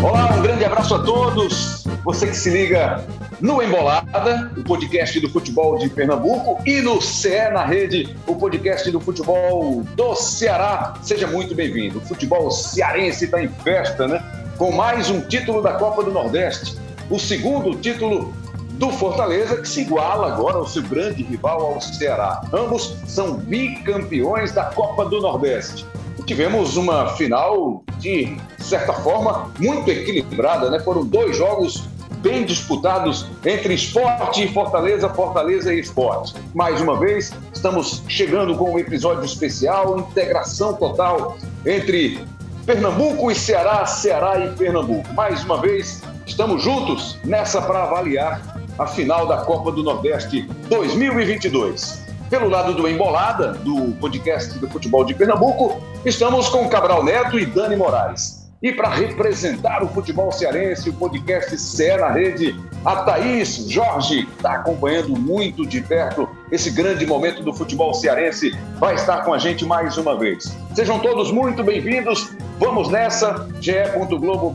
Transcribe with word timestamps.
Olá, 0.00 0.36
um 0.36 0.42
grande 0.42 0.64
abraço 0.64 0.94
a 0.94 1.02
todos. 1.02 1.84
Você 2.04 2.28
que 2.28 2.36
se 2.36 2.50
liga 2.50 3.04
no 3.40 3.60
Embolada, 3.60 4.52
o 4.56 4.62
podcast 4.62 5.18
do 5.18 5.28
futebol 5.28 5.76
de 5.76 5.88
Pernambuco, 5.88 6.62
e 6.64 6.80
no 6.80 7.02
CE 7.02 7.50
na 7.52 7.64
Rede, 7.64 8.16
o 8.28 8.36
podcast 8.36 8.88
do 8.92 9.00
futebol 9.00 9.82
do 9.96 10.14
Ceará. 10.14 10.94
Seja 11.02 11.26
muito 11.26 11.56
bem-vindo. 11.56 11.98
O 11.98 12.02
futebol 12.02 12.48
cearense 12.52 13.24
está 13.24 13.42
em 13.42 13.48
festa, 13.48 14.06
né? 14.06 14.22
Com 14.56 14.70
mais 14.70 15.10
um 15.10 15.20
título 15.20 15.60
da 15.60 15.72
Copa 15.72 16.04
do 16.04 16.12
Nordeste. 16.12 16.78
O 17.10 17.18
segundo 17.18 17.76
título 17.76 18.32
do 18.78 18.90
Fortaleza, 18.92 19.56
que 19.56 19.68
se 19.68 19.82
iguala 19.82 20.28
agora 20.28 20.56
ao 20.56 20.66
seu 20.66 20.82
grande 20.82 21.22
rival, 21.24 21.74
ao 21.74 21.80
Ceará. 21.80 22.40
Ambos 22.52 22.96
são 23.06 23.34
bicampeões 23.34 24.52
da 24.52 24.66
Copa 24.66 25.04
do 25.04 25.20
Nordeste. 25.20 25.84
Tivemos 26.24 26.76
uma 26.76 27.08
final 27.16 27.82
de 27.98 28.36
certa 28.58 28.92
forma 28.92 29.50
muito 29.58 29.90
equilibrada, 29.90 30.70
né? 30.70 30.78
Foram 30.78 31.04
dois 31.04 31.36
jogos 31.36 31.88
bem 32.18 32.44
disputados 32.44 33.26
entre 33.44 33.74
esporte 33.74 34.44
e 34.44 34.52
Fortaleza, 34.52 35.08
Fortaleza 35.08 35.74
e 35.74 35.80
esporte. 35.80 36.34
Mais 36.54 36.80
uma 36.80 36.96
vez, 36.98 37.32
estamos 37.52 38.02
chegando 38.08 38.54
com 38.56 38.74
um 38.74 38.78
episódio 38.78 39.24
especial, 39.24 39.98
integração 39.98 40.74
total 40.74 41.36
entre 41.66 42.24
Pernambuco 42.66 43.30
e 43.30 43.34
Ceará, 43.34 43.86
Ceará 43.86 44.38
e 44.38 44.50
Pernambuco. 44.50 45.12
Mais 45.14 45.42
uma 45.44 45.60
vez, 45.60 46.02
estamos 46.26 46.62
juntos 46.62 47.16
nessa 47.24 47.62
para 47.62 47.84
avaliar 47.84 48.57
a 48.78 48.86
final 48.86 49.26
da 49.26 49.38
Copa 49.38 49.72
do 49.72 49.82
Nordeste 49.82 50.42
2022. 50.68 52.06
Pelo 52.30 52.48
lado 52.48 52.74
do 52.74 52.86
Embolada, 52.86 53.54
do 53.54 53.92
podcast 53.94 54.58
do 54.58 54.68
futebol 54.68 55.04
de 55.04 55.14
Pernambuco, 55.14 55.82
estamos 56.04 56.48
com 56.48 56.68
Cabral 56.68 57.02
Neto 57.02 57.38
e 57.38 57.46
Dani 57.46 57.74
Moraes. 57.74 58.38
E 58.60 58.72
para 58.72 58.88
representar 58.88 59.84
o 59.84 59.88
futebol 59.88 60.32
cearense, 60.32 60.90
o 60.90 60.92
podcast 60.92 61.56
CE 61.56 61.96
na 61.96 62.10
Rede, 62.10 62.58
a 62.84 62.96
Thaís 62.96 63.68
Jorge 63.68 64.28
está 64.36 64.54
acompanhando 64.54 65.10
muito 65.10 65.64
de 65.64 65.80
perto 65.80 66.28
esse 66.50 66.70
grande 66.70 67.06
momento 67.06 67.42
do 67.42 67.52
futebol 67.52 67.94
cearense, 67.94 68.56
vai 68.78 68.96
estar 68.96 69.24
com 69.24 69.32
a 69.32 69.38
gente 69.38 69.64
mais 69.64 69.96
uma 69.96 70.18
vez. 70.18 70.56
Sejam 70.74 70.98
todos 70.98 71.30
muito 71.30 71.62
bem-vindos. 71.62 72.32
Vamos 72.58 72.88
nessa, 72.88 73.48
ge.globo 73.60 74.52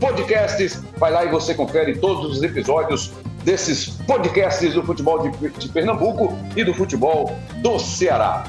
podcasts. 0.00 0.82
Vai 0.96 1.12
lá 1.12 1.24
e 1.26 1.28
você 1.28 1.54
confere 1.54 1.98
todos 1.98 2.32
os 2.32 2.42
episódios 2.42 3.12
desses 3.48 3.88
podcasts 4.06 4.74
do 4.74 4.82
futebol 4.82 5.26
de, 5.26 5.48
de 5.48 5.68
Pernambuco 5.70 6.36
e 6.54 6.62
do 6.62 6.74
futebol 6.74 7.34
do 7.62 7.78
Ceará. 7.78 8.44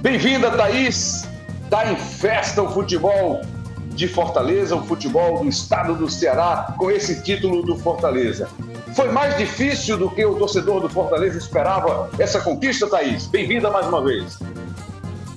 Bem-vinda, 0.00 0.50
Thaís. 0.50 1.28
Está 1.64 1.92
em 1.92 1.96
festa 1.96 2.62
o 2.62 2.70
futebol 2.70 3.42
de 3.90 4.08
Fortaleza, 4.08 4.74
o 4.74 4.82
futebol 4.86 5.40
do 5.40 5.50
estado 5.50 5.94
do 5.94 6.08
Ceará, 6.10 6.74
com 6.78 6.90
esse 6.90 7.22
título 7.22 7.62
do 7.62 7.76
Fortaleza. 7.76 8.48
Foi 8.96 9.12
mais 9.12 9.36
difícil 9.36 9.98
do 9.98 10.10
que 10.10 10.24
o 10.24 10.34
torcedor 10.34 10.80
do 10.80 10.88
Fortaleza 10.88 11.36
esperava 11.36 12.08
essa 12.18 12.40
conquista, 12.40 12.88
Thaís? 12.88 13.26
Bem-vinda 13.26 13.70
mais 13.70 13.86
uma 13.86 14.02
vez. 14.02 14.38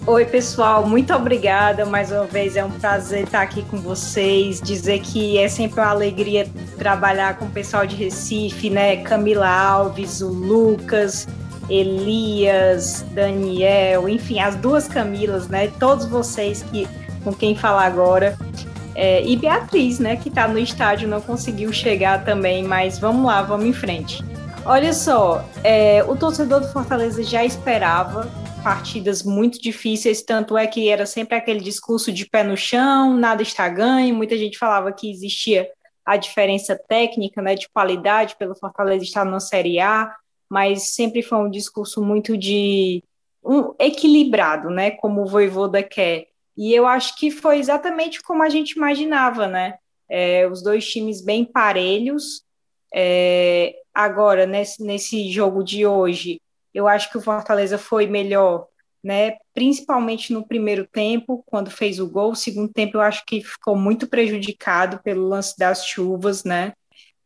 Oi, 0.08 0.24
pessoal, 0.24 0.88
muito 0.88 1.12
obrigada 1.16 1.84
mais 1.84 2.12
uma 2.12 2.26
vez. 2.26 2.56
É 2.56 2.64
um 2.64 2.70
prazer 2.70 3.24
estar 3.24 3.42
aqui 3.42 3.64
com 3.64 3.78
vocês. 3.78 4.62
Dizer 4.62 5.00
que 5.00 5.36
é 5.40 5.48
sempre 5.48 5.80
uma 5.80 5.90
alegria 5.90 6.48
trabalhar 6.78 7.40
com 7.40 7.46
o 7.46 7.50
pessoal 7.50 7.88
de 7.88 7.96
Recife, 7.96 8.70
né? 8.70 8.98
Camila 8.98 9.50
Alves, 9.50 10.22
o 10.22 10.28
Lucas, 10.28 11.28
Elias, 11.68 13.04
Daniel, 13.14 14.08
enfim, 14.08 14.40
as 14.40 14.56
duas 14.56 14.88
Camilas, 14.88 15.48
né? 15.48 15.72
Todos 15.80 16.06
vocês 16.06 16.62
que 16.62 16.88
com 17.24 17.34
quem 17.34 17.56
falar 17.56 17.86
agora. 17.86 18.38
É, 18.94 19.26
e 19.26 19.36
Beatriz, 19.36 19.98
né, 19.98 20.16
que 20.16 20.30
está 20.30 20.48
no 20.48 20.60
estádio, 20.60 21.08
não 21.10 21.20
conseguiu 21.20 21.74
chegar 21.74 22.24
também, 22.24 22.64
mas 22.64 23.00
vamos 23.00 23.26
lá, 23.26 23.42
vamos 23.42 23.66
em 23.66 23.74
frente. 23.74 24.24
Olha 24.64 24.94
só, 24.94 25.44
é, 25.64 26.04
o 26.08 26.16
torcedor 26.16 26.62
do 26.62 26.68
Fortaleza 26.68 27.24
já 27.24 27.44
esperava 27.44 28.45
partidas 28.66 29.22
muito 29.22 29.62
difíceis, 29.62 30.24
tanto 30.24 30.58
é 30.58 30.66
que 30.66 30.90
era 30.90 31.06
sempre 31.06 31.36
aquele 31.36 31.60
discurso 31.60 32.12
de 32.12 32.28
pé 32.28 32.44
no 32.44 32.58
chão, 32.58 33.16
nada 33.16 33.44
está 33.44 33.70
ganho, 33.70 34.16
muita 34.16 34.36
gente 34.36 34.58
falava 34.58 34.92
que 34.92 35.08
existia 35.08 35.70
a 36.04 36.18
diferença 36.18 36.76
técnica, 36.76 37.44
né, 37.44 37.54
de 37.54 37.70
qualidade 37.70 38.36
pelo 38.38 38.56
Fortaleza 38.56 39.04
estar 39.04 39.24
na 39.24 39.40
Série 39.40 39.80
A, 39.80 40.12
mas 40.50 40.96
sempre 40.96 41.22
foi 41.22 41.38
um 41.38 41.50
discurso 41.50 42.04
muito 42.04 42.36
de 42.36 43.04
um 43.44 43.76
equilibrado, 43.78 44.72
né, 44.72 44.90
como 44.90 45.22
o 45.22 45.28
Voivoda 45.28 45.84
quer. 45.84 46.26
E 46.58 46.74
eu 46.74 46.88
acho 46.88 47.16
que 47.20 47.30
foi 47.30 47.60
exatamente 47.60 48.24
como 48.24 48.42
a 48.42 48.50
gente 48.50 48.72
imaginava, 48.72 49.48
né? 49.48 49.76
É, 50.10 50.48
os 50.48 50.64
dois 50.64 50.88
times 50.88 51.22
bem 51.22 51.44
parelhos. 51.46 52.44
É, 52.92 53.76
agora, 53.94 54.48
nesse, 54.48 54.82
nesse 54.82 55.30
jogo 55.30 55.64
de 55.64 55.86
hoje, 55.86 56.40
eu 56.76 56.90
acho 56.90 57.10
que 57.10 57.18
o 57.18 57.22
Fortaleza 57.22 57.78
foi 57.78 58.06
melhor, 58.06 58.68
né? 59.02 59.38
Principalmente 59.54 60.34
no 60.34 60.46
primeiro 60.46 60.86
tempo, 60.86 61.42
quando 61.46 61.72
fez 61.72 62.02
o 62.02 62.10
gol. 62.10 62.32
O 62.32 62.36
segundo 62.36 62.72
tempo, 62.72 62.98
eu 62.98 63.02
acho 63.02 63.26
que 63.26 63.42
ficou 63.42 63.78
muito 63.78 64.08
prejudicado 64.08 65.00
pelo 65.02 65.26
lance 65.26 65.58
das 65.58 65.86
chuvas, 65.88 66.44
né? 66.44 66.74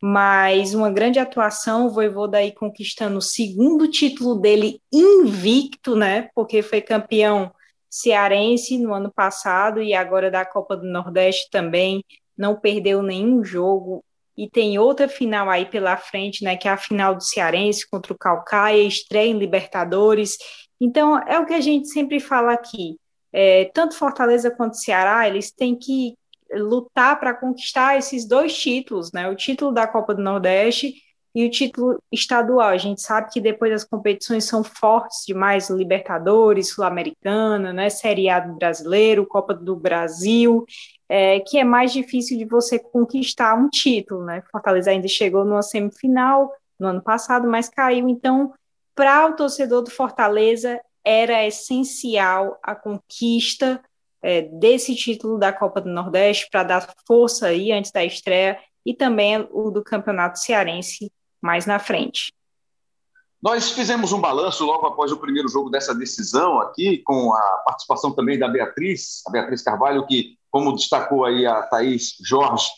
Mas 0.00 0.72
uma 0.72 0.88
grande 0.88 1.18
atuação, 1.18 1.86
o 1.86 1.90
Voivoda 1.90 2.38
aí 2.38 2.52
conquistando 2.52 3.18
o 3.18 3.22
segundo 3.22 3.90
título 3.90 4.36
dele 4.36 4.80
invicto, 4.92 5.96
né? 5.96 6.30
Porque 6.32 6.62
foi 6.62 6.80
campeão 6.80 7.52
cearense 7.90 8.78
no 8.78 8.94
ano 8.94 9.12
passado 9.12 9.82
e 9.82 9.92
agora 9.92 10.30
da 10.30 10.44
Copa 10.44 10.76
do 10.76 10.86
Nordeste 10.86 11.50
também, 11.50 12.04
não 12.38 12.54
perdeu 12.54 13.02
nenhum 13.02 13.44
jogo 13.44 14.04
e 14.40 14.48
tem 14.48 14.78
outra 14.78 15.06
final 15.06 15.50
aí 15.50 15.66
pela 15.66 15.98
frente, 15.98 16.42
né, 16.42 16.56
que 16.56 16.66
é 16.66 16.70
a 16.70 16.76
final 16.78 17.14
do 17.14 17.22
Cearense 17.22 17.86
contra 17.86 18.14
o 18.14 18.18
Calcaia, 18.18 18.82
estreia 18.82 19.30
em 19.30 19.38
Libertadores. 19.38 20.38
Então, 20.80 21.18
é 21.28 21.38
o 21.38 21.44
que 21.44 21.52
a 21.52 21.60
gente 21.60 21.88
sempre 21.88 22.18
fala 22.18 22.54
aqui. 22.54 22.96
É, 23.30 23.66
tanto 23.74 23.94
Fortaleza 23.94 24.50
quanto 24.50 24.78
Ceará, 24.78 25.28
eles 25.28 25.50
têm 25.50 25.76
que 25.76 26.14
lutar 26.54 27.20
para 27.20 27.34
conquistar 27.34 27.98
esses 27.98 28.26
dois 28.26 28.58
títulos, 28.58 29.12
né? 29.12 29.28
O 29.28 29.36
título 29.36 29.72
da 29.72 29.86
Copa 29.86 30.14
do 30.14 30.22
Nordeste 30.22 30.94
e 31.34 31.44
o 31.44 31.50
título 31.50 32.02
estadual. 32.10 32.68
A 32.68 32.78
gente 32.78 33.02
sabe 33.02 33.30
que 33.30 33.42
depois 33.42 33.70
as 33.74 33.84
competições 33.84 34.44
são 34.44 34.64
fortes 34.64 35.18
demais, 35.26 35.68
Libertadores, 35.68 36.70
Sul-Americana, 36.70 37.74
né, 37.74 37.90
Série 37.90 38.30
A 38.30 38.40
do 38.40 38.54
Brasileiro, 38.54 39.26
Copa 39.26 39.52
do 39.52 39.76
Brasil, 39.76 40.64
é, 41.12 41.40
que 41.40 41.58
é 41.58 41.64
mais 41.64 41.92
difícil 41.92 42.38
de 42.38 42.44
você 42.44 42.78
conquistar 42.78 43.56
um 43.56 43.68
título, 43.68 44.24
né? 44.24 44.44
Fortaleza 44.52 44.92
ainda 44.92 45.08
chegou 45.08 45.44
numa 45.44 45.60
semifinal 45.60 46.52
no 46.78 46.86
ano 46.86 47.02
passado, 47.02 47.48
mas 47.48 47.68
caiu. 47.68 48.08
Então, 48.08 48.54
para 48.94 49.26
o 49.26 49.34
torcedor 49.34 49.82
do 49.82 49.90
Fortaleza, 49.90 50.80
era 51.04 51.44
essencial 51.44 52.56
a 52.62 52.76
conquista 52.76 53.82
é, 54.22 54.42
desse 54.42 54.94
título 54.94 55.36
da 55.36 55.52
Copa 55.52 55.80
do 55.80 55.90
Nordeste 55.90 56.46
para 56.48 56.62
dar 56.62 56.94
força 57.04 57.48
aí 57.48 57.72
antes 57.72 57.90
da 57.90 58.04
estreia 58.04 58.56
e 58.86 58.94
também 58.94 59.48
o 59.50 59.68
do 59.68 59.82
Campeonato 59.82 60.38
Cearense 60.38 61.10
mais 61.42 61.66
na 61.66 61.80
frente. 61.80 62.32
Nós 63.42 63.70
fizemos 63.70 64.12
um 64.12 64.20
balanço 64.20 64.66
logo 64.66 64.86
após 64.86 65.10
o 65.10 65.16
primeiro 65.16 65.48
jogo 65.48 65.70
dessa 65.70 65.94
decisão 65.94 66.60
aqui, 66.60 66.98
com 66.98 67.32
a 67.32 67.62
participação 67.64 68.12
também 68.12 68.38
da 68.38 68.46
Beatriz, 68.46 69.22
a 69.26 69.30
Beatriz 69.30 69.62
Carvalho, 69.62 70.06
que, 70.06 70.36
como 70.50 70.74
destacou 70.74 71.24
aí 71.24 71.46
a 71.46 71.62
Thaís 71.62 72.16
Jorge, 72.22 72.68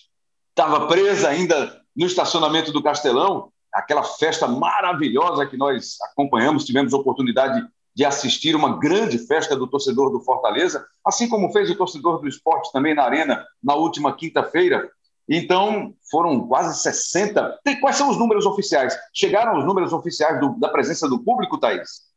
estava 0.50 0.86
presa 0.86 1.28
ainda 1.28 1.80
no 1.96 2.06
estacionamento 2.06 2.70
do 2.70 2.82
Castelão, 2.82 3.50
aquela 3.74 4.04
festa 4.04 4.46
maravilhosa 4.46 5.47
que 5.47 5.56
nós 5.56 5.97
acompanhamos, 6.12 6.65
tivemos 6.65 6.92
oportunidade 6.92 7.66
de 7.94 8.04
assistir 8.04 8.54
uma 8.54 8.78
grande 8.78 9.18
festa 9.18 9.56
do 9.56 9.66
torcedor 9.66 10.10
do 10.10 10.20
Fortaleza, 10.20 10.86
assim 11.04 11.28
como 11.28 11.53
fez 11.53 11.70
o 11.70 11.74
torcedor 11.74 12.20
do 12.20 12.28
esporte 12.28 12.72
também 12.72 12.94
na 12.94 13.03
Arena 13.03 13.44
na 13.62 13.74
última 13.74 14.15
quinta-feira. 14.15 14.88
Então, 15.28 15.95
foram 16.10 16.47
quase 16.47 16.80
60. 16.80 17.60
Quais 17.80 17.97
são 17.97 18.10
os 18.10 18.19
números 18.19 18.45
oficiais? 18.45 18.97
Chegaram 19.15 19.59
os 19.59 19.65
números 19.65 19.92
oficiais 19.92 20.41
do, 20.41 20.59
da 20.59 20.69
presença 20.69 21.09
do 21.09 21.22
público, 21.22 21.59
Thaís? 21.59 22.13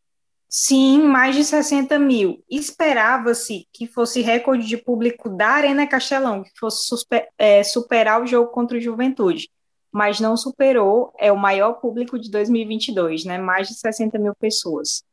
Sim, 0.50 1.02
mais 1.04 1.36
de 1.36 1.44
60 1.44 2.00
mil. 2.00 2.44
Esperava-se 2.50 3.68
que 3.74 3.88
fosse 3.88 4.22
recorde 4.22 4.66
de 4.66 4.78
público 4.78 5.30
da 5.30 5.48
Arena 5.48 5.88
Castelão, 5.88 6.44
que 6.44 6.52
fosse 6.58 6.88
super, 6.88 7.28
é, 7.38 7.64
superar 7.64 8.22
o 8.22 8.28
jogo 8.28 8.52
contra 8.52 8.78
o 8.78 8.82
Juventude, 8.82 9.50
mas 9.92 10.20
não 10.20 10.38
superou, 10.38 11.14
é 11.18 11.32
o 11.32 11.38
maior 11.38 11.74
público 11.74 12.20
de 12.20 12.30
2022, 12.30 13.26
né? 13.26 13.38
mais 13.38 13.68
de 13.68 13.76
60 13.76 14.18
mil 14.18 14.36
pessoas. 14.36 15.04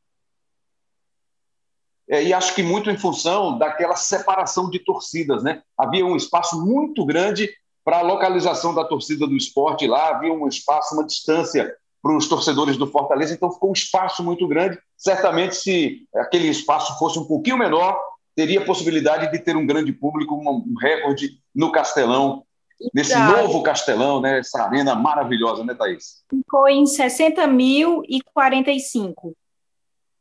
É, 2.08 2.22
e 2.22 2.32
acho 2.34 2.54
que 2.54 2.62
muito 2.62 2.90
em 2.90 2.98
função 2.98 3.56
daquela 3.56 3.96
separação 3.96 4.68
de 4.68 4.78
torcidas, 4.80 5.42
né? 5.42 5.62
Havia 5.78 6.04
um 6.04 6.16
espaço 6.16 6.62
muito 6.64 7.06
grande 7.06 7.48
para 7.84 7.98
a 7.98 8.02
localização 8.02 8.74
da 8.74 8.84
torcida 8.84 9.26
do 9.26 9.36
esporte 9.36 9.86
lá, 9.86 10.10
havia 10.10 10.32
um 10.32 10.46
espaço, 10.46 10.94
uma 10.94 11.04
distância 11.04 11.74
para 12.02 12.16
os 12.16 12.28
torcedores 12.28 12.76
do 12.76 12.86
Fortaleza, 12.86 13.32
então 13.32 13.52
ficou 13.52 13.70
um 13.70 13.74
espaço 13.74 14.22
muito 14.24 14.46
grande. 14.48 14.78
Certamente, 14.96 15.56
se 15.56 16.06
aquele 16.14 16.48
espaço 16.48 16.98
fosse 16.98 17.18
um 17.18 17.24
pouquinho 17.24 17.56
menor, 17.56 18.00
teria 18.34 18.64
possibilidade 18.64 19.30
de 19.30 19.38
ter 19.38 19.56
um 19.56 19.66
grande 19.66 19.92
público, 19.92 20.34
um 20.34 20.74
recorde 20.80 21.38
no 21.54 21.70
Castelão, 21.70 22.44
nesse 22.92 23.16
novo 23.16 23.62
Castelão, 23.62 24.20
né? 24.20 24.40
essa 24.40 24.64
arena 24.64 24.94
maravilhosa, 24.94 25.64
né, 25.64 25.74
Thaís? 25.74 26.24
Ficou 26.28 26.68
em 26.68 26.86
60 26.86 27.46
mil 27.46 28.02
e 28.08 28.20
45. 28.20 29.36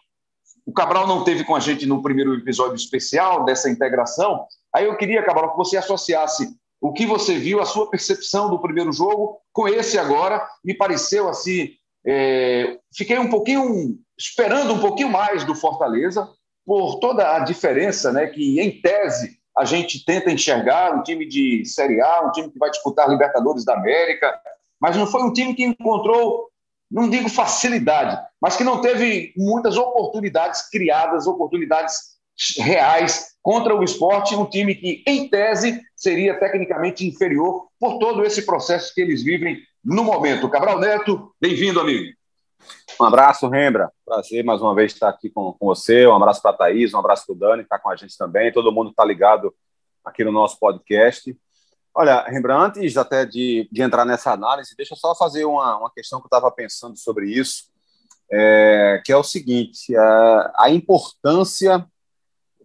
O 0.64 0.72
Cabral 0.72 1.04
não 1.04 1.24
teve 1.24 1.42
com 1.42 1.56
a 1.56 1.60
gente 1.60 1.84
no 1.84 2.00
primeiro 2.00 2.32
episódio 2.34 2.76
especial 2.76 3.44
dessa 3.44 3.68
integração. 3.68 4.46
Aí 4.72 4.84
eu 4.84 4.96
queria, 4.96 5.24
Cabral, 5.24 5.50
que 5.50 5.56
você 5.56 5.76
associasse 5.76 6.48
o 6.80 6.92
que 6.92 7.04
você 7.04 7.36
viu, 7.36 7.60
a 7.60 7.66
sua 7.66 7.90
percepção 7.90 8.48
do 8.48 8.60
primeiro 8.60 8.92
jogo 8.92 9.40
com 9.52 9.66
esse 9.66 9.98
agora. 9.98 10.46
Me 10.64 10.74
pareceu 10.74 11.28
assim. 11.28 11.70
É, 12.06 12.78
fiquei 12.94 13.18
um 13.18 13.28
pouquinho 13.28 13.98
esperando 14.16 14.74
um 14.74 14.78
pouquinho 14.78 15.08
mais 15.08 15.42
do 15.42 15.56
Fortaleza 15.56 16.28
por 16.64 17.00
toda 17.00 17.34
a 17.34 17.40
diferença, 17.40 18.12
né? 18.12 18.28
Que 18.28 18.60
em 18.60 18.80
tese 18.80 19.37
a 19.58 19.64
gente 19.64 20.04
tenta 20.04 20.30
enxergar 20.30 20.94
um 20.94 21.02
time 21.02 21.26
de 21.26 21.64
Série 21.64 22.00
A, 22.00 22.22
um 22.26 22.30
time 22.30 22.50
que 22.50 22.58
vai 22.58 22.70
disputar 22.70 23.08
Libertadores 23.08 23.64
da 23.64 23.74
América, 23.74 24.32
mas 24.80 24.96
não 24.96 25.06
foi 25.06 25.22
um 25.22 25.32
time 25.32 25.54
que 25.54 25.64
encontrou, 25.64 26.48
não 26.90 27.10
digo 27.10 27.28
facilidade, 27.28 28.16
mas 28.40 28.56
que 28.56 28.62
não 28.62 28.80
teve 28.80 29.32
muitas 29.36 29.76
oportunidades 29.76 30.68
criadas, 30.70 31.26
oportunidades 31.26 32.18
reais 32.58 33.34
contra 33.42 33.74
o 33.74 33.82
esporte, 33.82 34.36
um 34.36 34.46
time 34.46 34.74
que, 34.74 35.02
em 35.06 35.28
tese, 35.28 35.82
seria 35.96 36.38
tecnicamente 36.38 37.06
inferior 37.06 37.66
por 37.80 37.98
todo 37.98 38.24
esse 38.24 38.42
processo 38.46 38.94
que 38.94 39.00
eles 39.00 39.24
vivem 39.24 39.58
no 39.84 40.04
momento. 40.04 40.48
Cabral 40.48 40.78
Neto, 40.78 41.34
bem-vindo, 41.40 41.80
amigo. 41.80 42.17
Um 43.00 43.04
abraço, 43.04 43.48
Rembra. 43.48 43.92
Prazer 44.04 44.44
mais 44.44 44.60
uma 44.60 44.74
vez 44.74 44.92
estar 44.92 45.08
aqui 45.08 45.30
com, 45.30 45.52
com 45.52 45.66
você. 45.66 46.04
Um 46.08 46.16
abraço 46.16 46.42
para 46.42 46.50
a 46.50 46.54
Thaís, 46.54 46.92
um 46.92 46.98
abraço 46.98 47.26
para 47.26 47.32
o 47.32 47.38
Dani, 47.38 47.62
que 47.62 47.66
está 47.66 47.78
com 47.78 47.88
a 47.90 47.94
gente 47.94 48.18
também. 48.18 48.52
Todo 48.52 48.72
mundo 48.72 48.90
está 48.90 49.04
ligado 49.04 49.54
aqui 50.04 50.24
no 50.24 50.32
nosso 50.32 50.58
podcast. 50.58 51.36
Olha, 51.94 52.24
Rembrandt, 52.24 52.80
antes 52.80 52.96
até 52.96 53.24
de, 53.24 53.68
de 53.70 53.82
entrar 53.82 54.04
nessa 54.04 54.32
análise, 54.32 54.74
deixa 54.76 54.94
eu 54.94 54.98
só 54.98 55.14
fazer 55.14 55.44
uma, 55.44 55.78
uma 55.78 55.90
questão 55.92 56.18
que 56.18 56.24
eu 56.24 56.28
estava 56.28 56.50
pensando 56.50 56.96
sobre 56.96 57.30
isso, 57.30 57.70
é, 58.32 59.00
que 59.04 59.12
é 59.12 59.16
o 59.16 59.22
seguinte: 59.22 59.96
a, 59.96 60.02
é, 60.02 60.64
a 60.64 60.70
importância 60.70 61.86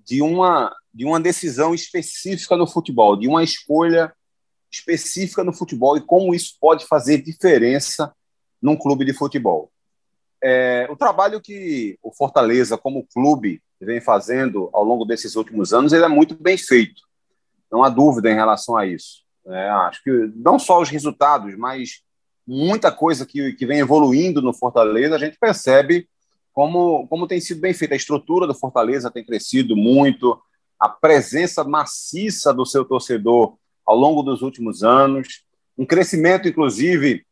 de 0.03 0.19
uma, 0.23 0.75
de 0.91 1.05
uma 1.05 1.19
decisão 1.19 1.75
específica 1.75 2.57
no 2.57 2.65
futebol, 2.65 3.15
de 3.15 3.27
uma 3.27 3.43
escolha 3.43 4.11
específica 4.71 5.43
no 5.43 5.53
futebol 5.53 5.95
e 5.95 6.01
como 6.01 6.33
isso 6.33 6.57
pode 6.59 6.87
fazer 6.87 7.21
diferença 7.21 8.11
num 8.59 8.75
clube 8.75 9.05
de 9.05 9.13
futebol. 9.13 9.72
É, 10.45 10.87
o 10.89 10.95
trabalho 10.97 11.39
que 11.39 11.97
o 12.03 12.11
Fortaleza, 12.11 12.77
como 12.77 13.07
clube, 13.13 13.61
vem 13.79 14.01
fazendo 14.01 14.69
ao 14.73 14.83
longo 14.83 15.05
desses 15.05 15.37
últimos 15.37 15.73
anos, 15.73 15.93
ele 15.93 16.03
é 16.03 16.09
muito 16.09 16.35
bem 16.35 16.57
feito. 16.57 17.01
Não 17.71 17.81
há 17.81 17.89
dúvida 17.89 18.29
em 18.29 18.35
relação 18.35 18.75
a 18.75 18.85
isso. 18.85 19.23
É, 19.47 19.69
acho 19.69 20.03
que 20.03 20.11
não 20.35 20.59
só 20.59 20.81
os 20.81 20.89
resultados, 20.89 21.57
mas 21.57 22.01
muita 22.45 22.91
coisa 22.91 23.25
que, 23.25 23.53
que 23.53 23.65
vem 23.65 23.79
evoluindo 23.79 24.41
no 24.41 24.53
Fortaleza, 24.53 25.15
a 25.15 25.19
gente 25.19 25.37
percebe 25.39 26.07
como, 26.51 27.07
como 27.07 27.27
tem 27.27 27.39
sido 27.39 27.61
bem 27.61 27.73
feita. 27.73 27.93
A 27.93 27.97
estrutura 27.97 28.45
do 28.45 28.53
Fortaleza 28.53 29.09
tem 29.09 29.23
crescido 29.23 29.75
muito, 29.75 30.39
a 30.79 30.89
presença 30.89 31.63
maciça 31.63 32.53
do 32.53 32.65
seu 32.65 32.83
torcedor 32.83 33.55
ao 33.85 33.95
longo 33.95 34.21
dos 34.21 34.41
últimos 34.41 34.83
anos, 34.83 35.43
um 35.77 35.85
crescimento, 35.85 36.47
inclusive, 36.47 37.25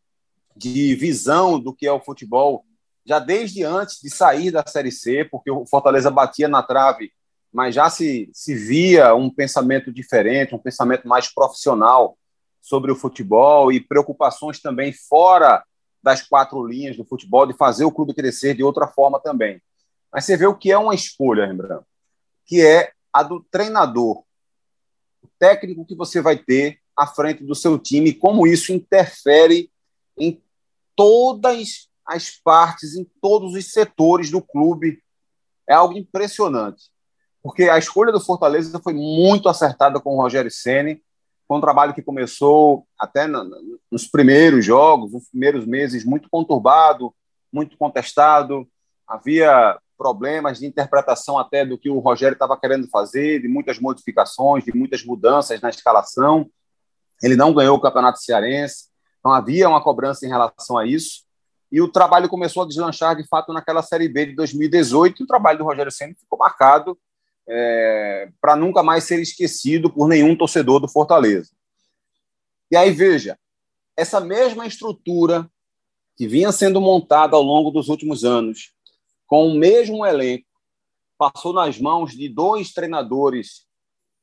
de 0.56 0.96
visão 0.96 1.60
do 1.60 1.74
que 1.74 1.86
é 1.86 1.92
o 1.92 2.00
futebol, 2.00 2.66
já 3.06 3.19
desde 3.19 3.63
antes 3.63 4.00
de 4.01 4.09
sair 4.09 4.51
da 4.51 4.63
Série 4.65 4.92
C, 4.92 5.25
porque 5.25 5.50
o 5.50 5.65
Fortaleza 5.65 6.12
batia 6.12 6.48
na 6.48 6.62
trave, 6.62 7.12
mas 7.51 7.75
já 7.75 7.89
se, 7.89 8.30
se 8.33 8.56
via 8.56 9.13
um 9.13 9.30
pensamento 9.30 9.92
diferente, 9.92 10.56
um 10.56 10.59
pensamento 10.59 11.07
mais 11.07 11.27
profissional 11.33 12.18
sobre 12.62 12.92
o 12.92 12.95
futebol 12.95 13.71
e 13.71 13.80
preocupações 13.80 14.62
também 14.62 14.94
fora 14.94 15.63
das 16.01 16.21
quatro 16.21 16.65
linhas 16.65 16.95
do 16.95 17.06
futebol, 17.06 17.45
de 17.45 17.53
fazer 17.53 17.86
o 17.86 17.92
clube 17.92 18.13
crescer 18.13 18.56
de 18.56 18.63
outra 18.63 18.88
forma 18.88 19.19
também. 19.19 19.62
Mas 20.12 20.25
você 20.25 20.38
vê 20.38 20.45
o 20.45 20.56
que 20.56 20.71
é 20.71 20.77
uma 20.77 20.95
escolha, 20.95 21.45
Rembrandt, 21.45 21.86
que 22.45 22.62
é 22.62 22.92
a 23.13 23.24
do 23.24 23.44
treinador, 23.51 24.24
o 25.21 25.27
técnico 25.38 25.86
que 25.86 25.95
você 25.95 26.21
vai 26.21 26.38
ter 26.38 26.80
à 26.95 27.07
frente 27.07 27.44
do 27.44 27.56
seu 27.56 27.77
time, 27.77 28.13
como 28.13 28.47
isso 28.47 28.71
interfere 28.71 29.71
em 30.18 30.42
todas 30.95 31.89
as 32.12 32.31
partes, 32.31 32.96
em 32.96 33.06
todos 33.22 33.54
os 33.54 33.72
setores 33.72 34.30
do 34.30 34.42
clube. 34.42 35.02
É 35.68 35.74
algo 35.74 35.98
impressionante. 35.98 36.84
Porque 37.42 37.63
a 37.63 37.78
escolha 37.78 38.12
do 38.12 38.19
Fortaleza 38.19 38.80
foi 38.84 38.94
muito 38.94 39.50
acertada 39.50 40.00
com 40.00 40.16
o 40.16 40.22
Rogério 40.22 40.52
Ceni 40.52 41.02
foi 41.52 41.58
um 41.58 41.62
trabalho 41.62 41.94
que 41.94 42.02
começou 42.02 42.88
até 42.98 43.28
nos 43.92 44.08
primeiros 44.08 44.63
jogos, 44.63 45.12
nos 45.12 45.28
primeiros 45.28 45.66
meses, 45.66 46.06
muito 46.06 46.30
conturbado, 46.31 47.13
muito 47.52 47.78
contestado. 47.78 48.66
Havia 49.06 49.78
problemas 49.98 50.60
de 50.60 50.66
interpretação 50.66 51.38
até 51.38 51.66
do 51.66 51.78
que 51.78 51.90
o 51.90 52.00
Rogério 52.00 52.36
estava 52.36 52.57
querendo 52.57 52.88
fazer, 52.88 53.42
de 53.42 53.50
muitas 53.50 53.80
modificações, 53.80 54.64
de 54.64 54.74
muitas 54.74 55.04
mudanças 55.04 55.59
na 55.59 55.68
escalação. 55.69 56.50
Ele 57.21 57.35
não 57.35 57.54
ganhou 57.54 57.76
o 57.76 57.81
Campeonato 57.81 58.19
Cearense, 58.19 58.85
então 59.19 59.33
havia 59.33 59.68
uma 59.68 59.83
cobrança 59.83 60.26
em 60.26 60.30
relação 60.30 60.78
a 60.78 60.88
isso. 60.88 61.26
E 61.71 61.81
o 61.81 61.87
trabalho 61.87 62.28
começou 62.28 62.63
a 62.63 62.68
deslanchar, 62.68 63.16
de 63.16 63.25
fato, 63.28 63.54
naquela 63.54 63.81
Série 63.81 64.09
B 64.09 64.28
de 64.28 64.35
2018, 64.35 65.21
e 65.21 65.23
o 65.23 65.28
trabalho 65.28 65.59
do 65.59 65.63
Rogério 65.63 65.92
Senna 65.92 66.13
ficou 66.19 66.37
marcado 66.37 66.97
é, 67.47 68.30
para 68.42 68.56
nunca 68.56 68.83
mais 68.83 69.06
ser 69.06 69.19
esquecido 69.21 69.90
por 69.90 70.07
nenhum 70.07 70.35
torcedor 70.35 70.80
do 70.80 70.87
Fortaleza. 70.87 71.51
E 72.69 72.75
aí, 72.75 72.92
veja, 72.92 73.37
essa 73.97 74.19
mesma 74.19 74.66
estrutura 74.66 75.49
que 76.18 76.28
vinha 76.28 76.51
sendo 76.51 76.81
montada 76.81 77.35
ao 77.35 77.42
longo 77.42 77.71
dos 77.71 77.90
últimos 77.90 78.23
anos, 78.23 78.73
com 79.25 79.47
o 79.47 79.56
mesmo 79.56 80.06
elenco, 80.06 80.45
passou 81.18 81.54
nas 81.54 81.80
mãos 81.80 82.11
de 82.11 82.28
dois 82.28 82.73
treinadores 82.73 83.66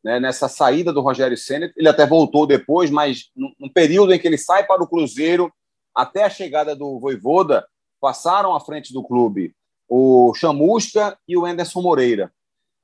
né, 0.03 0.21
nessa 0.21 0.49
saída 0.49 0.93
do 0.93 1.01
Rogério 1.01 1.37
Senna. 1.37 1.73
Ele 1.77 1.89
até 1.89 2.07
voltou 2.07 2.47
depois, 2.47 2.91
mas 2.91 3.31
no, 3.35 3.55
no 3.59 3.73
período 3.73 4.13
em 4.13 4.19
que 4.19 4.27
ele 4.27 4.39
sai 4.39 4.67
para 4.67 4.83
o 4.83 4.89
Cruzeiro, 4.89 5.53
até 5.99 6.25
a 6.25 6.31
chegada 6.31 6.77
do 6.77 7.01
Voivoda, 7.01 7.67
passaram 8.01 8.55
à 8.55 8.61
frente 8.61 8.93
do 8.93 9.03
clube 9.03 9.55
o 9.89 10.33
Chamusca 10.35 11.19
e 11.27 11.37
o 11.37 11.45
Anderson 11.45 11.83
Moreira 11.83 12.33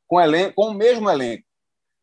com, 0.07 0.21
elenco, 0.21 0.55
com 0.55 0.69
o 0.69 0.75
mesmo 0.75 1.09
elenco. 1.09 1.45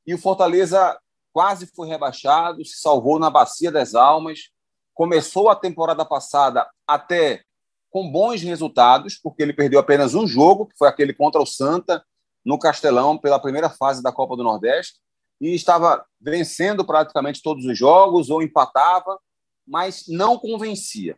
E 0.06 0.14
o 0.14 0.18
Fortaleza 0.18 0.98
quase 1.34 1.68
foi 1.68 1.88
rebaixado, 1.88 2.64
se 2.66 2.80
salvou 2.80 3.20
na 3.20 3.30
Bacia 3.30 3.72
das 3.72 3.96
Almas, 3.96 4.50
começou 4.94 5.50
a 5.50 5.56
temporada 5.56 6.06
passada 6.06 6.70
até 6.88 7.44
com 7.90 8.10
bons 8.10 8.42
resultados, 8.42 9.18
porque 9.18 9.44
ele 9.44 9.54
perdeu 9.54 9.80
apenas 9.80 10.14
um 10.14 10.26
jogo, 10.26 10.66
que 10.66 10.78
foi 10.78 10.88
aquele 10.88 11.14
contra 11.14 11.42
o 11.42 11.46
Santa, 11.46 12.04
no 12.44 12.58
Castelão, 12.58 13.18
pela 13.18 13.40
primeira 13.40 13.70
fase 13.70 14.02
da 14.02 14.12
Copa 14.12 14.36
do 14.36 14.44
Nordeste, 14.44 15.00
e 15.40 15.54
estava 15.54 16.06
vencendo 16.20 16.86
praticamente 16.86 17.42
todos 17.42 17.66
os 17.66 17.78
jogos, 17.78 18.30
ou 18.30 18.42
empatava, 18.42 19.20
mas 19.68 20.06
não 20.08 20.38
convencia. 20.38 21.18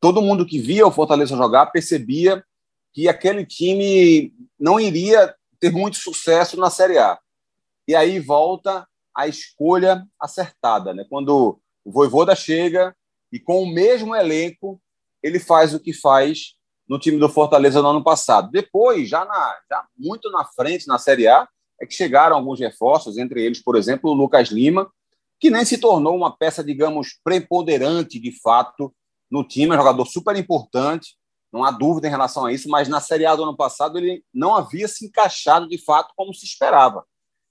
Todo 0.00 0.22
mundo 0.22 0.46
que 0.46 0.58
via 0.58 0.86
o 0.86 0.92
Fortaleza 0.92 1.36
jogar 1.36 1.66
percebia 1.66 2.44
que 2.92 3.08
aquele 3.08 3.44
time 3.44 4.32
não 4.58 4.78
iria 4.78 5.34
ter 5.58 5.72
muito 5.72 5.96
sucesso 5.96 6.58
na 6.58 6.70
Série 6.70 6.98
A. 6.98 7.18
E 7.88 7.94
aí 7.94 8.20
volta 8.20 8.86
a 9.16 9.26
escolha 9.26 10.06
acertada, 10.20 10.92
né? 10.92 11.04
Quando 11.08 11.60
o 11.84 11.90
Voivoda 11.90 12.34
chega 12.34 12.94
e 13.32 13.38
com 13.38 13.62
o 13.62 13.72
mesmo 13.72 14.14
elenco 14.14 14.80
ele 15.22 15.40
faz 15.40 15.72
o 15.72 15.80
que 15.80 15.92
faz 15.92 16.54
no 16.86 16.98
time 16.98 17.18
do 17.18 17.28
Fortaleza 17.28 17.80
no 17.80 17.88
ano 17.88 18.04
passado. 18.04 18.50
Depois, 18.50 19.08
já, 19.08 19.24
na, 19.24 19.58
já 19.70 19.86
muito 19.96 20.30
na 20.30 20.44
frente 20.44 20.86
na 20.86 20.98
Série 20.98 21.26
A, 21.26 21.48
é 21.80 21.86
que 21.86 21.94
chegaram 21.94 22.36
alguns 22.36 22.60
reforços, 22.60 23.16
entre 23.16 23.42
eles, 23.42 23.62
por 23.62 23.76
exemplo, 23.76 24.10
o 24.10 24.14
Lucas 24.14 24.48
Lima, 24.48 24.90
que 25.44 25.50
nem 25.50 25.62
se 25.62 25.76
tornou 25.76 26.16
uma 26.16 26.34
peça, 26.34 26.64
digamos, 26.64 27.20
preponderante 27.22 28.18
de 28.18 28.32
fato 28.40 28.90
no 29.30 29.44
time, 29.46 29.72
é 29.72 29.74
um 29.74 29.76
jogador 29.76 30.06
super 30.06 30.34
importante, 30.36 31.18
não 31.52 31.62
há 31.62 31.70
dúvida 31.70 32.06
em 32.06 32.10
relação 32.10 32.46
a 32.46 32.52
isso, 32.54 32.66
mas 32.66 32.88
na 32.88 32.98
Série 32.98 33.26
A 33.26 33.36
do 33.36 33.42
ano 33.42 33.54
passado 33.54 33.98
ele 33.98 34.24
não 34.32 34.56
havia 34.56 34.88
se 34.88 35.04
encaixado 35.04 35.68
de 35.68 35.76
fato 35.76 36.14
como 36.16 36.32
se 36.32 36.46
esperava. 36.46 37.04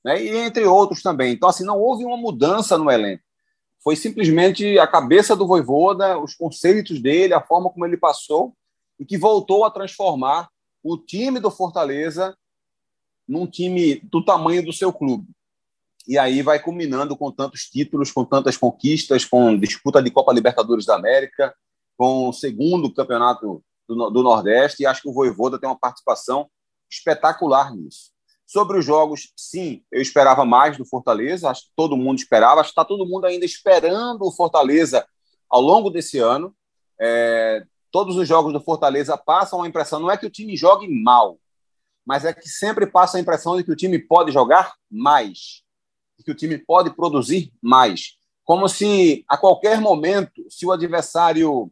Né? 0.04 0.24
E 0.24 0.30
entre 0.30 0.66
outros 0.66 1.04
também. 1.04 1.34
Então, 1.34 1.48
assim, 1.48 1.64
não 1.64 1.80
houve 1.80 2.04
uma 2.04 2.18
mudança 2.18 2.80
no 2.80 2.90
elenco. 2.90 3.22
Foi 3.84 3.96
simplesmente 3.96 4.80
a 4.80 4.88
cabeça 4.88 5.36
do 5.36 5.46
Voivoda, 5.46 6.18
os 6.18 6.34
conceitos 6.34 7.00
dele, 7.00 7.36
a 7.36 7.44
forma 7.44 7.70
como 7.70 7.86
ele 7.86 7.96
passou, 7.96 8.56
e 9.00 9.06
que 9.06 9.20
voltou 9.20 9.66
a 9.66 9.70
transformar 9.70 10.50
o 10.82 10.98
time 10.98 11.40
do 11.40 11.52
Fortaleza 11.52 12.36
num 13.28 13.46
time 13.46 14.00
do 14.00 14.26
tamanho 14.26 14.66
do 14.66 14.74
seu 14.74 14.92
clube. 14.92 15.28
E 16.08 16.18
aí 16.18 16.42
vai 16.42 16.60
culminando 16.60 17.16
com 17.16 17.32
tantos 17.32 17.62
títulos, 17.62 18.12
com 18.12 18.26
tantas 18.26 18.58
conquistas, 18.58 19.24
com 19.26 19.58
disputa 19.58 20.02
de 20.02 20.12
Copa 20.12 20.34
Libertadores 20.34 20.86
da 20.86 20.96
América, 20.96 21.56
com 21.98 22.30
o 22.30 22.34
segundo 22.34 22.94
campeonato 22.94 23.64
do, 23.88 24.10
do 24.10 24.24
Nordeste, 24.24 24.84
e 24.84 24.86
acho 24.86 25.02
que 25.02 25.10
o 25.10 25.14
Voivoda 25.14 25.60
tem 25.60 25.70
uma 25.70 25.80
participação 25.80 26.50
espetacular 26.90 27.74
nisso. 27.74 28.12
Sobre 28.46 28.78
os 28.78 28.86
jogos, 28.86 29.32
sim, 29.36 29.84
eu 29.92 30.02
esperava 30.02 30.46
mais 30.46 30.78
do 30.78 30.86
Fortaleza, 30.86 31.50
acho 31.50 31.64
que 31.64 31.72
todo 31.76 31.98
mundo 31.98 32.20
esperava, 32.20 32.62
acho 32.62 32.70
que 32.70 32.74
está 32.74 32.86
todo 32.86 33.06
mundo 33.06 33.26
ainda 33.26 33.46
esperando 33.46 34.24
o 34.24 34.32
Fortaleza 34.32 35.06
ao 35.50 35.62
longo 35.62 35.90
desse 35.90 36.20
ano. 36.20 36.54
É, 37.00 37.66
todos 37.92 38.16
os 38.16 38.28
jogos 38.28 38.54
do 38.54 38.62
Fortaleza 38.62 39.18
passam 39.18 39.64
a 39.64 39.68
impressão, 39.68 40.00
não 40.00 40.12
é 40.12 40.18
que 40.18 40.26
o 40.26 40.30
time 40.30 40.56
jogue 40.56 40.88
mal, 40.88 41.40
mas 42.06 42.26
é 42.26 42.34
que 42.34 42.48
sempre 42.48 42.86
passa 42.86 43.18
a 43.18 43.20
impressão 43.20 43.58
de 43.58 43.64
que 43.64 43.72
o 43.72 43.76
time 43.76 43.98
pode 43.98 44.32
jogar 44.32 44.76
mais, 44.92 45.63
que 46.24 46.32
o 46.32 46.36
time 46.36 46.58
pode 46.58 46.96
produzir 46.96 47.52
mais. 47.62 48.18
Como 48.44 48.68
se 48.68 49.24
a 49.28 49.38
qualquer 49.38 49.80
momento, 49.80 50.46
se 50.50 50.66
o 50.66 50.72
adversário 50.72 51.72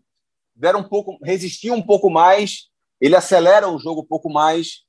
der 0.56 0.76
um 0.76 0.84
pouco, 0.84 1.18
resistir 1.24 1.72
um 1.72 1.82
pouco 1.82 2.10
mais, 2.10 2.70
ele 3.00 3.16
acelera 3.16 3.68
o 3.68 3.80
jogo 3.80 4.02
um 4.02 4.06
pouco 4.06 4.30
mais 4.30 4.84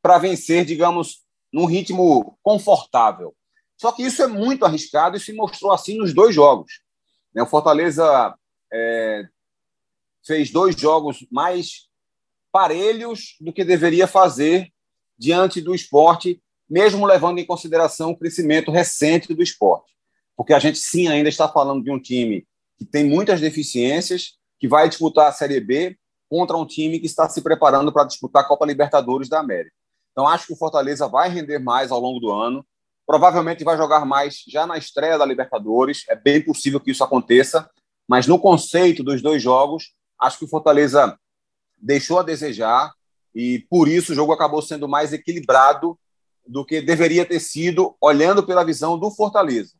para 0.00 0.18
vencer, 0.18 0.64
digamos, 0.64 1.24
num 1.52 1.64
ritmo 1.64 2.38
confortável. 2.42 3.34
Só 3.76 3.92
que 3.92 4.02
isso 4.02 4.22
é 4.22 4.26
muito 4.26 4.64
arriscado 4.64 5.16
e 5.16 5.20
se 5.20 5.32
mostrou 5.32 5.72
assim 5.72 5.96
nos 5.96 6.14
dois 6.14 6.34
jogos. 6.34 6.80
Né, 7.34 7.42
o 7.42 7.46
Fortaleza 7.46 8.34
é, 8.72 9.28
fez 10.26 10.50
dois 10.50 10.76
jogos 10.78 11.26
mais 11.30 11.88
parelhos 12.50 13.36
do 13.40 13.52
que 13.52 13.64
deveria 13.64 14.06
fazer 14.06 14.72
diante 15.16 15.60
do 15.60 15.74
esporte, 15.74 16.42
mesmo 16.68 17.06
levando 17.06 17.38
em 17.38 17.46
consideração 17.46 18.10
o 18.10 18.16
crescimento 18.16 18.70
recente 18.70 19.32
do 19.34 19.42
esporte. 19.42 19.92
Porque 20.36 20.52
a 20.52 20.58
gente 20.58 20.78
sim 20.78 21.08
ainda 21.08 21.28
está 21.28 21.48
falando 21.48 21.82
de 21.82 21.90
um 21.90 21.98
time 21.98 22.46
que 22.78 22.84
tem 22.84 23.04
muitas 23.04 23.40
deficiências, 23.40 24.36
que 24.58 24.68
vai 24.68 24.88
disputar 24.88 25.28
a 25.28 25.32
Série 25.32 25.60
B 25.60 25.96
contra 26.28 26.56
um 26.56 26.66
time 26.66 27.00
que 27.00 27.06
está 27.06 27.28
se 27.28 27.40
preparando 27.40 27.92
para 27.92 28.04
disputar 28.04 28.42
a 28.42 28.46
Copa 28.46 28.66
Libertadores 28.66 29.28
da 29.28 29.40
América. 29.40 29.74
Então, 30.12 30.28
acho 30.28 30.46
que 30.46 30.52
o 30.52 30.56
Fortaleza 30.56 31.08
vai 31.08 31.28
render 31.28 31.58
mais 31.58 31.90
ao 31.90 32.00
longo 32.00 32.20
do 32.20 32.30
ano. 32.30 32.64
Provavelmente 33.06 33.64
vai 33.64 33.76
jogar 33.76 34.04
mais 34.04 34.42
já 34.46 34.66
na 34.66 34.76
estreia 34.76 35.16
da 35.16 35.24
Libertadores. 35.24 36.04
É 36.08 36.14
bem 36.14 36.42
possível 36.42 36.78
que 36.78 36.90
isso 36.90 37.02
aconteça. 37.02 37.68
Mas 38.06 38.26
no 38.26 38.38
conceito 38.38 39.02
dos 39.02 39.22
dois 39.22 39.42
jogos, 39.42 39.92
acho 40.20 40.38
que 40.38 40.44
o 40.44 40.48
Fortaleza 40.48 41.16
deixou 41.76 42.18
a 42.18 42.22
desejar 42.22 42.92
e 43.34 43.60
por 43.70 43.88
isso 43.88 44.12
o 44.12 44.14
jogo 44.14 44.32
acabou 44.32 44.60
sendo 44.60 44.88
mais 44.88 45.12
equilibrado 45.12 45.98
do 46.48 46.64
que 46.64 46.80
deveria 46.80 47.26
ter 47.26 47.40
sido, 47.40 47.94
olhando 48.00 48.42
pela 48.42 48.64
visão 48.64 48.98
do 48.98 49.10
Fortaleza. 49.10 49.74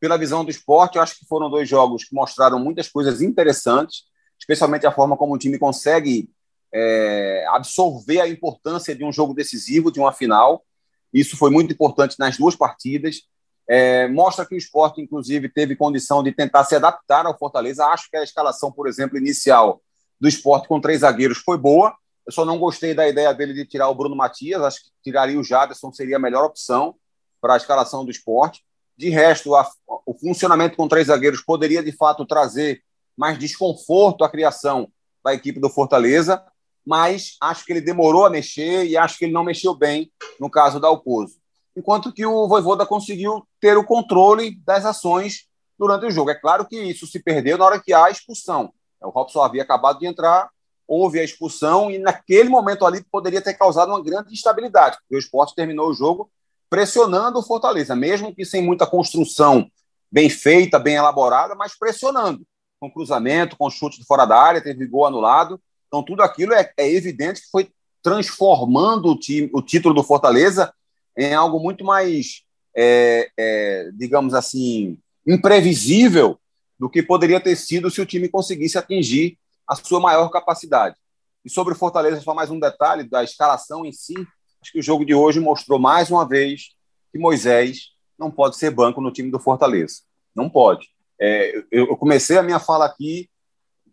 Pela 0.00 0.16
visão 0.16 0.44
do 0.44 0.50
esporte, 0.50 0.96
eu 0.96 1.02
acho 1.02 1.18
que 1.18 1.26
foram 1.26 1.50
dois 1.50 1.68
jogos 1.68 2.04
que 2.04 2.14
mostraram 2.14 2.58
muitas 2.58 2.88
coisas 2.88 3.20
interessantes, 3.20 4.04
especialmente 4.38 4.86
a 4.86 4.92
forma 4.92 5.16
como 5.16 5.34
o 5.34 5.38
time 5.38 5.58
consegue 5.58 6.30
é, 6.72 7.46
absorver 7.50 8.20
a 8.20 8.28
importância 8.28 8.94
de 8.94 9.04
um 9.04 9.12
jogo 9.12 9.34
decisivo, 9.34 9.92
de 9.92 10.00
uma 10.00 10.12
final. 10.12 10.64
Isso 11.12 11.36
foi 11.36 11.50
muito 11.50 11.72
importante 11.72 12.16
nas 12.18 12.36
duas 12.36 12.56
partidas. 12.56 13.22
É, 13.68 14.08
mostra 14.08 14.44
que 14.44 14.54
o 14.54 14.58
esporte, 14.58 15.00
inclusive, 15.00 15.48
teve 15.48 15.76
condição 15.76 16.22
de 16.22 16.32
tentar 16.32 16.64
se 16.64 16.74
adaptar 16.74 17.26
ao 17.26 17.38
Fortaleza. 17.38 17.86
Acho 17.86 18.10
que 18.10 18.16
a 18.16 18.24
escalação, 18.24 18.72
por 18.72 18.88
exemplo, 18.88 19.16
inicial 19.16 19.80
do 20.20 20.26
esporte 20.26 20.68
com 20.68 20.80
três 20.80 21.00
zagueiros 21.00 21.38
foi 21.38 21.56
boa. 21.56 21.94
Eu 22.26 22.32
só 22.32 22.44
não 22.44 22.58
gostei 22.58 22.94
da 22.94 23.08
ideia 23.08 23.32
dele 23.34 23.52
de 23.52 23.66
tirar 23.66 23.88
o 23.88 23.94
Bruno 23.94 24.16
Matias. 24.16 24.62
Acho 24.62 24.84
que 24.84 24.90
tiraria 25.02 25.38
o 25.38 25.44
Jaderson, 25.44 25.92
seria 25.92 26.16
a 26.16 26.20
melhor 26.20 26.44
opção 26.44 26.94
para 27.40 27.54
a 27.54 27.56
escalação 27.56 28.04
do 28.04 28.10
esporte. 28.10 28.64
De 28.96 29.10
resto, 29.10 29.54
a, 29.54 29.68
o 30.06 30.14
funcionamento 30.14 30.76
com 30.76 30.88
três 30.88 31.08
zagueiros 31.08 31.42
poderia, 31.42 31.82
de 31.82 31.92
fato, 31.92 32.24
trazer 32.24 32.82
mais 33.16 33.38
desconforto 33.38 34.24
à 34.24 34.28
criação 34.28 34.88
da 35.22 35.34
equipe 35.34 35.60
do 35.60 35.68
Fortaleza 35.68 36.42
mas 36.84 37.36
acho 37.40 37.64
que 37.64 37.72
ele 37.72 37.80
demorou 37.80 38.26
a 38.26 38.30
mexer 38.30 38.84
e 38.84 38.96
acho 38.96 39.18
que 39.18 39.24
ele 39.24 39.32
não 39.32 39.44
mexeu 39.44 39.74
bem 39.74 40.12
no 40.38 40.50
caso 40.50 40.78
da 40.78 40.88
Alpozo. 40.88 41.36
Enquanto 41.76 42.12
que 42.12 42.26
o 42.26 42.46
Voivoda 42.46 42.84
conseguiu 42.84 43.46
ter 43.58 43.76
o 43.76 43.84
controle 43.84 44.56
das 44.64 44.84
ações 44.84 45.48
durante 45.78 46.06
o 46.06 46.10
jogo. 46.10 46.30
É 46.30 46.34
claro 46.34 46.66
que 46.66 46.78
isso 46.78 47.06
se 47.06 47.20
perdeu 47.20 47.58
na 47.58 47.64
hora 47.64 47.80
que 47.80 47.92
há 47.92 48.04
a 48.04 48.10
expulsão. 48.10 48.72
O 49.02 49.08
Robson 49.08 49.42
havia 49.42 49.62
acabado 49.62 49.98
de 49.98 50.06
entrar, 50.06 50.48
houve 50.86 51.18
a 51.18 51.24
expulsão 51.24 51.90
e 51.90 51.98
naquele 51.98 52.48
momento 52.48 52.84
ali 52.84 53.02
poderia 53.10 53.40
ter 53.40 53.54
causado 53.54 53.88
uma 53.88 54.02
grande 54.02 54.32
instabilidade, 54.32 54.98
porque 54.98 55.16
o 55.16 55.18
esporte 55.18 55.54
terminou 55.54 55.88
o 55.88 55.94
jogo 55.94 56.30
pressionando 56.68 57.38
o 57.38 57.42
Fortaleza, 57.42 57.94
mesmo 57.94 58.34
que 58.34 58.44
sem 58.44 58.62
muita 58.62 58.86
construção 58.86 59.70
bem 60.10 60.28
feita, 60.28 60.78
bem 60.78 60.96
elaborada, 60.96 61.54
mas 61.54 61.78
pressionando, 61.78 62.44
com 62.80 62.90
cruzamento, 62.90 63.56
com 63.56 63.70
chute 63.70 63.98
de 63.98 64.06
fora 64.06 64.24
da 64.24 64.36
área, 64.36 64.62
teve 64.62 64.86
gol 64.86 65.06
anulado, 65.06 65.60
então, 65.94 66.02
tudo 66.02 66.24
aquilo 66.24 66.52
é, 66.52 66.72
é 66.76 66.92
evidente 66.92 67.42
que 67.42 67.50
foi 67.52 67.70
transformando 68.02 69.12
o, 69.12 69.16
time, 69.16 69.48
o 69.52 69.62
título 69.62 69.94
do 69.94 70.02
Fortaleza 70.02 70.74
em 71.16 71.32
algo 71.32 71.60
muito 71.60 71.84
mais, 71.84 72.42
é, 72.76 73.30
é, 73.38 73.90
digamos 73.94 74.34
assim, 74.34 74.98
imprevisível 75.24 76.36
do 76.76 76.90
que 76.90 77.00
poderia 77.00 77.38
ter 77.38 77.54
sido 77.54 77.92
se 77.92 78.00
o 78.00 78.06
time 78.06 78.28
conseguisse 78.28 78.76
atingir 78.76 79.38
a 79.68 79.74
sua 79.74 80.00
maior 80.00 80.28
capacidade. 80.28 80.96
E 81.44 81.50
sobre 81.50 81.74
o 81.74 81.76
Fortaleza, 81.76 82.20
só 82.20 82.34
mais 82.34 82.50
um 82.50 82.58
detalhe 82.58 83.04
da 83.04 83.22
escalação 83.22 83.84
em 83.84 83.92
si. 83.92 84.14
Acho 84.62 84.72
que 84.72 84.78
o 84.78 84.82
jogo 84.82 85.04
de 85.04 85.14
hoje 85.14 85.40
mostrou 85.40 85.78
mais 85.78 86.10
uma 86.10 86.26
vez 86.26 86.70
que 87.12 87.18
Moisés 87.18 87.90
não 88.18 88.30
pode 88.30 88.56
ser 88.56 88.70
banco 88.70 89.00
no 89.00 89.12
time 89.12 89.30
do 89.30 89.38
Fortaleza. 89.38 89.96
Não 90.34 90.48
pode. 90.48 90.88
É, 91.20 91.64
eu 91.70 91.96
comecei 91.96 92.38
a 92.38 92.42
minha 92.42 92.58
fala 92.58 92.86
aqui 92.86 93.28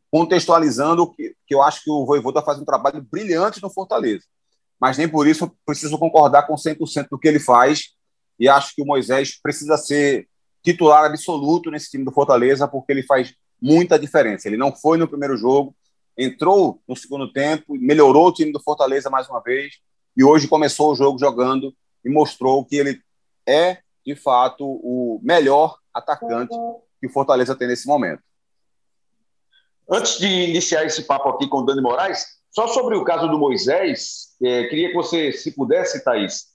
contextualizando 0.09 1.09
que, 1.11 1.35
que 1.47 1.53
eu 1.55 1.61
acho 1.61 1.83
que 1.83 1.89
o 1.89 2.05
Voivoda 2.05 2.41
faz 2.41 2.59
um 2.59 2.65
trabalho 2.65 3.01
brilhante 3.01 3.61
no 3.61 3.69
Fortaleza. 3.69 4.25
Mas 4.79 4.97
nem 4.97 5.07
por 5.07 5.27
isso 5.27 5.51
preciso 5.65 5.97
concordar 5.97 6.47
com 6.47 6.55
100% 6.55 7.07
do 7.09 7.19
que 7.19 7.27
ele 7.27 7.39
faz. 7.39 7.93
E 8.39 8.49
acho 8.49 8.73
que 8.75 8.81
o 8.81 8.85
Moisés 8.85 9.39
precisa 9.41 9.77
ser 9.77 10.27
titular 10.63 11.05
absoluto 11.05 11.69
nesse 11.69 11.89
time 11.89 12.03
do 12.03 12.11
Fortaleza, 12.11 12.67
porque 12.67 12.91
ele 12.91 13.03
faz 13.03 13.33
muita 13.61 13.99
diferença. 13.99 14.47
Ele 14.47 14.57
não 14.57 14.75
foi 14.75 14.97
no 14.97 15.07
primeiro 15.07 15.37
jogo, 15.37 15.75
entrou 16.17 16.81
no 16.87 16.95
segundo 16.95 17.31
tempo, 17.31 17.75
melhorou 17.77 18.27
o 18.27 18.33
time 18.33 18.51
do 18.51 18.59
Fortaleza 18.59 19.09
mais 19.09 19.29
uma 19.29 19.41
vez, 19.41 19.75
e 20.15 20.23
hoje 20.23 20.47
começou 20.47 20.91
o 20.91 20.95
jogo 20.95 21.19
jogando 21.19 21.73
e 22.03 22.09
mostrou 22.09 22.65
que 22.65 22.75
ele 22.75 23.01
é, 23.47 23.79
de 24.05 24.15
fato, 24.15 24.65
o 24.65 25.19
melhor 25.23 25.77
atacante 25.93 26.55
que 26.99 27.07
o 27.07 27.11
Fortaleza 27.11 27.55
tem 27.55 27.67
nesse 27.67 27.87
momento. 27.87 28.21
Antes 29.89 30.17
de 30.17 30.27
iniciar 30.27 30.85
esse 30.85 31.03
papo 31.03 31.29
aqui 31.29 31.47
com 31.47 31.57
o 31.57 31.65
Dani 31.65 31.81
Moraes, 31.81 32.25
só 32.49 32.67
sobre 32.67 32.95
o 32.95 33.03
caso 33.03 33.27
do 33.27 33.39
Moisés, 33.39 34.35
é, 34.43 34.65
queria 34.65 34.89
que 34.89 34.95
você, 34.95 35.31
se 35.31 35.51
pudesse, 35.51 36.03
Thaís, 36.03 36.47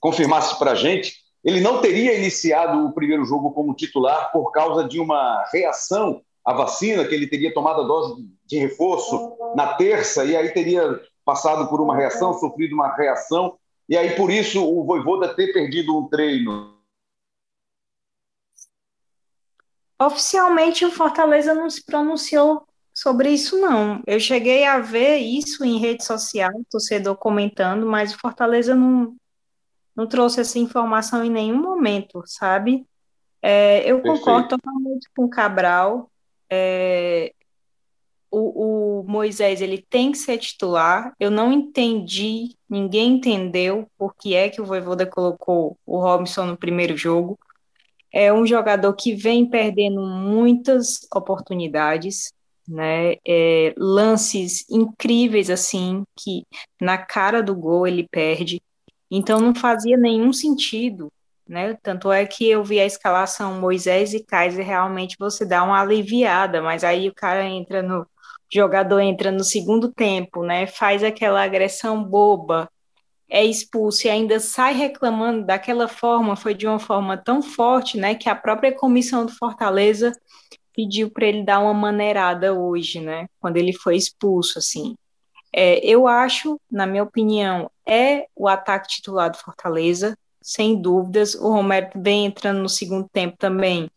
confirmasse 0.00 0.58
para 0.58 0.72
a 0.72 0.74
gente, 0.74 1.16
ele 1.44 1.60
não 1.60 1.80
teria 1.80 2.14
iniciado 2.14 2.86
o 2.86 2.92
primeiro 2.92 3.24
jogo 3.24 3.52
como 3.52 3.74
titular 3.74 4.32
por 4.32 4.50
causa 4.50 4.86
de 4.86 5.00
uma 5.00 5.44
reação 5.52 6.22
à 6.48 6.54
vacina, 6.54 7.04
que 7.04 7.14
ele 7.14 7.26
teria 7.26 7.52
tomado 7.52 7.82
a 7.82 7.84
dose 7.84 8.26
de 8.46 8.58
reforço 8.58 9.36
na 9.54 9.74
terça, 9.74 10.24
e 10.24 10.34
aí 10.34 10.48
teria 10.48 10.98
passado 11.22 11.68
por 11.68 11.78
uma 11.78 11.94
reação, 11.94 12.32
sofrido 12.32 12.74
uma 12.74 12.96
reação, 12.96 13.58
e 13.86 13.98
aí 13.98 14.16
por 14.16 14.30
isso 14.30 14.64
o 14.64 14.82
Voivoda 14.82 15.34
ter 15.34 15.52
perdido 15.52 15.94
um 15.94 16.08
treino. 16.08 16.74
Oficialmente 20.00 20.86
o 20.86 20.90
Fortaleza 20.90 21.52
não 21.52 21.68
se 21.68 21.84
pronunciou 21.84 22.66
sobre 22.94 23.28
isso, 23.28 23.60
não. 23.60 24.02
Eu 24.06 24.18
cheguei 24.18 24.64
a 24.64 24.78
ver 24.78 25.18
isso 25.18 25.62
em 25.66 25.78
rede 25.78 26.02
social, 26.02 26.50
torcedor 26.70 27.16
comentando, 27.16 27.84
mas 27.84 28.14
o 28.14 28.18
Fortaleza 28.18 28.74
não, 28.74 29.14
não 29.94 30.06
trouxe 30.06 30.40
essa 30.40 30.58
informação 30.58 31.22
em 31.22 31.30
nenhum 31.30 31.60
momento, 31.60 32.22
sabe? 32.24 32.86
É, 33.42 33.80
eu 33.80 34.00
Perfeito. 34.00 34.24
concordo 34.24 34.48
totalmente 34.48 35.10
com 35.14 35.24
o 35.24 35.30
Cabral. 35.30 36.07
É, 36.50 37.32
o, 38.30 39.00
o, 39.00 39.04
Moisés 39.04 39.60
ele 39.60 39.78
tem 39.78 40.12
que 40.12 40.18
ser 40.18 40.38
titular. 40.38 41.12
Eu 41.18 41.30
não 41.30 41.52
entendi, 41.52 42.54
ninguém 42.68 43.16
entendeu 43.16 43.88
por 43.96 44.14
que 44.14 44.34
é 44.34 44.48
que 44.48 44.60
o 44.60 44.66
Voivoda 44.66 45.06
colocou 45.06 45.78
o 45.86 45.98
Robinson 45.98 46.46
no 46.46 46.56
primeiro 46.56 46.96
jogo. 46.96 47.38
É 48.12 48.32
um 48.32 48.46
jogador 48.46 48.92
que 48.94 49.14
vem 49.14 49.48
perdendo 49.48 50.00
muitas 50.00 51.06
oportunidades, 51.14 52.32
né? 52.66 53.16
É, 53.26 53.74
lances 53.76 54.64
incríveis 54.70 55.50
assim 55.50 56.04
que 56.16 56.44
na 56.80 56.98
cara 56.98 57.42
do 57.42 57.54
gol 57.54 57.86
ele 57.86 58.06
perde. 58.10 58.60
Então 59.10 59.40
não 59.40 59.54
fazia 59.54 59.96
nenhum 59.96 60.32
sentido 60.32 61.10
né? 61.48 61.76
Tanto 61.82 62.12
é 62.12 62.26
que 62.26 62.48
eu 62.48 62.62
vi 62.62 62.80
a 62.80 62.86
escalação 62.86 63.60
Moisés 63.60 64.14
e 64.14 64.22
Kaiser, 64.24 64.64
realmente 64.64 65.16
você 65.18 65.44
dá 65.46 65.62
uma 65.64 65.80
aliviada, 65.80 66.60
mas 66.62 66.84
aí 66.84 67.08
o 67.08 67.14
cara 67.14 67.44
entra 67.44 67.82
no 67.82 68.06
jogador 68.50 69.00
entra 69.00 69.30
no 69.30 69.44
segundo 69.44 69.92
tempo, 69.92 70.42
né? 70.42 70.66
Faz 70.66 71.04
aquela 71.04 71.42
agressão 71.42 72.02
boba, 72.02 72.68
é 73.28 73.44
expulso 73.44 74.06
e 74.06 74.10
ainda 74.10 74.40
sai 74.40 74.72
reclamando 74.74 75.44
daquela 75.44 75.86
forma, 75.86 76.34
foi 76.34 76.54
de 76.54 76.66
uma 76.66 76.78
forma 76.78 77.16
tão 77.16 77.42
forte, 77.42 77.98
né, 77.98 78.14
que 78.14 78.28
a 78.28 78.34
própria 78.34 78.74
comissão 78.74 79.26
do 79.26 79.32
Fortaleza 79.32 80.12
pediu 80.74 81.10
para 81.10 81.26
ele 81.26 81.44
dar 81.44 81.58
uma 81.60 81.74
maneirada 81.74 82.54
hoje, 82.54 83.00
né? 83.00 83.26
Quando 83.40 83.56
ele 83.56 83.72
foi 83.72 83.96
expulso, 83.96 84.58
assim. 84.58 84.94
É, 85.52 85.78
eu 85.84 86.06
acho, 86.06 86.60
na 86.70 86.86
minha 86.86 87.02
opinião, 87.02 87.70
é 87.86 88.26
o 88.36 88.46
ataque 88.46 88.88
titular 88.88 89.30
do 89.30 89.38
Fortaleza 89.38 90.16
sem 90.48 90.80
dúvidas. 90.80 91.34
O 91.34 91.50
Romero 91.52 91.90
vem 91.94 92.24
entrando 92.24 92.62
no 92.62 92.70
segundo 92.70 93.06
tempo 93.12 93.36
também. 93.36 93.90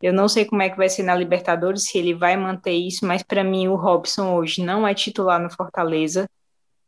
Eu 0.00 0.10
não 0.10 0.26
sei 0.26 0.46
como 0.46 0.62
é 0.62 0.70
que 0.70 0.76
vai 0.76 0.88
ser 0.88 1.02
na 1.02 1.14
Libertadores, 1.14 1.84
se 1.84 1.98
ele 1.98 2.14
vai 2.14 2.34
manter 2.34 2.72
isso, 2.72 3.04
mas 3.04 3.22
para 3.22 3.44
mim 3.44 3.68
o 3.68 3.74
Robson 3.74 4.34
hoje 4.34 4.62
não 4.64 4.88
é 4.88 4.94
titular 4.94 5.38
no 5.38 5.50
Fortaleza, 5.50 6.26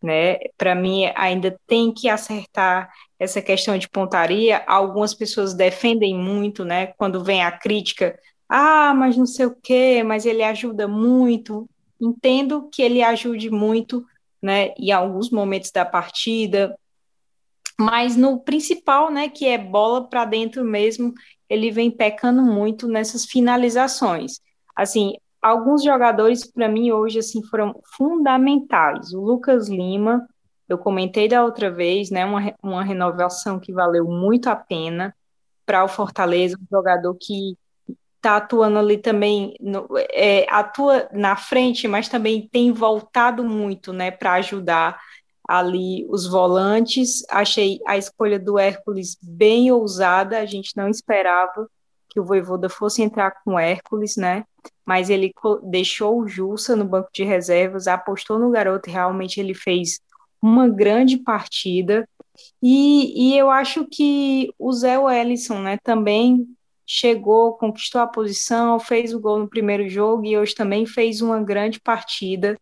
né? 0.03 0.39
Para 0.57 0.75
mim 0.75 1.05
ainda 1.15 1.55
tem 1.67 1.93
que 1.93 2.09
acertar 2.09 2.91
essa 3.19 3.43
questão 3.43 3.77
de 3.77 3.91
pontaria. 3.91 4.65
Algumas 4.67 5.13
pessoas 5.13 5.53
defendem 5.53 6.17
muito, 6.17 6.65
né? 6.65 6.87
Quando 6.97 7.23
vem 7.23 7.45
a 7.45 7.53
crítica, 7.53 8.19
ah, 8.49 8.95
mas 8.95 9.19
não 9.19 9.27
sei 9.27 9.45
o 9.45 9.55
quê, 9.55 10.03
mas 10.03 10.25
ele 10.25 10.43
ajuda 10.43 10.89
muito. 10.89 11.69
Entendo 12.01 12.71
que 12.73 12.81
ele 12.81 13.03
ajude 13.03 13.51
muito, 13.51 14.03
né? 14.41 14.73
Em 14.79 14.93
alguns 14.93 15.31
momentos 15.31 15.71
da 15.71 15.85
partida, 15.85 16.75
mas 17.81 18.15
no 18.15 18.39
principal, 18.39 19.11
né, 19.11 19.31
que 19.31 19.47
é 19.47 19.57
bola 19.57 20.07
para 20.07 20.27
dentro 20.27 20.63
mesmo, 20.63 21.15
ele 21.49 21.71
vem 21.71 21.91
pecando 21.91 22.43
muito 22.43 22.87
nessas 22.87 23.25
finalizações. 23.25 24.39
Assim, 24.77 25.15
alguns 25.41 25.83
jogadores 25.83 26.45
para 26.45 26.69
mim 26.69 26.93
hoje 26.93 27.21
assim 27.21 27.43
foram 27.43 27.81
fundamentais. 27.97 29.15
O 29.15 29.23
Lucas 29.23 29.71
Lima, 29.71 30.29
eu 30.69 30.77
comentei 30.77 31.27
da 31.27 31.43
outra 31.43 31.71
vez, 31.71 32.11
né, 32.11 32.27
uma, 32.27 32.55
uma 32.63 32.85
renovação 32.85 33.59
que 33.59 33.73
valeu 33.73 34.05
muito 34.05 34.49
a 34.49 34.57
pena 34.57 35.17
para 35.65 35.83
o 35.83 35.89
Fortaleza, 35.89 36.59
um 36.61 36.67
jogador 36.71 37.17
que 37.19 37.57
está 38.17 38.37
atuando 38.37 38.79
ali 38.79 38.99
também, 38.99 39.55
no, 39.59 39.89
é, 40.11 40.47
atua 40.51 41.09
na 41.13 41.35
frente, 41.35 41.89
mas 41.89 42.11
também 42.11 42.47
tem 42.47 42.73
voltado 42.73 43.43
muito, 43.43 43.91
né, 43.91 44.11
para 44.11 44.35
ajudar 44.35 45.01
ali 45.51 46.07
os 46.09 46.29
volantes. 46.29 47.25
Achei 47.29 47.81
a 47.85 47.99
escolha 47.99 48.39
do 48.39 48.57
Hércules 48.57 49.19
bem 49.21 49.73
ousada, 49.73 50.39
a 50.39 50.47
gente 50.47 50.77
não 50.77 50.89
esperava 50.89 51.69
que 52.09 52.21
o 52.21 52.25
Voivoda 52.25 52.69
fosse 52.69 53.03
entrar 53.03 53.33
com 53.43 53.55
o 53.55 53.59
Hércules, 53.59 54.17
né? 54.17 54.45
Mas 54.87 55.11
ele 55.11 55.33
deixou 55.65 56.21
o 56.21 56.29
Jussa 56.29 56.77
no 56.77 56.85
banco 56.85 57.09
de 57.13 57.25
reservas, 57.25 57.89
apostou 57.89 58.39
no 58.39 58.51
garoto 58.51 58.89
realmente 58.89 59.41
ele 59.41 59.55
fez 59.55 59.99
uma 60.41 60.69
grande 60.69 61.17
partida. 61.17 62.09
E, 62.63 63.33
e 63.33 63.37
eu 63.37 63.51
acho 63.51 63.85
que 63.91 64.53
o 64.57 64.73
Zé 64.73 64.99
Wellison, 64.99 65.61
né, 65.61 65.79
também 65.83 66.47
chegou, 66.87 67.55
conquistou 67.55 68.01
a 68.01 68.07
posição, 68.07 68.79
fez 68.79 69.13
o 69.13 69.21
gol 69.21 69.41
no 69.41 69.49
primeiro 69.49 69.89
jogo 69.89 70.25
e 70.25 70.39
hoje 70.39 70.55
também 70.55 70.87
fez 70.87 71.21
uma 71.21 71.43
grande 71.43 71.81
partida 71.81 72.57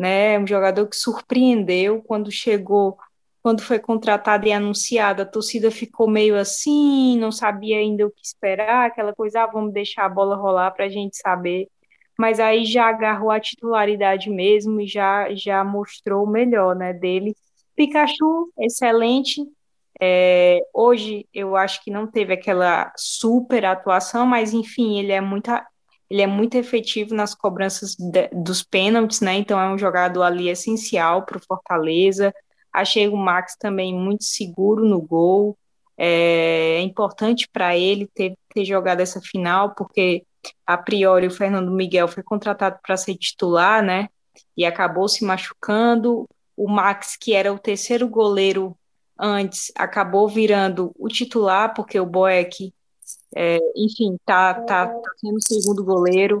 né? 0.00 0.38
Um 0.38 0.46
jogador 0.46 0.86
que 0.88 0.96
surpreendeu 0.96 2.02
quando 2.02 2.32
chegou, 2.32 2.96
quando 3.42 3.62
foi 3.62 3.78
contratado 3.78 4.46
e 4.46 4.52
anunciado, 4.52 5.20
a 5.22 5.26
torcida 5.26 5.70
ficou 5.70 6.08
meio 6.08 6.38
assim, 6.38 7.18
não 7.18 7.30
sabia 7.30 7.76
ainda 7.78 8.06
o 8.06 8.10
que 8.10 8.24
esperar, 8.24 8.86
aquela 8.86 9.14
coisa, 9.14 9.42
ah, 9.42 9.46
vamos 9.46 9.72
deixar 9.74 10.06
a 10.06 10.08
bola 10.08 10.36
rolar 10.36 10.70
para 10.70 10.86
a 10.86 10.88
gente 10.88 11.16
saber. 11.18 11.68
Mas 12.18 12.40
aí 12.40 12.64
já 12.64 12.86
agarrou 12.86 13.30
a 13.30 13.40
titularidade 13.40 14.30
mesmo 14.30 14.80
e 14.80 14.86
já, 14.86 15.34
já 15.34 15.62
mostrou 15.62 16.24
o 16.24 16.30
melhor 16.30 16.74
né, 16.74 16.92
dele. 16.94 17.34
Pikachu, 17.76 18.50
excelente. 18.58 19.42
É, 20.00 20.60
hoje 20.72 21.26
eu 21.32 21.56
acho 21.56 21.84
que 21.84 21.90
não 21.90 22.06
teve 22.06 22.32
aquela 22.32 22.90
super 22.96 23.66
atuação, 23.66 24.26
mas 24.26 24.54
enfim, 24.54 24.98
ele 24.98 25.12
é 25.12 25.20
muito 25.20 25.50
ele 26.10 26.22
é 26.22 26.26
muito 26.26 26.56
efetivo 26.56 27.14
nas 27.14 27.34
cobranças 27.34 27.94
de, 27.94 28.28
dos 28.32 28.64
pênaltis, 28.64 29.20
né? 29.20 29.36
Então 29.36 29.60
é 29.60 29.72
um 29.72 29.78
jogador 29.78 30.24
ali 30.24 30.48
essencial 30.48 31.24
para 31.24 31.38
o 31.38 31.40
Fortaleza. 31.40 32.34
Achei 32.72 33.08
o 33.08 33.16
Max 33.16 33.56
também 33.56 33.94
muito 33.94 34.24
seguro 34.24 34.84
no 34.84 35.00
gol. 35.00 35.56
É, 35.96 36.78
é 36.78 36.80
importante 36.80 37.48
para 37.52 37.76
ele 37.76 38.08
ter, 38.12 38.34
ter 38.52 38.64
jogado 38.64 39.00
essa 39.00 39.20
final, 39.20 39.74
porque 39.76 40.24
a 40.66 40.76
priori 40.76 41.28
o 41.28 41.30
Fernando 41.30 41.70
Miguel 41.70 42.08
foi 42.08 42.24
contratado 42.24 42.78
para 42.82 42.96
ser 42.96 43.14
titular, 43.14 43.82
né? 43.82 44.08
E 44.56 44.64
acabou 44.64 45.08
se 45.08 45.24
machucando. 45.24 46.26
O 46.56 46.68
Max, 46.68 47.16
que 47.16 47.34
era 47.34 47.52
o 47.52 47.58
terceiro 47.58 48.08
goleiro 48.08 48.76
antes, 49.18 49.70
acabou 49.76 50.28
virando 50.28 50.92
o 50.98 51.08
titular, 51.08 51.72
porque 51.74 52.00
o 52.00 52.06
Boeck 52.06 52.72
é, 53.34 53.58
enfim, 53.76 54.16
tá, 54.24 54.54
tá, 54.54 54.86
tá 54.86 55.10
sendo 55.18 55.36
o 55.36 55.42
segundo 55.42 55.84
goleiro. 55.84 56.40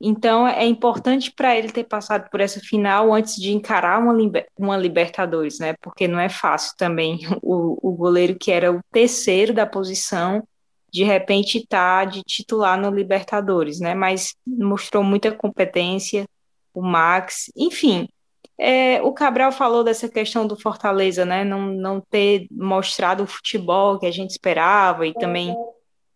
Então 0.00 0.46
é 0.46 0.64
importante 0.64 1.32
para 1.32 1.56
ele 1.56 1.72
ter 1.72 1.84
passado 1.84 2.30
por 2.30 2.40
essa 2.40 2.60
final 2.60 3.12
antes 3.12 3.34
de 3.34 3.52
encarar 3.52 4.00
uma, 4.00 4.14
uma 4.56 4.76
Libertadores, 4.76 5.58
né? 5.58 5.74
Porque 5.80 6.06
não 6.06 6.20
é 6.20 6.28
fácil 6.28 6.74
também 6.76 7.18
o, 7.42 7.90
o 7.90 7.92
goleiro 7.92 8.36
que 8.38 8.52
era 8.52 8.72
o 8.72 8.80
terceiro 8.92 9.52
da 9.52 9.66
posição, 9.66 10.46
de 10.92 11.02
repente 11.04 11.66
tá 11.66 12.04
de 12.04 12.22
titular 12.22 12.80
no 12.80 12.90
Libertadores, 12.90 13.80
né? 13.80 13.94
Mas 13.94 14.34
mostrou 14.46 15.02
muita 15.02 15.32
competência, 15.32 16.26
o 16.72 16.82
Max, 16.82 17.50
enfim. 17.56 18.08
É, 18.60 19.00
o 19.02 19.12
Cabral 19.12 19.52
falou 19.52 19.84
dessa 19.84 20.08
questão 20.08 20.46
do 20.46 20.60
Fortaleza, 20.60 21.24
né? 21.24 21.44
Não, 21.44 21.66
não 21.72 22.00
ter 22.00 22.48
mostrado 22.50 23.22
o 23.22 23.26
futebol 23.26 23.98
que 23.98 24.06
a 24.06 24.10
gente 24.10 24.30
esperava 24.30 25.06
e 25.06 25.14
também 25.14 25.54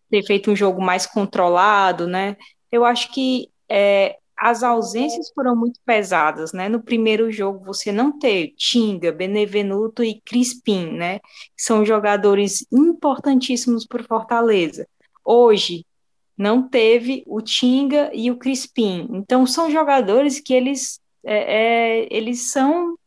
ter 0.09 0.23
feito 0.23 0.51
um 0.51 0.55
jogo 0.55 0.81
mais 0.81 1.05
controlado, 1.05 2.05
né? 2.05 2.35
Eu 2.69 2.83
acho 2.83 3.11
que 3.13 3.49
é, 3.69 4.17
as 4.37 4.61
ausências 4.61 5.31
foram 5.33 5.55
muito 5.55 5.79
pesadas, 5.85 6.51
né? 6.51 6.67
No 6.67 6.83
primeiro 6.83 7.31
jogo 7.31 7.63
você 7.63 7.91
não 7.91 8.17
ter 8.19 8.53
Tinga, 8.57 9.11
Benevenuto 9.11 10.03
e 10.03 10.19
Crispim, 10.21 10.91
né? 10.91 11.19
São 11.57 11.85
jogadores 11.85 12.65
importantíssimos 12.71 13.85
para 13.87 14.01
o 14.01 14.05
Fortaleza. 14.05 14.85
Hoje 15.23 15.85
não 16.37 16.67
teve 16.67 17.23
o 17.25 17.41
Tinga 17.41 18.11
e 18.13 18.29
o 18.29 18.37
Crispim. 18.37 19.07
Então 19.13 19.45
são 19.45 19.71
jogadores 19.71 20.41
que 20.41 20.53
eles 20.53 20.99
é, 21.25 22.03
é, 22.03 22.07
eles 22.09 22.51
são 22.51 22.97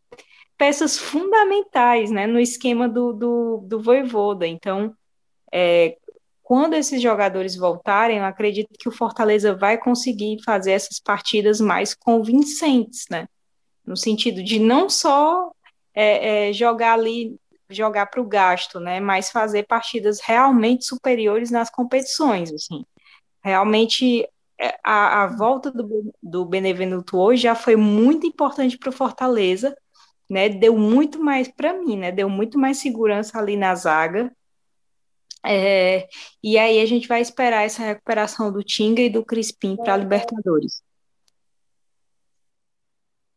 peças 0.56 0.98
fundamentais, 0.98 2.10
né? 2.10 2.26
No 2.26 2.40
esquema 2.40 2.88
do, 2.88 3.12
do, 3.12 3.58
do 3.66 3.82
Voivoda. 3.82 4.46
Então 4.46 4.94
é, 5.52 5.96
quando 6.46 6.74
esses 6.74 7.02
jogadores 7.02 7.56
voltarem, 7.56 8.18
eu 8.18 8.24
acredito 8.24 8.68
que 8.78 8.88
o 8.88 8.92
Fortaleza 8.92 9.52
vai 9.52 9.76
conseguir 9.76 10.40
fazer 10.44 10.70
essas 10.70 11.00
partidas 11.00 11.60
mais 11.60 11.92
convincentes, 11.92 13.06
né? 13.10 13.26
No 13.84 13.96
sentido 13.96 14.44
de 14.44 14.60
não 14.60 14.88
só 14.88 15.50
é, 15.92 16.50
é, 16.50 16.52
jogar 16.52 16.92
ali, 16.92 17.36
jogar 17.68 18.06
para 18.06 18.20
o 18.20 18.24
gasto, 18.24 18.78
né? 18.78 19.00
Mas 19.00 19.28
fazer 19.32 19.64
partidas 19.64 20.20
realmente 20.20 20.84
superiores 20.84 21.50
nas 21.50 21.68
competições, 21.68 22.52
assim. 22.52 22.84
Realmente 23.42 24.28
a, 24.84 25.24
a 25.24 25.26
volta 25.26 25.70
do, 25.70 26.12
do 26.22 26.44
Benevenuto 26.44 27.18
hoje 27.18 27.42
já 27.42 27.54
foi 27.54 27.76
muito 27.76 28.26
importante 28.26 28.78
para 28.78 28.88
o 28.88 28.92
Fortaleza, 28.92 29.76
né? 30.28 30.48
Deu 30.48 30.76
muito 30.76 31.22
mais 31.22 31.48
para 31.48 31.72
mim, 31.74 31.96
né? 31.96 32.10
Deu 32.12 32.28
muito 32.28 32.58
mais 32.58 32.78
segurança 32.78 33.38
ali 33.38 33.56
na 33.56 33.74
zaga 33.74 34.32
é, 35.46 36.08
e 36.42 36.58
aí 36.58 36.80
a 36.80 36.86
gente 36.86 37.06
vai 37.06 37.20
esperar 37.20 37.64
essa 37.64 37.80
recuperação 37.80 38.50
do 38.50 38.64
Tinga 38.64 39.00
e 39.00 39.08
do 39.08 39.24
Crispim 39.24 39.76
para 39.76 39.94
a 39.94 39.96
Libertadores. 39.96 40.82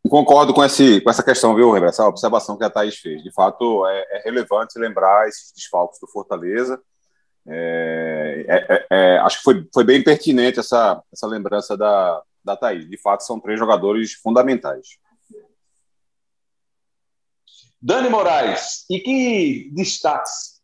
Concordo 0.09 0.53
com, 0.53 0.63
esse, 0.63 1.01
com 1.01 1.09
essa 1.11 1.21
questão, 1.21 1.53
viu, 1.53 1.71
Rebeca? 1.71 1.91
Essa 1.91 2.07
observação 2.07 2.57
que 2.57 2.63
a 2.63 2.69
Thaís 2.69 2.95
fez. 2.95 3.21
De 3.21 3.31
fato, 3.31 3.85
é, 3.85 4.17
é 4.17 4.21
relevante 4.25 4.79
lembrar 4.79 5.27
esses 5.27 5.51
desfalques 5.53 5.99
do 5.99 6.07
Fortaleza. 6.07 6.81
É, 7.51 8.45
é, 8.47 8.55
é, 8.69 8.87
é, 8.91 9.17
acho 9.19 9.37
que 9.37 9.43
foi, 9.43 9.67
foi 9.73 9.83
bem 9.83 10.03
pertinente 10.03 10.59
essa, 10.59 11.01
essa 11.11 11.25
lembrança 11.25 11.75
da, 11.75 12.21
da 12.43 12.55
Thaís. 12.55 12.87
De 12.87 12.97
fato, 12.97 13.23
são 13.23 13.39
três 13.39 13.57
jogadores 13.57 14.13
fundamentais. 14.13 14.87
Dani 17.81 18.09
Moraes, 18.09 18.85
e 18.89 18.99
que 18.99 19.71
destaques, 19.73 20.59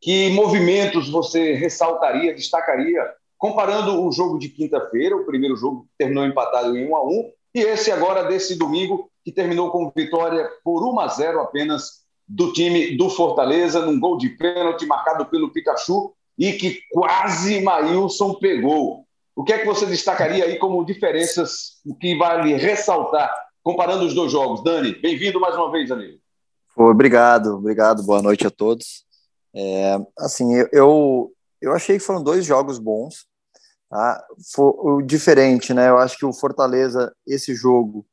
que 0.00 0.30
movimentos 0.30 1.08
você 1.08 1.54
ressaltaria, 1.54 2.34
destacaria, 2.34 3.02
comparando 3.38 4.04
o 4.04 4.12
jogo 4.12 4.38
de 4.38 4.48
quinta-feira, 4.48 5.16
o 5.16 5.24
primeiro 5.24 5.56
jogo 5.56 5.88
terminou 5.96 6.26
empatado 6.26 6.76
em 6.76 6.88
1 6.88 6.96
a 6.96 7.04
1 7.04 7.32
e 7.54 7.60
esse 7.60 7.90
agora 7.90 8.24
desse 8.24 8.56
domingo, 8.56 9.10
que 9.24 9.32
terminou 9.32 9.70
com 9.70 9.90
vitória 9.94 10.50
por 10.62 10.82
1 10.82 11.00
a 11.00 11.08
0 11.08 11.40
apenas 11.40 12.04
do 12.28 12.52
time 12.52 12.96
do 12.96 13.08
Fortaleza, 13.08 13.86
num 13.86 13.98
gol 13.98 14.18
de 14.18 14.30
pênalti 14.30 14.84
marcado 14.84 15.24
pelo 15.26 15.52
Pikachu 15.52 16.12
e 16.38 16.52
que 16.52 16.80
quase 16.90 17.60
Maílson 17.60 18.34
pegou. 18.34 19.04
O 19.34 19.44
que 19.44 19.52
é 19.52 19.58
que 19.58 19.66
você 19.66 19.86
destacaria 19.86 20.44
aí 20.44 20.58
como 20.58 20.84
diferenças 20.84 21.80
que 22.00 22.16
vale 22.16 22.54
ressaltar 22.54 23.32
comparando 23.62 24.04
os 24.04 24.14
dois 24.14 24.32
jogos? 24.32 24.62
Dani, 24.62 24.94
bem-vindo 24.94 25.40
mais 25.40 25.54
uma 25.56 25.70
vez, 25.70 25.90
amigo. 25.90 26.18
Obrigado, 26.76 27.56
obrigado, 27.56 28.02
boa 28.02 28.20
noite 28.20 28.46
a 28.46 28.50
todos. 28.50 29.04
É, 29.54 29.98
assim, 30.18 30.52
eu, 30.72 31.32
eu 31.60 31.72
achei 31.72 31.98
que 31.98 32.04
foram 32.04 32.22
dois 32.22 32.44
jogos 32.44 32.78
bons, 32.78 33.26
tá? 33.88 34.22
Foi 34.54 35.02
diferente, 35.02 35.72
né? 35.72 35.88
Eu 35.88 35.98
acho 35.98 36.18
que 36.18 36.26
o 36.26 36.32
Fortaleza, 36.32 37.14
esse 37.26 37.54
jogo, 37.54 38.06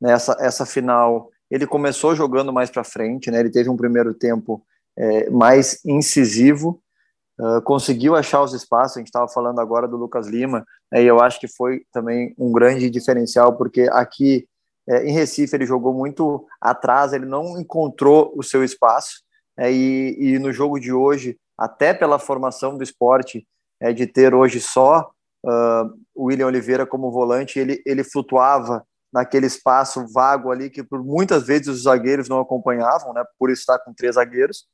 nessa 0.00 0.34
né, 0.36 0.46
essa 0.46 0.66
final, 0.66 1.30
ele 1.50 1.66
começou 1.66 2.14
jogando 2.14 2.52
mais 2.52 2.70
para 2.70 2.84
frente, 2.84 3.30
né? 3.30 3.40
Ele 3.40 3.50
teve 3.50 3.70
um 3.70 3.76
primeiro 3.76 4.12
tempo 4.12 4.62
é, 4.96 5.30
mais 5.30 5.80
incisivo, 5.84 6.82
uh, 7.40 7.62
conseguiu 7.62 8.14
achar 8.14 8.42
os 8.42 8.52
espaços. 8.52 8.96
A 8.96 9.00
gente 9.00 9.08
estava 9.08 9.28
falando 9.28 9.60
agora 9.60 9.86
do 9.88 9.96
Lucas 9.96 10.26
Lima, 10.26 10.64
né, 10.90 11.02
e 11.02 11.06
eu 11.06 11.20
acho 11.20 11.40
que 11.40 11.48
foi 11.48 11.82
também 11.92 12.34
um 12.38 12.52
grande 12.52 12.90
diferencial, 12.90 13.56
porque 13.56 13.88
aqui 13.92 14.46
é, 14.88 15.04
em 15.04 15.12
Recife 15.12 15.54
ele 15.54 15.66
jogou 15.66 15.94
muito 15.94 16.46
atrás, 16.60 17.12
ele 17.12 17.26
não 17.26 17.58
encontrou 17.60 18.32
o 18.36 18.42
seu 18.42 18.64
espaço. 18.64 19.22
É, 19.58 19.70
e, 19.70 20.16
e, 20.18 20.38
no 20.38 20.52
jogo 20.52 20.80
de 20.80 20.92
hoje, 20.92 21.36
até 21.56 21.92
pela 21.92 22.18
formação 22.18 22.76
do 22.76 22.82
esporte, 22.82 23.46
é, 23.80 23.92
de 23.92 24.06
ter 24.06 24.34
hoje 24.34 24.60
só 24.60 25.10
uh, 25.44 25.90
William 26.16 26.46
Oliveira 26.46 26.86
como 26.86 27.10
volante, 27.10 27.58
ele, 27.58 27.82
ele 27.84 28.02
flutuava 28.02 28.84
naquele 29.12 29.46
espaço 29.46 30.06
vago 30.12 30.50
ali 30.50 30.70
que 30.70 30.82
por 30.82 31.04
muitas 31.04 31.46
vezes 31.46 31.68
os 31.68 31.82
zagueiros 31.82 32.28
não 32.28 32.40
acompanhavam, 32.40 33.12
né, 33.12 33.22
por 33.38 33.50
estar 33.50 33.78
com 33.80 33.92
três 33.92 34.14
zagueiros. 34.14 34.66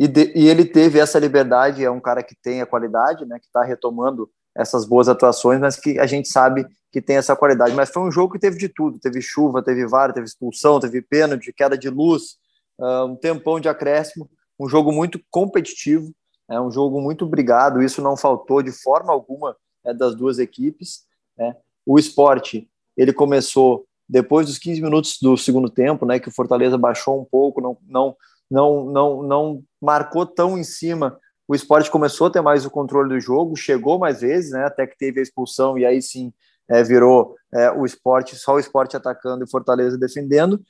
E, 0.00 0.08
de, 0.08 0.32
e 0.34 0.48
ele 0.48 0.64
teve 0.64 0.98
essa 0.98 1.18
liberdade, 1.18 1.84
é 1.84 1.90
um 1.90 2.00
cara 2.00 2.22
que 2.22 2.34
tem 2.34 2.62
a 2.62 2.66
qualidade, 2.66 3.26
né, 3.26 3.38
que 3.38 3.44
está 3.44 3.62
retomando 3.62 4.30
essas 4.56 4.86
boas 4.86 5.10
atuações, 5.10 5.60
mas 5.60 5.76
que 5.76 5.98
a 5.98 6.06
gente 6.06 6.26
sabe 6.26 6.66
que 6.90 7.02
tem 7.02 7.16
essa 7.18 7.36
qualidade. 7.36 7.74
Mas 7.74 7.90
foi 7.90 8.02
um 8.02 8.10
jogo 8.10 8.32
que 8.32 8.38
teve 8.38 8.56
de 8.56 8.70
tudo: 8.70 8.98
teve 8.98 9.20
chuva, 9.20 9.62
teve 9.62 9.86
VAR, 9.86 10.14
teve 10.14 10.24
expulsão, 10.24 10.80
teve 10.80 11.02
pênalti, 11.02 11.52
queda 11.52 11.76
de 11.76 11.90
luz, 11.90 12.38
uh, 12.78 13.04
um 13.04 13.14
tempão 13.14 13.60
de 13.60 13.68
acréscimo. 13.68 14.30
Um 14.58 14.66
jogo 14.70 14.90
muito 14.90 15.20
competitivo, 15.30 16.10
é 16.48 16.58
um 16.58 16.70
jogo 16.70 16.98
muito 16.98 17.26
brigado. 17.26 17.82
Isso 17.82 18.00
não 18.00 18.16
faltou 18.16 18.62
de 18.62 18.72
forma 18.72 19.12
alguma 19.12 19.54
é, 19.84 19.92
das 19.92 20.14
duas 20.14 20.38
equipes. 20.38 21.02
Né? 21.36 21.54
O 21.84 21.98
esporte 21.98 22.66
ele 22.96 23.12
começou 23.12 23.84
depois 24.08 24.46
dos 24.46 24.58
15 24.58 24.80
minutos 24.80 25.18
do 25.20 25.36
segundo 25.36 25.68
tempo, 25.68 26.06
né, 26.06 26.18
que 26.18 26.28
o 26.28 26.32
Fortaleza 26.32 26.76
baixou 26.76 27.20
um 27.20 27.24
pouco, 27.24 27.60
não, 27.60 27.78
não, 27.86 28.16
não, 28.50 28.84
não, 28.86 29.22
não 29.22 29.62
marcou 29.80 30.26
tão 30.26 30.58
em 30.58 30.64
cima 30.64 31.18
o 31.50 31.54
esporte 31.56 31.90
começou 31.90 32.28
a 32.28 32.30
ter 32.30 32.40
mais 32.40 32.64
o 32.64 32.70
controle 32.70 33.08
do 33.08 33.18
jogo, 33.18 33.56
chegou 33.56 33.98
mais 33.98 34.20
vezes, 34.20 34.52
né, 34.52 34.66
até 34.66 34.86
que 34.86 34.96
teve 34.96 35.18
a 35.18 35.22
expulsão 35.24 35.76
e 35.76 35.84
aí 35.84 36.00
sim 36.00 36.32
é, 36.68 36.80
virou 36.84 37.34
é, 37.52 37.72
o 37.72 37.84
esporte, 37.84 38.36
só 38.36 38.54
o 38.54 38.60
esporte 38.60 38.96
atacando 38.96 39.42
e 39.42 39.50
Fortaleza 39.50 39.98
defendendo. 39.98 40.62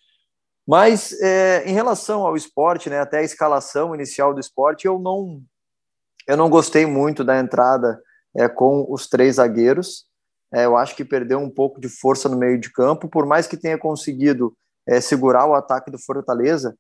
Mas 0.67 1.13
é, 1.21 1.69
em 1.69 1.75
relação 1.75 2.27
ao 2.27 2.35
esporte, 2.35 2.89
né, 2.89 2.99
até 2.99 3.19
a 3.19 3.23
escalação 3.23 3.95
inicial 3.95 4.33
do 4.33 4.41
esporte, 4.41 4.87
eu 4.87 4.99
não, 4.99 5.43
eu 6.27 6.35
não 6.35 6.49
gostei 6.49 6.87
muito 6.87 7.23
da 7.23 7.39
entrada 7.39 8.01
é, 8.35 8.49
com 8.49 8.87
os 8.89 9.07
três 9.07 9.37
zagueiros. 9.37 10.07
É, 10.51 10.65
eu 10.65 10.79
acho 10.79 10.97
que 10.97 11.05
perdeu 11.05 11.41
um 11.41 11.51
pouco 11.51 11.79
de 11.79 11.91
força 11.91 12.27
no 12.27 12.39
meio 12.39 12.59
de 12.59 12.73
campo, 12.73 13.07
por 13.07 13.27
mais 13.27 13.47
que 13.47 13.59
tenha 13.59 13.77
conseguido 13.77 14.57
é, 14.89 14.99
segurar 14.99 15.45
o 15.45 15.55
ataque 15.55 15.91
do 15.91 15.99
Fortaleza. 15.99 16.75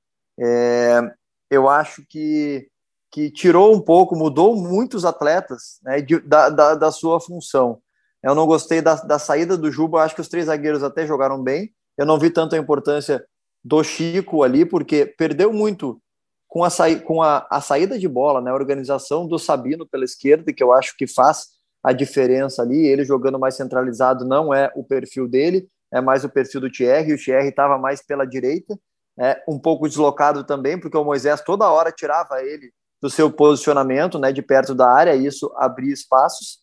Eu 1.50 1.68
acho 1.68 2.04
que 2.08 2.70
que 3.10 3.30
tirou 3.30 3.74
um 3.74 3.80
pouco, 3.80 4.14
mudou 4.14 4.54
muitos 4.54 5.04
atletas 5.04 5.80
né, 5.82 6.00
de, 6.00 6.20
da, 6.20 6.48
da, 6.48 6.74
da, 6.76 6.92
sua 6.92 7.20
função. 7.20 7.80
Eu 8.22 8.34
não 8.34 8.46
gostei 8.46 8.80
da, 8.80 8.94
da 8.94 9.18
saída 9.18 9.56
do 9.56 9.70
Juba, 9.70 10.02
acho 10.02 10.14
que 10.14 10.20
os 10.20 10.28
três 10.28 10.46
zagueiros 10.46 10.82
até 10.82 11.06
jogaram 11.06 11.42
bem. 11.42 11.72
Eu 11.98 12.06
não 12.06 12.18
vi 12.18 12.30
tanto 12.30 12.54
a 12.54 12.58
importância 12.58 13.24
do 13.64 13.82
Chico 13.82 14.42
ali, 14.42 14.64
porque 14.64 15.06
perdeu 15.06 15.52
muito 15.52 16.00
com 16.46 16.62
a, 16.64 16.68
com 17.04 17.22
a, 17.22 17.46
a 17.50 17.60
saída 17.60 17.98
de 17.98 18.08
bola, 18.08 18.40
né, 18.40 18.50
a 18.50 18.54
organização 18.54 19.26
do 19.26 19.38
Sabino 19.38 19.86
pela 19.86 20.04
esquerda, 20.04 20.52
que 20.52 20.62
eu 20.62 20.72
acho 20.72 20.96
que 20.96 21.06
faz 21.06 21.46
a 21.82 21.92
diferença 21.92 22.62
ali. 22.62 22.86
Ele 22.86 23.04
jogando 23.04 23.38
mais 23.38 23.56
centralizado 23.56 24.24
não 24.24 24.54
é 24.54 24.70
o 24.76 24.84
perfil 24.84 25.26
dele, 25.26 25.68
é 25.92 26.00
mais 26.00 26.24
o 26.24 26.28
perfil 26.28 26.60
do 26.60 26.70
Thierry. 26.70 27.12
O 27.12 27.18
Thierry 27.18 27.48
estava 27.48 27.76
mais 27.76 28.04
pela 28.04 28.24
direita, 28.24 28.78
é, 29.18 29.42
um 29.48 29.58
pouco 29.58 29.88
deslocado 29.88 30.44
também, 30.44 30.78
porque 30.78 30.96
o 30.96 31.04
Moisés 31.04 31.40
toda 31.42 31.70
hora 31.70 31.92
tirava 31.92 32.42
ele 32.42 32.72
do 33.00 33.08
seu 33.08 33.30
posicionamento, 33.30 34.18
né, 34.18 34.32
de 34.32 34.42
perto 34.42 34.74
da 34.74 34.90
área, 34.90 35.14
e 35.14 35.26
isso 35.26 35.50
abria 35.56 35.92
espaços. 35.92 36.60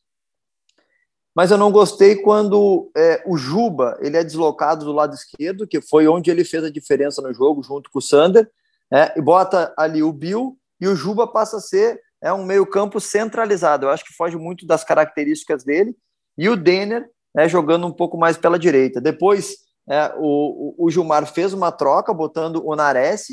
Mas 1.35 1.51
eu 1.51 1.57
não 1.57 1.71
gostei 1.71 2.15
quando 2.15 2.91
é, 2.95 3.23
o 3.25 3.37
Juba 3.37 3.97
ele 4.01 4.17
é 4.17 4.23
deslocado 4.23 4.85
do 4.85 4.91
lado 4.91 5.13
esquerdo, 5.13 5.67
que 5.67 5.81
foi 5.81 6.07
onde 6.07 6.31
ele 6.31 6.43
fez 6.43 6.63
a 6.63 6.71
diferença 6.71 7.21
no 7.21 7.33
jogo, 7.33 7.63
junto 7.63 7.89
com 7.91 7.99
o 7.99 8.01
Sander, 8.01 8.49
né, 8.91 9.11
e 9.15 9.21
bota 9.21 9.73
ali 9.77 10.01
o 10.01 10.13
Bill, 10.13 10.57
e 10.79 10.87
o 10.87 10.95
Juba 10.95 11.27
passa 11.27 11.57
a 11.57 11.61
ser 11.61 11.99
é, 12.21 12.31
um 12.31 12.45
meio-campo 12.45 12.99
centralizado. 12.99 13.85
Eu 13.85 13.89
acho 13.89 14.05
que 14.05 14.13
foge 14.13 14.37
muito 14.37 14.65
das 14.65 14.83
características 14.83 15.63
dele, 15.63 15.95
e 16.37 16.49
o 16.49 16.55
Denner 16.55 17.09
né, 17.35 17.47
jogando 17.47 17.85
um 17.85 17.91
pouco 17.91 18.17
mais 18.17 18.35
pela 18.35 18.57
direita. 18.57 18.99
Depois, 18.99 19.57
é, 19.89 20.13
o, 20.17 20.75
o, 20.77 20.89
Gilmar 20.89 21.25
fez 21.25 21.53
uma 21.53 21.71
troca, 21.71 22.13
botando 22.13 22.61
o 22.65 22.75
Nares, 22.75 23.27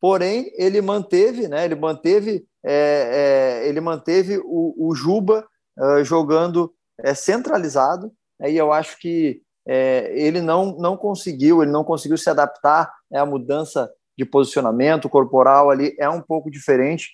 porém 0.00 0.50
ele 0.56 0.80
manteve, 0.80 1.46
né? 1.46 1.64
Ele 1.64 1.76
manteve, 1.76 2.44
é, 2.64 3.62
é, 3.62 3.68
ele 3.68 3.80
manteve 3.80 4.38
o, 4.44 4.74
o 4.76 4.94
Juba 4.94 5.46
uh, 5.78 6.02
jogando 6.02 6.74
é, 6.98 7.14
centralizado. 7.14 8.12
Né, 8.40 8.50
e 8.50 8.56
eu 8.56 8.72
acho 8.72 8.98
que 8.98 9.40
é, 9.66 10.12
ele 10.14 10.40
não 10.40 10.76
não 10.76 10.96
conseguiu, 10.96 11.62
ele 11.62 11.70
não 11.70 11.84
conseguiu 11.84 12.18
se 12.18 12.28
adaptar 12.28 12.92
né, 13.10 13.20
à 13.20 13.26
mudança 13.26 13.90
de 14.16 14.24
posicionamento 14.24 15.08
corporal 15.08 15.70
ali 15.70 15.96
é 15.98 16.08
um 16.08 16.20
pouco 16.20 16.50
diferente. 16.50 17.12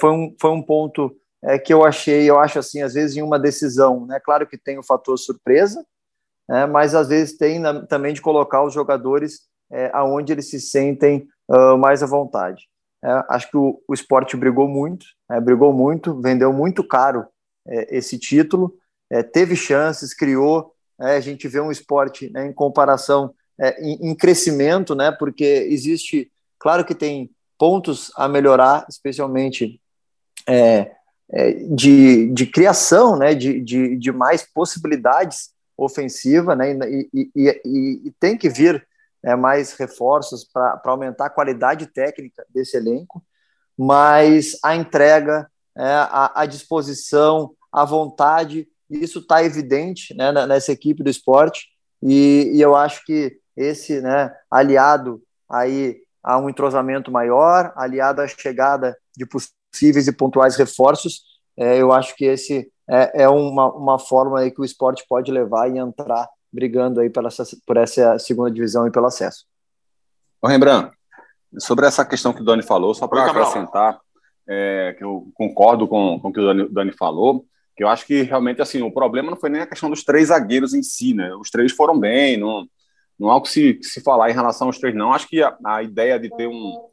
Foi 0.00 0.10
um 0.10 0.34
foi 0.40 0.50
um 0.50 0.62
ponto 0.62 1.16
é, 1.42 1.58
que 1.58 1.72
eu 1.72 1.84
achei, 1.84 2.28
eu 2.28 2.38
acho 2.38 2.58
assim, 2.58 2.82
às 2.82 2.94
vezes 2.94 3.16
em 3.16 3.22
uma 3.22 3.38
decisão, 3.38 4.06
né? 4.06 4.20
Claro 4.20 4.46
que 4.46 4.58
tem 4.58 4.78
o 4.78 4.82
fator 4.82 5.16
surpresa, 5.18 5.84
né, 6.48 6.66
mas 6.66 6.94
às 6.94 7.08
vezes 7.08 7.36
tem 7.36 7.58
na, 7.58 7.84
também 7.86 8.14
de 8.14 8.22
colocar 8.22 8.64
os 8.64 8.72
jogadores 8.72 9.48
é, 9.70 9.90
aonde 9.92 10.32
eles 10.32 10.48
se 10.48 10.60
sentem 10.60 11.28
uh, 11.48 11.76
mais 11.76 12.02
à 12.02 12.06
vontade. 12.06 12.68
É, 13.04 13.24
acho 13.28 13.50
que 13.50 13.56
o, 13.56 13.80
o 13.86 13.94
esporte 13.94 14.36
brigou 14.36 14.66
muito, 14.66 15.06
é, 15.30 15.40
brigou 15.40 15.72
muito, 15.72 16.20
vendeu 16.20 16.52
muito 16.52 16.82
caro 16.82 17.26
é, 17.66 17.96
esse 17.96 18.18
título, 18.18 18.74
é, 19.10 19.22
teve 19.22 19.54
chances, 19.54 20.14
criou. 20.14 20.72
É, 21.00 21.16
a 21.16 21.20
gente 21.20 21.46
vê 21.46 21.60
um 21.60 21.70
esporte 21.70 22.30
né, 22.30 22.46
em 22.46 22.52
comparação 22.52 23.32
é, 23.60 23.80
em, 23.80 24.10
em, 24.10 24.14
crescimento, 24.14 24.94
né, 24.94 25.12
porque 25.12 25.44
existe, 25.44 26.30
claro 26.58 26.84
que 26.84 26.94
tem 26.94 27.30
pontos 27.56 28.10
a 28.16 28.28
melhorar, 28.28 28.86
especialmente 28.88 29.80
de, 31.70 32.32
de 32.32 32.46
criação, 32.46 33.16
né, 33.16 33.34
de, 33.34 33.60
de, 33.60 33.96
de 33.96 34.12
mais 34.12 34.42
possibilidades 34.42 35.50
ofensiva, 35.78 36.56
né, 36.56 36.72
e, 36.72 37.08
e, 37.14 37.30
e, 37.36 38.02
e 38.06 38.14
tem 38.18 38.36
que 38.36 38.48
vir 38.48 38.84
é, 39.22 39.36
mais 39.36 39.72
reforços 39.74 40.44
para 40.44 40.80
aumentar 40.86 41.26
a 41.26 41.30
qualidade 41.30 41.86
técnica 41.86 42.44
desse 42.50 42.76
elenco, 42.76 43.24
mas 43.76 44.58
a 44.62 44.74
entrega, 44.74 45.48
é, 45.76 45.84
a, 45.84 46.42
a, 46.42 46.46
disposição, 46.46 47.54
a 47.70 47.84
vontade, 47.84 48.68
isso 48.90 49.20
está 49.20 49.44
evidente 49.44 50.14
né, 50.14 50.32
nessa 50.46 50.72
equipe 50.72 51.02
do 51.02 51.10
esporte, 51.10 51.68
e, 52.02 52.50
e, 52.54 52.60
eu 52.60 52.76
acho 52.76 53.04
que 53.04 53.38
esse, 53.56 54.00
né, 54.00 54.32
aliado 54.50 55.22
aí 55.48 56.00
a 56.22 56.38
um 56.38 56.48
entrosamento 56.48 57.10
maior, 57.10 57.72
aliado 57.76 58.20
à 58.20 58.26
chegada 58.26 58.96
de 59.16 59.26
possíveis 59.26 60.06
e 60.06 60.12
pontuais 60.12 60.56
reforços, 60.56 61.22
é, 61.56 61.76
eu 61.76 61.92
acho 61.92 62.14
que 62.14 62.24
esse 62.24 62.70
é, 62.88 63.22
é 63.22 63.28
uma, 63.28 63.72
uma 63.72 63.98
forma 63.98 64.40
aí 64.40 64.50
que 64.50 64.60
o 64.60 64.64
esporte 64.64 65.04
pode 65.08 65.30
levar 65.30 65.68
e 65.70 65.78
entrar 65.78 66.28
brigando 66.52 67.00
aí 67.00 67.10
pela, 67.10 67.28
por 67.66 67.76
essa 67.76 68.18
segunda 68.18 68.50
divisão 68.50 68.86
e 68.86 68.90
pelo 68.90 69.06
acesso. 69.06 69.44
Ô 70.40 70.46
Rembrandt, 70.46 70.90
sobre 71.58 71.86
essa 71.86 72.04
questão 72.04 72.32
que 72.32 72.40
o 72.40 72.44
Dani 72.44 72.62
falou, 72.62 72.94
só 72.94 73.06
para 73.06 73.26
acrescentar, 73.26 74.00
é, 74.48 74.94
que 74.96 75.04
eu 75.04 75.30
concordo 75.34 75.86
com, 75.86 76.18
com 76.20 76.28
o 76.28 76.32
que 76.32 76.40
o 76.40 76.44
Dani, 76.46 76.68
Dani 76.70 76.92
falou, 76.92 77.44
Que 77.76 77.84
eu 77.84 77.88
acho 77.88 78.06
que 78.06 78.22
realmente 78.22 78.62
assim 78.62 78.80
o 78.80 78.92
problema 78.92 79.30
não 79.30 79.38
foi 79.38 79.50
nem 79.50 79.60
a 79.60 79.66
questão 79.66 79.90
dos 79.90 80.02
três 80.02 80.28
zagueiros 80.28 80.72
em 80.72 80.82
si, 80.82 81.12
né? 81.12 81.34
Os 81.34 81.50
três 81.50 81.72
foram 81.72 81.98
bem, 81.98 82.38
não, 82.38 82.66
não 83.18 83.30
há 83.30 83.36
o 83.36 83.42
que 83.42 83.50
se, 83.50 83.78
se 83.82 84.00
falar 84.00 84.30
em 84.30 84.34
relação 84.34 84.68
aos 84.68 84.78
três, 84.78 84.94
não. 84.94 85.12
Acho 85.12 85.28
que 85.28 85.42
a, 85.42 85.56
a 85.66 85.82
ideia 85.82 86.18
de 86.18 86.30
ter 86.30 86.46
um, 86.46 86.88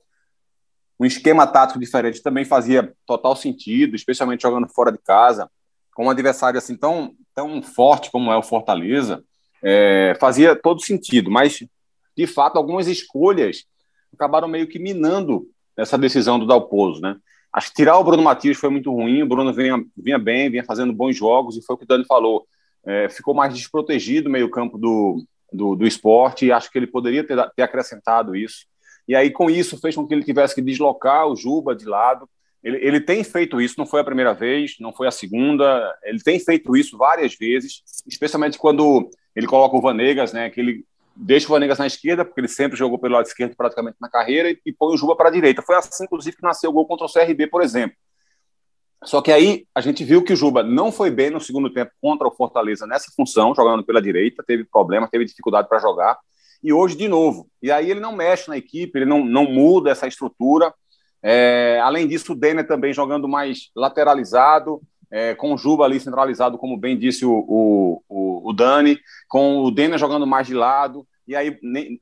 um 1.00 1.06
esquema 1.06 1.48
tático 1.48 1.80
diferente 1.80 2.22
também 2.22 2.44
fazia 2.44 2.94
total 3.06 3.36
sentido, 3.36 3.96
especialmente 3.96 4.42
jogando 4.42 4.68
fora 4.68 4.92
de 4.92 4.98
casa, 4.98 5.50
com 5.96 6.06
um 6.06 6.10
adversário 6.12 6.60
assim 6.60 6.76
tão, 6.76 7.16
tão 7.34 7.64
forte 7.64 8.12
como 8.12 8.32
é 8.32 8.38
o 8.38 8.44
Fortaleza, 8.44 9.24
é, 9.64 10.16
fazia 10.20 10.56
todo 10.56 10.84
sentido, 10.84 11.32
mas 11.32 11.66
de 12.16 12.28
fato 12.28 12.58
algumas 12.58 12.88
escolhas 12.88 13.64
acabaram 14.14 14.48
meio 14.48 14.68
que 14.68 14.78
minando 14.78 15.48
essa 15.76 15.98
decisão 15.98 16.38
do 16.38 16.46
Dalpozo, 16.46 17.02
né? 17.02 17.16
Acho 17.52 17.70
que 17.70 17.76
tirar 17.76 17.98
o 17.98 18.04
Bruno 18.04 18.22
Matias 18.22 18.58
foi 18.58 18.70
muito 18.70 18.92
ruim, 18.92 19.24
o 19.24 19.28
Bruno 19.28 19.54
vinha, 19.54 19.82
vinha 19.96 20.20
bem, 20.20 20.50
vinha 20.50 20.64
fazendo 20.64 20.92
bons 20.92 21.16
jogos, 21.16 21.56
e 21.56 21.62
foi 21.62 21.76
o 21.76 21.78
que 21.78 21.86
o 21.86 21.88
Dani 21.88 22.06
falou, 22.06 22.46
é, 22.86 23.08
ficou 23.08 23.34
mais 23.34 23.54
desprotegido 23.54 24.30
meio 24.30 24.52
campo 24.52 24.78
do, 24.78 25.26
do, 25.52 25.76
do 25.76 25.88
esporte, 25.88 26.46
e 26.46 26.52
acho 26.52 26.70
que 26.70 26.78
ele 26.78 26.88
poderia 26.88 27.26
ter, 27.26 27.38
ter 27.56 27.64
acrescentado 27.64 28.36
isso. 28.36 28.66
E 29.08 29.16
aí, 29.16 29.32
com 29.32 29.50
isso, 29.50 29.80
fez 29.80 29.96
com 29.96 30.06
que 30.06 30.14
ele 30.14 30.26
tivesse 30.26 30.54
que 30.54 30.62
deslocar 30.62 31.28
o 31.28 31.36
Juba 31.36 31.74
de 31.74 31.86
lado. 31.86 32.28
Ele, 32.66 32.78
ele 32.82 33.00
tem 33.00 33.24
feito 33.24 33.62
isso, 33.62 33.76
não 33.78 33.86
foi 33.86 34.02
a 34.02 34.04
primeira 34.04 34.34
vez, 34.34 34.78
não 34.80 34.92
foi 34.92 35.08
a 35.08 35.12
segunda, 35.12 35.96
ele 36.04 36.20
tem 36.20 36.40
feito 36.40 36.76
isso 36.76 36.98
várias 36.98 37.36
vezes, 37.36 37.84
especialmente 38.08 38.58
quando 38.58 39.08
ele 39.36 39.46
coloca 39.46 39.78
o 39.78 39.82
Vanegas, 39.82 40.34
né, 40.34 40.50
que 40.50 40.60
ele 40.60 40.86
deixa 41.16 41.46
o 41.46 41.52
Vanegas 41.52 41.78
na 41.78 41.86
esquerda, 41.86 42.26
porque 42.26 42.42
ele 42.42 42.48
sempre 42.48 42.76
jogou 42.76 42.98
pelo 42.98 43.14
lado 43.14 43.28
esquerdo 43.28 43.56
praticamente 43.56 43.98
na 44.02 44.10
carreira, 44.10 44.50
e, 44.50 44.60
e 44.66 44.74
põe 44.74 44.96
o 44.96 44.98
Juba 44.98 45.16
para 45.16 45.30
a 45.30 45.32
direita. 45.32 45.62
Foi 45.62 45.76
assim, 45.76 46.06
inclusive, 46.06 46.36
que 46.36 46.42
nasceu 46.42 46.72
o 46.72 46.74
gol 46.74 46.88
contra 46.88 47.06
o 47.06 47.12
CRB, 47.12 47.46
por 47.48 47.62
exemplo. 47.62 47.96
Só 49.04 49.22
que 49.22 49.32
aí 49.32 49.68
a 49.76 49.80
gente 49.80 50.04
viu 50.04 50.24
que 50.24 50.34
o 50.34 50.36
Juba 50.36 50.64
não 50.64 50.92
foi 50.92 51.12
bem 51.12 51.30
no 51.30 51.40
segundo 51.40 51.72
tempo 51.72 51.92
contra 52.02 52.28
o 52.28 52.32
Fortaleza 52.32 52.88
nessa 52.88 53.12
função, 53.16 53.54
jogando 53.54 53.86
pela 53.86 54.02
direita, 54.02 54.44
teve 54.44 54.64
problema, 54.64 55.08
teve 55.08 55.24
dificuldade 55.24 55.70
para 55.70 55.78
jogar 55.78 56.18
e 56.66 56.74
hoje 56.74 56.98
de 56.98 57.08
novo. 57.08 57.48
E 57.62 57.72
aí 57.72 57.92
ele 57.92 58.00
não 58.00 58.16
mexe 58.16 58.50
na 58.50 58.58
equipe, 58.58 58.98
ele 58.98 59.06
não, 59.06 59.24
não 59.24 59.46
muda 59.46 59.92
essa 59.92 60.08
estrutura. 60.08 60.74
É, 61.28 61.80
além 61.82 62.08
disso, 62.08 62.34
o 62.34 62.36
Denner 62.36 62.68
também 62.68 62.94
jogando 62.94 63.28
mais 63.28 63.72
lateralizado, 63.76 64.80
é, 65.12 65.34
com 65.34 65.56
o 65.56 65.58
Juba 65.58 65.84
ali 65.84 66.00
centralizado, 66.00 66.56
como 66.56 66.78
bem 66.78 66.96
disse 66.96 67.26
o, 67.26 67.44
o, 68.08 68.50
o, 68.50 68.54
Dani, 68.54 69.00
com 69.28 69.58
o 69.64 69.72
Denner 69.72 69.98
jogando 69.98 70.28
mais 70.28 70.46
de 70.46 70.54
lado, 70.54 71.04
e 71.28 71.36
aí 71.36 71.58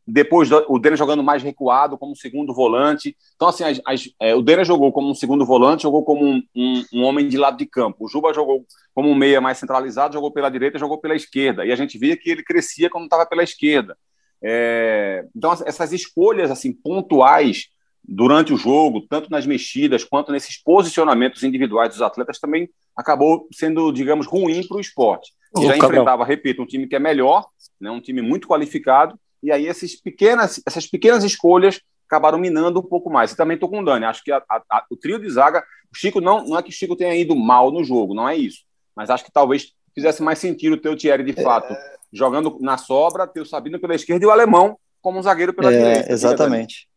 depois 0.05 0.51
o 0.51 0.77
Denner 0.77 0.97
jogando 0.97 1.23
mais 1.23 1.41
recuado 1.41 1.97
como 1.97 2.17
segundo 2.17 2.53
volante. 2.53 3.15
Então, 3.37 3.47
assim, 3.47 3.63
as, 3.63 3.81
as, 3.85 4.09
é, 4.19 4.35
o 4.35 4.41
Denner 4.41 4.65
jogou 4.65 4.91
como 4.91 5.09
um 5.09 5.15
segundo 5.15 5.45
volante, 5.45 5.83
jogou 5.83 6.03
como 6.03 6.25
um, 6.25 6.43
um, 6.53 6.83
um, 6.95 7.03
homem 7.03 7.25
de 7.29 7.37
lado 7.37 7.55
de 7.55 7.65
campo. 7.65 8.03
O 8.03 8.09
Juba 8.09 8.33
jogou 8.33 8.65
como 8.93 9.09
um 9.09 9.15
meia 9.15 9.39
mais 9.39 9.57
centralizado, 9.57 10.15
jogou 10.15 10.33
pela 10.33 10.49
direita, 10.49 10.77
jogou 10.77 10.97
pela 10.97 11.15
esquerda. 11.15 11.65
E 11.65 11.71
a 11.71 11.77
gente 11.77 11.97
via 11.97 12.17
que 12.17 12.29
ele 12.29 12.43
crescia 12.43 12.89
quando 12.89 13.05
estava 13.05 13.25
pela 13.25 13.41
esquerda. 13.43 13.97
É, 14.43 15.25
então, 15.33 15.53
essas 15.65 15.93
escolhas 15.93 16.51
assim 16.51 16.73
pontuais 16.73 17.69
durante 18.03 18.53
o 18.53 18.57
jogo, 18.57 19.01
tanto 19.01 19.29
nas 19.29 19.45
mexidas 19.45 20.03
quanto 20.03 20.31
nesses 20.31 20.61
posicionamentos 20.61 21.43
individuais 21.43 21.89
dos 21.89 22.01
atletas, 22.01 22.39
também 22.39 22.69
acabou 22.95 23.47
sendo, 23.51 23.91
digamos, 23.91 24.27
ruim 24.27 24.65
para 24.67 24.77
o 24.77 24.81
esporte. 24.81 25.31
já 25.57 25.77
enfrentava, 25.77 26.25
repito, 26.25 26.61
um 26.61 26.65
time 26.65 26.87
que 26.87 26.95
é 26.95 26.99
melhor, 26.99 27.45
né, 27.79 27.89
um 27.89 28.01
time 28.01 28.21
muito 28.21 28.47
qualificado, 28.47 29.17
e 29.41 29.51
aí 29.51 29.67
esses 29.67 29.99
pequenas, 29.99 30.61
essas 30.65 30.87
pequenas 30.87 31.23
escolhas 31.23 31.81
acabaram 32.07 32.37
minando 32.37 32.79
um 32.79 32.83
pouco 32.83 33.09
mais. 33.09 33.31
E 33.31 33.37
também 33.37 33.55
estou 33.55 33.69
com 33.69 33.79
o 33.79 33.85
Dani, 33.85 34.05
acho 34.05 34.23
que 34.23 34.31
a, 34.31 34.41
a, 34.49 34.85
o 34.89 34.95
trio 34.95 35.19
de 35.19 35.29
zaga, 35.29 35.63
o 35.91 35.97
Chico 35.97 36.21
não, 36.21 36.45
não 36.45 36.57
é 36.57 36.63
que 36.63 36.69
o 36.69 36.73
Chico 36.73 36.95
tenha 36.95 37.15
ido 37.15 37.35
mal 37.35 37.71
no 37.71 37.83
jogo, 37.83 38.13
não 38.13 38.27
é 38.27 38.35
isso, 38.35 38.63
mas 38.95 39.09
acho 39.09 39.23
que 39.23 39.31
talvez 39.31 39.73
fizesse 39.95 40.21
mais 40.21 40.39
sentido 40.39 40.77
ter 40.77 40.89
o 40.89 40.95
Thierry 40.95 41.23
de 41.23 41.41
fato 41.41 41.71
é 41.71 41.93
jogando 42.13 42.57
na 42.61 42.77
sobra, 42.77 43.27
ter 43.27 43.41
o 43.41 43.45
Sabino 43.45 43.79
pela 43.79 43.95
esquerda 43.95 44.23
e 44.23 44.27
o 44.27 44.31
alemão 44.31 44.77
como 45.01 45.17
um 45.17 45.23
zagueiro 45.23 45.53
pela 45.53 45.73
é, 45.73 45.77
direita. 45.77 46.13
Exatamente. 46.13 46.87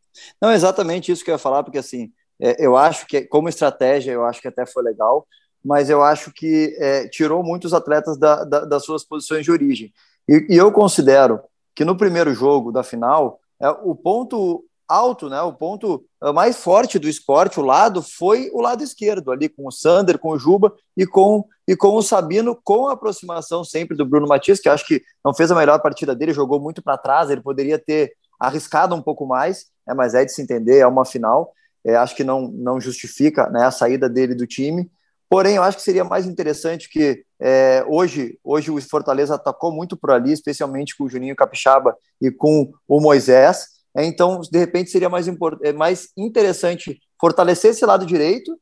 Não, 0.41 0.53
exatamente 0.53 1.11
isso 1.11 1.25
que 1.25 1.31
eu 1.31 1.35
ia 1.35 1.39
falar, 1.39 1.63
porque 1.63 1.79
assim, 1.79 2.13
é, 2.41 2.65
eu 2.65 2.77
acho 2.77 3.07
que, 3.07 3.23
como 3.23 3.49
estratégia, 3.49 4.13
eu 4.13 4.25
acho 4.25 4.41
que 4.41 4.49
até 4.49 4.67
foi 4.67 4.83
legal, 4.83 5.27
mas 5.65 5.91
eu 5.91 6.03
acho 6.03 6.33
que 6.33 6.77
é, 6.79 7.09
tirou 7.09 7.43
muitos 7.43 7.75
atletas 7.75 8.17
da, 8.19 8.45
da, 8.45 8.65
das 8.65 8.85
suas 8.85 9.05
posições 9.05 9.45
de 9.45 9.51
origem. 9.51 9.93
E, 10.29 10.47
e, 10.51 10.57
eu 10.57 10.71
considero 10.71 11.41
que 11.75 11.85
no 11.85 11.97
primeiro 11.97 12.33
jogo 12.35 12.71
da 12.73 12.83
final, 12.83 13.41
é, 13.61 13.69
o 13.69 13.95
ponto 13.95 14.65
alto, 14.89 15.29
né, 15.29 15.41
o 15.43 15.53
ponto 15.53 16.05
eh, 16.23 16.33
mais 16.33 16.57
forte 16.57 16.99
do 16.99 17.09
esporte, 17.09 17.59
o 17.59 17.63
lado, 17.63 18.03
foi 18.03 18.51
o 18.53 18.61
lado 18.61 18.83
esquerdo, 18.83 19.33
ali 19.33 19.49
com 19.49 19.67
o 19.67 19.73
Sander, 19.73 20.19
com 20.19 20.31
o 20.31 20.39
Juba 20.39 20.73
e 20.97 21.05
com, 21.05 21.45
e 21.67 21.77
com 21.77 21.97
o 21.97 22.03
Sabino, 22.03 22.59
com 22.63 22.89
a 22.89 22.93
aproximação 22.93 23.65
sempre 23.65 23.97
do 23.97 24.07
Bruno 24.07 24.29
Matias, 24.29 24.61
que 24.61 24.69
acho 24.69 24.87
que 24.87 25.03
não 25.25 25.35
fez 25.35 25.51
a 25.51 25.57
melhor 25.57 25.81
partida 25.81 26.15
dele, 26.15 26.33
jogou 26.33 26.61
muito 26.61 26.83
para 26.83 26.97
trás, 26.97 27.31
ele 27.31 27.41
poderia 27.41 27.79
ter 27.79 28.13
arriscado 28.39 28.95
um 28.95 29.03
pouco 29.03 29.27
mais, 29.27 29.67
né, 29.87 29.95
mas 29.95 30.15
é 30.15 30.25
de 30.25 30.33
se 30.33 30.43
entender, 30.43 30.79
é 30.79 30.87
uma 30.87 31.05
final, 31.05 31.53
é, 31.85 31.97
acho 31.97 32.17
que 32.17 32.25
não, 32.25 32.49
não 32.49 32.81
justifica 32.81 33.49
né, 33.51 33.65
a 33.65 33.71
saída 33.71 34.09
dele 34.09 34.35
do 34.35 34.47
time, 34.47 34.91
porém 35.29 35.57
eu 35.57 35.63
acho 35.63 35.79
que 35.79 35.83
seria 35.83 36.05
mais 36.05 36.27
interessante 36.27 36.89
que 36.89 37.25
é, 37.41 37.85
hoje, 37.89 38.39
hoje 38.43 38.71
o 38.71 38.81
Fortaleza 38.81 39.35
atacou 39.35 39.73
muito 39.73 39.97
por 39.97 40.11
ali, 40.11 40.33
especialmente 40.33 40.97
com 40.97 41.05
o 41.05 41.09
Juninho 41.09 41.37
Capixaba 41.37 41.97
e 42.21 42.31
com 42.31 42.73
o 42.89 43.01
Moisés, 43.01 43.77
é, 43.97 44.05
então, 44.05 44.41
de 44.41 44.59
repente, 44.59 44.91
seria 44.91 45.09
mais, 45.09 45.27
é, 45.63 45.73
mais 45.73 46.09
interessante 46.17 47.01
fortalecer 47.19 47.71
esse 47.71 47.87
lado 47.87 48.05
direito 48.05 48.53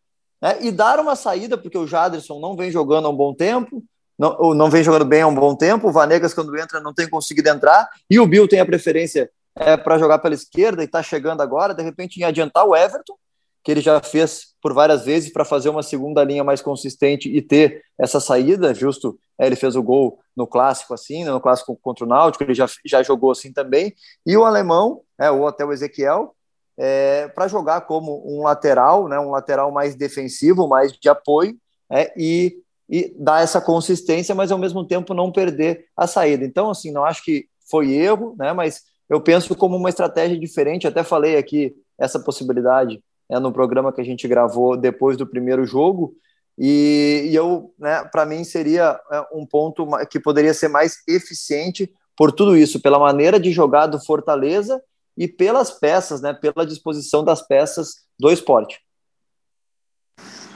né, 0.40 0.58
e 0.60 0.70
dar 0.70 1.00
uma 1.00 1.16
saída, 1.16 1.58
porque 1.58 1.76
o 1.76 1.88
Jaderson 1.88 2.38
não 2.38 2.56
vem 2.56 2.70
jogando 2.70 3.08
há 3.08 3.10
um 3.10 3.16
bom 3.16 3.34
tempo, 3.34 3.82
não, 4.16 4.54
não 4.54 4.70
vem 4.70 4.84
jogando 4.84 5.04
bem 5.04 5.22
há 5.22 5.26
um 5.26 5.34
bom 5.34 5.56
tempo, 5.56 5.88
o 5.88 5.92
Vanegas, 5.92 6.32
quando 6.32 6.56
entra, 6.56 6.80
não 6.80 6.94
tem 6.94 7.08
conseguido 7.08 7.48
entrar, 7.48 7.88
e 8.08 8.20
o 8.20 8.26
Bill 8.28 8.46
tem 8.46 8.60
a 8.60 8.66
preferência 8.66 9.28
é, 9.56 9.76
para 9.76 9.98
jogar 9.98 10.18
pela 10.18 10.34
esquerda 10.34 10.82
e 10.82 10.86
está 10.86 11.02
chegando 11.02 11.40
agora, 11.40 11.74
de 11.74 11.82
repente, 11.82 12.20
em 12.20 12.24
adiantar 12.24 12.66
o 12.66 12.74
Everton, 12.74 13.14
que 13.62 13.70
ele 13.70 13.80
já 13.80 14.00
fez 14.00 14.54
por 14.60 14.74
várias 14.74 15.04
vezes 15.06 15.32
para 15.32 15.44
fazer 15.44 15.70
uma 15.70 15.82
segunda 15.82 16.22
linha 16.22 16.44
mais 16.44 16.60
consistente 16.60 17.34
e 17.34 17.40
ter 17.40 17.82
essa 17.98 18.20
saída, 18.20 18.74
justo, 18.74 19.18
é, 19.38 19.46
ele 19.46 19.56
fez 19.56 19.74
o 19.74 19.82
gol 19.82 20.18
no 20.36 20.46
clássico 20.46 20.92
assim, 20.92 21.24
né, 21.24 21.30
no 21.30 21.40
clássico 21.40 21.78
contra 21.80 22.04
o 22.04 22.08
Náutico, 22.08 22.44
ele 22.44 22.54
já, 22.54 22.66
já 22.84 23.02
jogou 23.02 23.30
assim 23.30 23.52
também, 23.52 23.94
e 24.26 24.36
o 24.36 24.44
alemão, 24.44 25.00
é, 25.18 25.30
ou 25.30 25.48
até 25.48 25.64
o 25.64 25.72
Ezequiel, 25.72 26.34
é, 26.76 27.28
para 27.28 27.48
jogar 27.48 27.82
como 27.82 28.22
um 28.26 28.42
lateral, 28.42 29.08
né, 29.08 29.18
um 29.18 29.30
lateral 29.30 29.70
mais 29.70 29.94
defensivo, 29.94 30.68
mais 30.68 30.92
de 30.92 31.08
apoio, 31.08 31.56
é, 31.90 32.12
e, 32.16 32.56
e 32.88 33.14
dar 33.18 33.42
essa 33.42 33.60
consistência, 33.60 34.34
mas 34.34 34.52
ao 34.52 34.58
mesmo 34.58 34.86
tempo 34.86 35.14
não 35.14 35.32
perder 35.32 35.86
a 35.96 36.06
saída. 36.06 36.44
Então, 36.44 36.70
assim, 36.70 36.90
não 36.90 37.04
acho 37.04 37.24
que 37.24 37.46
foi 37.70 37.92
erro, 37.92 38.34
né, 38.38 38.52
mas 38.52 38.82
eu 39.08 39.20
penso 39.20 39.54
como 39.54 39.76
uma 39.76 39.88
estratégia 39.88 40.38
diferente, 40.38 40.86
até 40.86 41.02
falei 41.02 41.36
aqui 41.36 41.74
essa 41.98 42.18
possibilidade 42.18 43.02
né, 43.28 43.38
no 43.38 43.52
programa 43.52 43.92
que 43.92 44.00
a 44.00 44.04
gente 44.04 44.26
gravou 44.26 44.76
depois 44.76 45.16
do 45.16 45.26
primeiro 45.26 45.66
jogo. 45.66 46.14
E, 46.58 47.28
e 47.30 47.34
eu, 47.34 47.74
né, 47.78 48.04
para 48.04 48.24
mim, 48.24 48.44
seria 48.44 48.98
é, 49.10 49.20
um 49.32 49.44
ponto 49.44 49.86
que 50.10 50.20
poderia 50.20 50.54
ser 50.54 50.68
mais 50.68 50.96
eficiente 51.08 51.92
por 52.16 52.30
tudo 52.30 52.56
isso, 52.56 52.80
pela 52.80 52.98
maneira 52.98 53.40
de 53.40 53.50
jogar 53.50 53.86
do 53.86 54.00
Fortaleza 54.00 54.80
e 55.16 55.26
pelas 55.26 55.70
peças, 55.70 56.20
né, 56.20 56.32
pela 56.32 56.66
disposição 56.66 57.24
das 57.24 57.42
peças 57.46 58.04
do 58.18 58.30
esporte. 58.30 58.80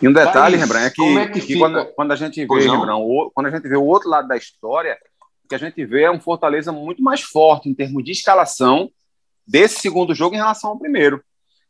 E 0.00 0.06
um 0.06 0.12
detalhe, 0.12 0.56
Mas, 0.56 0.64
Rembrandt, 0.64 0.86
é 0.86 0.90
que, 0.90 1.18
é 1.18 1.28
que, 1.28 1.40
que 1.40 1.58
quando, 1.58 1.84
quando, 1.86 2.12
a 2.12 2.16
gente 2.16 2.46
vê, 2.46 2.60
Rembrandt, 2.60 3.02
o, 3.02 3.30
quando 3.34 3.46
a 3.46 3.50
gente 3.50 3.68
vê 3.68 3.76
o 3.76 3.84
outro 3.84 4.08
lado 4.08 4.28
da 4.28 4.36
história, 4.36 4.96
que 5.48 5.54
a 5.54 5.58
gente 5.58 5.84
vê 5.84 6.02
é 6.02 6.10
um 6.10 6.20
Fortaleza 6.20 6.70
muito 6.70 7.02
mais 7.02 7.22
forte 7.22 7.68
em 7.68 7.74
termos 7.74 8.04
de 8.04 8.12
escalação 8.12 8.90
desse 9.46 9.80
segundo 9.80 10.14
jogo 10.14 10.34
em 10.34 10.38
relação 10.38 10.70
ao 10.70 10.78
primeiro 10.78 11.22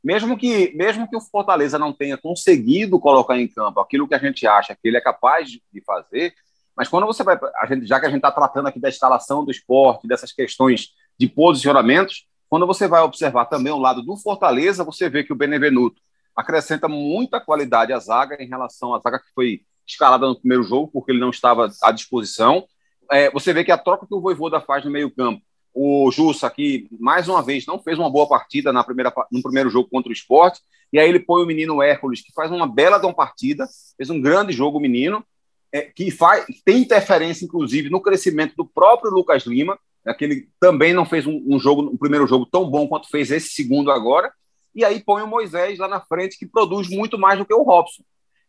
mesmo 0.02 0.38
que, 0.38 0.72
mesmo 0.74 1.08
que 1.08 1.16
o 1.16 1.20
Fortaleza 1.20 1.78
não 1.78 1.92
tenha 1.92 2.16
conseguido 2.16 2.98
colocar 3.00 3.38
em 3.38 3.48
campo 3.48 3.80
aquilo 3.80 4.06
que 4.06 4.14
a 4.14 4.18
gente 4.18 4.46
acha 4.46 4.74
que 4.74 4.88
ele 4.88 4.96
é 4.96 5.00
capaz 5.00 5.48
de 5.50 5.82
fazer, 5.84 6.32
mas 6.76 6.88
quando 6.88 7.06
você 7.06 7.24
vai, 7.24 7.38
gente, 7.68 7.86
já 7.86 7.98
que 7.98 8.06
a 8.06 8.08
gente 8.08 8.18
está 8.18 8.30
tratando 8.30 8.68
aqui 8.68 8.78
da 8.78 8.88
instalação 8.88 9.44
do 9.44 9.50
esporte, 9.50 10.06
dessas 10.06 10.32
questões 10.32 10.90
de 11.18 11.28
posicionamentos, 11.28 12.26
quando 12.48 12.66
você 12.66 12.86
vai 12.86 13.02
observar 13.02 13.46
também 13.46 13.72
o 13.72 13.78
lado 13.78 14.00
do 14.00 14.16
Fortaleza, 14.16 14.84
você 14.84 15.08
vê 15.08 15.24
que 15.24 15.32
o 15.32 15.36
Benevenuto 15.36 16.00
acrescenta 16.34 16.88
muita 16.88 17.40
qualidade 17.40 17.92
à 17.92 17.98
zaga 17.98 18.40
em 18.40 18.46
relação 18.46 18.94
à 18.94 19.00
zaga 19.00 19.18
que 19.18 19.32
foi 19.34 19.62
escalada 19.84 20.26
no 20.26 20.38
primeiro 20.38 20.62
jogo, 20.62 20.88
porque 20.92 21.10
ele 21.10 21.20
não 21.20 21.30
estava 21.30 21.68
à 21.82 21.90
disposição. 21.90 22.64
É, 23.10 23.30
você 23.30 23.52
vê 23.52 23.64
que 23.64 23.72
a 23.72 23.78
troca 23.78 24.06
que 24.06 24.14
o 24.14 24.20
Voivoda 24.20 24.60
faz 24.60 24.84
no 24.84 24.90
meio 24.90 25.10
campo 25.10 25.42
o 25.80 26.10
Jussa, 26.10 26.50
que 26.50 26.88
mais 26.98 27.28
uma 27.28 27.40
vez 27.40 27.64
não 27.64 27.78
fez 27.78 27.98
uma 27.98 28.10
boa 28.10 28.28
partida 28.28 28.72
na 28.72 28.82
primeira, 28.82 29.12
no 29.30 29.40
primeiro 29.40 29.70
jogo 29.70 29.88
contra 29.88 30.10
o 30.10 30.12
esporte, 30.12 30.60
e 30.92 30.98
aí 30.98 31.08
ele 31.08 31.20
põe 31.20 31.42
o 31.42 31.46
menino 31.46 31.80
Hércules, 31.80 32.20
que 32.20 32.32
faz 32.32 32.50
uma 32.50 32.66
bela 32.66 32.98
de 32.98 33.06
uma 33.06 33.14
partida, 33.14 33.64
fez 33.96 34.10
um 34.10 34.20
grande 34.20 34.52
jogo 34.52 34.78
o 34.78 34.80
menino, 34.80 35.24
é, 35.72 35.82
que 35.82 36.10
faz, 36.10 36.46
tem 36.64 36.78
interferência, 36.78 37.44
inclusive, 37.44 37.90
no 37.90 38.00
crescimento 38.00 38.56
do 38.56 38.66
próprio 38.66 39.12
Lucas 39.12 39.44
Lima, 39.44 39.78
né, 40.04 40.14
que 40.14 40.24
ele 40.24 40.48
também 40.58 40.92
não 40.92 41.04
fez 41.04 41.26
um, 41.26 41.40
um 41.46 41.60
jogo, 41.60 41.82
um 41.82 41.96
primeiro 41.96 42.26
jogo 42.26 42.44
tão 42.44 42.68
bom 42.68 42.88
quanto 42.88 43.08
fez 43.08 43.30
esse 43.30 43.50
segundo 43.50 43.92
agora, 43.92 44.32
e 44.74 44.84
aí 44.84 45.00
põe 45.00 45.22
o 45.22 45.28
Moisés 45.28 45.78
lá 45.78 45.86
na 45.86 46.00
frente, 46.00 46.38
que 46.38 46.46
produz 46.46 46.88
muito 46.88 47.18
mais 47.18 47.38
do 47.38 47.44
que 47.44 47.54
o 47.54 47.62
Robson. 47.62 48.02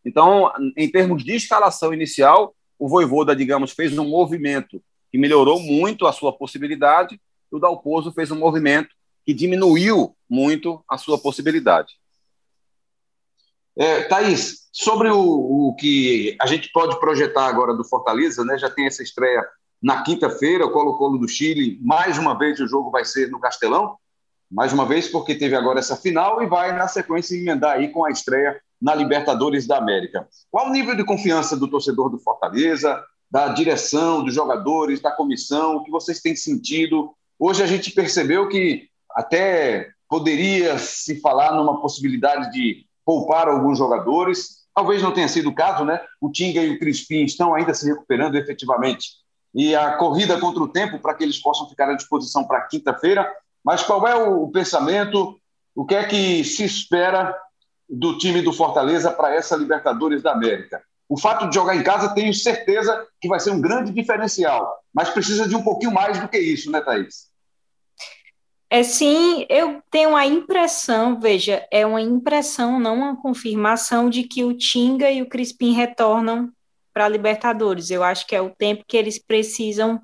Então, 0.04 0.50
em 0.76 0.90
termos 0.90 1.22
de 1.22 1.36
escalação 1.36 1.92
inicial, 1.92 2.54
o 2.80 2.88
Voivoda, 2.88 3.36
digamos, 3.36 3.72
fez 3.72 3.96
um 3.96 4.08
movimento 4.08 4.82
que 5.12 5.18
melhorou 5.18 5.60
muito 5.60 6.06
a 6.06 6.12
sua 6.12 6.32
possibilidade, 6.32 7.20
e 7.52 7.56
o 7.56 7.58
Dalpozo 7.58 8.10
fez 8.10 8.30
um 8.30 8.38
movimento 8.38 8.88
que 9.24 9.34
diminuiu 9.34 10.16
muito 10.28 10.82
a 10.88 10.96
sua 10.96 11.18
possibilidade. 11.18 11.94
É, 13.76 14.04
Thaís, 14.04 14.68
sobre 14.72 15.10
o, 15.10 15.18
o, 15.18 15.76
que 15.76 16.36
a 16.40 16.46
gente 16.46 16.70
pode 16.72 16.98
projetar 16.98 17.46
agora 17.46 17.74
do 17.74 17.84
Fortaleza, 17.84 18.44
né? 18.44 18.56
já 18.56 18.70
tem 18.70 18.86
essa 18.86 19.02
estreia 19.02 19.46
na 19.82 20.02
quinta-feira, 20.02 20.64
o 20.64 20.70
Colo-Colo 20.70 21.18
do 21.18 21.28
Chile, 21.28 21.78
mais 21.82 22.18
uma 22.18 22.36
vez 22.36 22.60
o 22.60 22.68
jogo 22.68 22.90
vai 22.90 23.04
ser 23.04 23.30
no 23.30 23.40
Castelão, 23.40 23.96
mais 24.50 24.72
uma 24.72 24.86
vez 24.86 25.08
porque 25.08 25.34
teve 25.34 25.54
agora 25.54 25.78
essa 25.78 25.96
final 25.96 26.42
e 26.42 26.46
vai 26.46 26.72
na 26.72 26.88
sequência 26.88 27.36
emendar 27.36 27.76
aí 27.76 27.88
com 27.88 28.04
a 28.04 28.10
estreia 28.10 28.60
na 28.80 28.94
Libertadores 28.94 29.66
da 29.66 29.76
América. 29.76 30.26
Qual 30.50 30.68
o 30.68 30.72
nível 30.72 30.96
de 30.96 31.04
confiança 31.04 31.56
do 31.56 31.68
torcedor 31.68 32.08
do 32.08 32.18
Fortaleza, 32.18 33.02
da 33.30 33.48
direção, 33.48 34.24
dos 34.24 34.34
jogadores, 34.34 35.00
da 35.00 35.12
comissão, 35.12 35.76
o 35.76 35.84
que 35.84 35.90
vocês 35.90 36.20
têm 36.20 36.34
sentido? 36.34 37.14
Hoje 37.38 37.62
a 37.62 37.66
gente 37.66 37.92
percebeu 37.92 38.48
que 38.48 38.88
até 39.10 39.90
poderia 40.08 40.78
se 40.78 41.20
falar 41.20 41.54
numa 41.54 41.80
possibilidade 41.80 42.50
de 42.50 42.84
poupar 43.04 43.48
alguns 43.48 43.78
jogadores. 43.78 44.60
Talvez 44.74 45.02
não 45.02 45.12
tenha 45.12 45.28
sido 45.28 45.50
o 45.50 45.54
caso, 45.54 45.84
né? 45.84 46.00
O 46.20 46.30
Tinga 46.30 46.60
e 46.62 46.74
o 46.74 46.78
Crispim 46.78 47.24
estão 47.24 47.54
ainda 47.54 47.74
se 47.74 47.86
recuperando 47.86 48.36
efetivamente. 48.36 49.10
E 49.54 49.74
a 49.74 49.96
corrida 49.96 50.38
contra 50.38 50.62
o 50.62 50.68
tempo 50.68 50.98
para 50.98 51.14
que 51.14 51.24
eles 51.24 51.40
possam 51.40 51.68
ficar 51.68 51.88
à 51.90 51.94
disposição 51.94 52.44
para 52.44 52.62
quinta-feira. 52.62 53.30
Mas 53.64 53.82
qual 53.82 54.06
é 54.06 54.14
o 54.14 54.48
pensamento? 54.48 55.38
O 55.74 55.84
que 55.84 55.94
é 55.94 56.04
que 56.04 56.44
se 56.44 56.64
espera 56.64 57.36
do 57.90 58.16
time 58.18 58.40
do 58.40 58.52
Fortaleza 58.52 59.10
para 59.10 59.34
essa 59.34 59.56
Libertadores 59.56 60.22
da 60.22 60.32
América? 60.32 60.82
O 61.08 61.18
fato 61.18 61.48
de 61.48 61.54
jogar 61.56 61.74
em 61.74 61.82
casa, 61.82 62.14
tenho 62.14 62.32
certeza 62.32 63.04
que 63.20 63.26
vai 63.26 63.40
ser 63.40 63.50
um 63.50 63.60
grande 63.60 63.92
diferencial, 63.92 64.78
mas 64.94 65.10
precisa 65.10 65.48
de 65.48 65.56
um 65.56 65.62
pouquinho 65.62 65.92
mais 65.92 66.20
do 66.20 66.28
que 66.28 66.38
isso, 66.38 66.70
né, 66.70 66.80
Thaís? 66.80 67.28
É 68.72 68.84
sim, 68.84 69.44
eu 69.48 69.82
tenho 69.90 70.14
a 70.14 70.24
impressão, 70.24 71.18
veja, 71.18 71.66
é 71.72 71.84
uma 71.84 72.00
impressão, 72.00 72.78
não 72.78 72.94
uma 72.94 73.20
confirmação 73.20 74.08
de 74.08 74.22
que 74.22 74.44
o 74.44 74.56
Tinga 74.56 75.10
e 75.10 75.20
o 75.20 75.28
Crispim 75.28 75.72
retornam 75.72 76.52
para 76.94 77.06
a 77.06 77.08
Libertadores. 77.08 77.90
Eu 77.90 78.04
acho 78.04 78.24
que 78.28 78.36
é 78.36 78.40
o 78.40 78.50
tempo 78.50 78.84
que 78.86 78.96
eles 78.96 79.18
precisam 79.18 80.00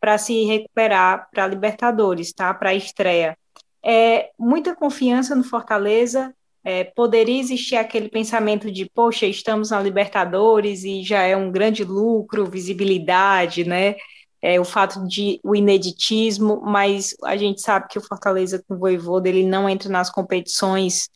para 0.00 0.18
se 0.18 0.44
recuperar 0.44 1.28
para 1.30 1.44
a 1.44 1.46
Libertadores, 1.46 2.32
tá? 2.32 2.52
Para 2.52 2.70
a 2.70 2.74
estreia. 2.74 3.38
É 3.84 4.30
muita 4.36 4.74
confiança 4.74 5.36
no 5.36 5.44
Fortaleza. 5.44 6.34
É, 6.68 6.84
poderia 6.84 7.40
existir 7.40 7.76
aquele 7.76 8.08
pensamento 8.08 8.70
de, 8.70 8.84
poxa, 8.90 9.26
estamos 9.26 9.70
na 9.70 9.80
Libertadores 9.80 10.84
e 10.84 11.02
já 11.02 11.22
é 11.22 11.36
um 11.36 11.50
grande 11.50 11.84
lucro, 11.84 12.44
visibilidade, 12.44 13.64
né? 13.64 13.94
é, 14.40 14.60
o 14.60 14.64
fato 14.64 15.06
de 15.06 15.40
o 15.42 15.54
ineditismo, 15.54 16.60
mas 16.62 17.14
a 17.24 17.36
gente 17.36 17.60
sabe 17.60 17.88
que 17.88 17.98
o 17.98 18.02
Fortaleza 18.02 18.62
com 18.66 18.74
o 18.74 18.78
Voivoda, 18.78 19.28
ele 19.28 19.44
não 19.44 19.68
entra 19.68 19.88
nas 19.88 20.10
competições 20.10 21.08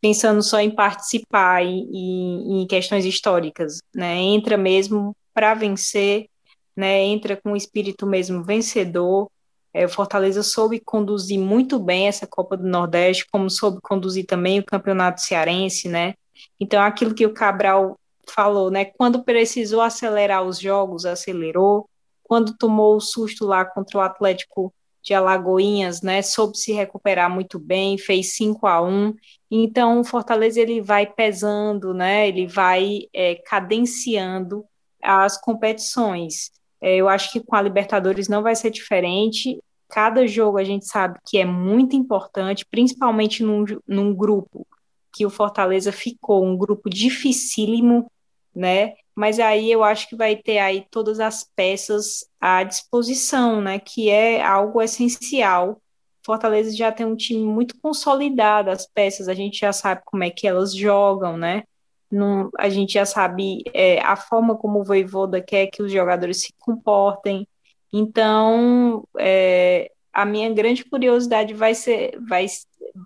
pensando 0.00 0.42
só 0.42 0.60
em 0.60 0.70
participar 0.70 1.64
e, 1.64 1.86
e 1.90 2.62
em 2.62 2.66
questões 2.66 3.04
históricas, 3.06 3.80
né? 3.94 4.16
Entra 4.18 4.56
mesmo 4.56 5.16
para 5.32 5.54
vencer, 5.54 6.28
né? 6.76 7.00
Entra 7.02 7.36
com 7.36 7.52
o 7.52 7.56
espírito 7.56 8.06
mesmo 8.06 8.42
vencedor. 8.44 9.30
É, 9.74 9.84
o 9.84 9.88
Fortaleza 9.88 10.42
soube 10.42 10.78
conduzir 10.78 11.38
muito 11.38 11.78
bem 11.80 12.06
essa 12.06 12.26
Copa 12.26 12.56
do 12.56 12.66
Nordeste, 12.66 13.26
como 13.30 13.50
soube 13.50 13.80
conduzir 13.82 14.24
também 14.24 14.60
o 14.60 14.64
Campeonato 14.64 15.20
Cearense, 15.20 15.88
né? 15.88 16.14
Então, 16.60 16.80
aquilo 16.80 17.14
que 17.14 17.26
o 17.26 17.34
Cabral 17.34 17.98
falou, 18.28 18.70
né? 18.70 18.84
Quando 18.84 19.24
precisou 19.24 19.80
acelerar 19.80 20.44
os 20.44 20.58
jogos, 20.60 21.04
acelerou 21.04 21.88
quando 22.22 22.56
tomou 22.56 22.96
o 22.96 23.00
susto 23.00 23.44
lá 23.44 23.64
contra 23.64 23.98
o 23.98 24.00
Atlético 24.00 24.72
de 25.02 25.12
Alagoinhas, 25.12 26.00
né, 26.00 26.22
soube 26.22 26.56
se 26.56 26.72
recuperar 26.72 27.30
muito 27.30 27.58
bem, 27.58 27.98
fez 27.98 28.34
5 28.34 28.66
a 28.66 28.82
1 28.82 29.14
então 29.50 30.00
o 30.00 30.04
Fortaleza 30.04 30.58
ele 30.58 30.80
vai 30.80 31.06
pesando, 31.06 31.92
né, 31.92 32.26
ele 32.26 32.46
vai 32.46 33.02
é, 33.12 33.34
cadenciando 33.34 34.64
as 35.02 35.38
competições. 35.38 36.50
É, 36.80 36.96
eu 36.96 37.08
acho 37.08 37.30
que 37.30 37.40
com 37.40 37.54
a 37.54 37.60
Libertadores 37.60 38.28
não 38.28 38.42
vai 38.42 38.56
ser 38.56 38.70
diferente, 38.70 39.60
cada 39.88 40.26
jogo 40.26 40.58
a 40.58 40.64
gente 40.64 40.86
sabe 40.86 41.18
que 41.24 41.38
é 41.38 41.44
muito 41.44 41.94
importante, 41.96 42.66
principalmente 42.66 43.42
num, 43.42 43.64
num 43.86 44.14
grupo 44.14 44.66
que 45.12 45.24
o 45.24 45.30
Fortaleza 45.30 45.92
ficou, 45.92 46.44
um 46.44 46.56
grupo 46.56 46.90
dificílimo, 46.90 48.10
né, 48.54 48.94
mas 49.14 49.38
aí 49.38 49.70
eu 49.70 49.84
acho 49.84 50.08
que 50.08 50.16
vai 50.16 50.34
ter 50.36 50.58
aí 50.58 50.86
todas 50.90 51.20
as 51.20 51.44
peças 51.54 52.26
à 52.40 52.64
disposição, 52.64 53.60
né, 53.60 53.78
que 53.78 54.10
é 54.10 54.42
algo 54.42 54.82
essencial. 54.82 55.80
Fortaleza 56.24 56.74
já 56.74 56.90
tem 56.90 57.06
um 57.06 57.14
time 57.16 57.44
muito 57.44 57.78
consolidado, 57.80 58.70
as 58.70 58.86
peças 58.86 59.28
a 59.28 59.34
gente 59.34 59.58
já 59.58 59.72
sabe 59.72 60.02
como 60.04 60.24
é 60.24 60.30
que 60.30 60.48
elas 60.48 60.74
jogam, 60.74 61.36
né, 61.36 61.62
Não, 62.10 62.50
a 62.58 62.68
gente 62.68 62.94
já 62.94 63.06
sabe 63.06 63.62
é, 63.72 64.00
a 64.00 64.16
forma 64.16 64.56
como 64.56 64.80
o 64.80 64.84
Voivoda 64.84 65.40
quer 65.40 65.66
que 65.68 65.82
os 65.82 65.92
jogadores 65.92 66.40
se 66.42 66.52
comportem, 66.58 67.46
então 67.96 69.06
é, 69.18 69.90
a 70.12 70.24
minha 70.24 70.52
grande 70.52 70.84
curiosidade 70.84 71.54
vai 71.54 71.74
ser 71.74 72.18
vai, 72.28 72.46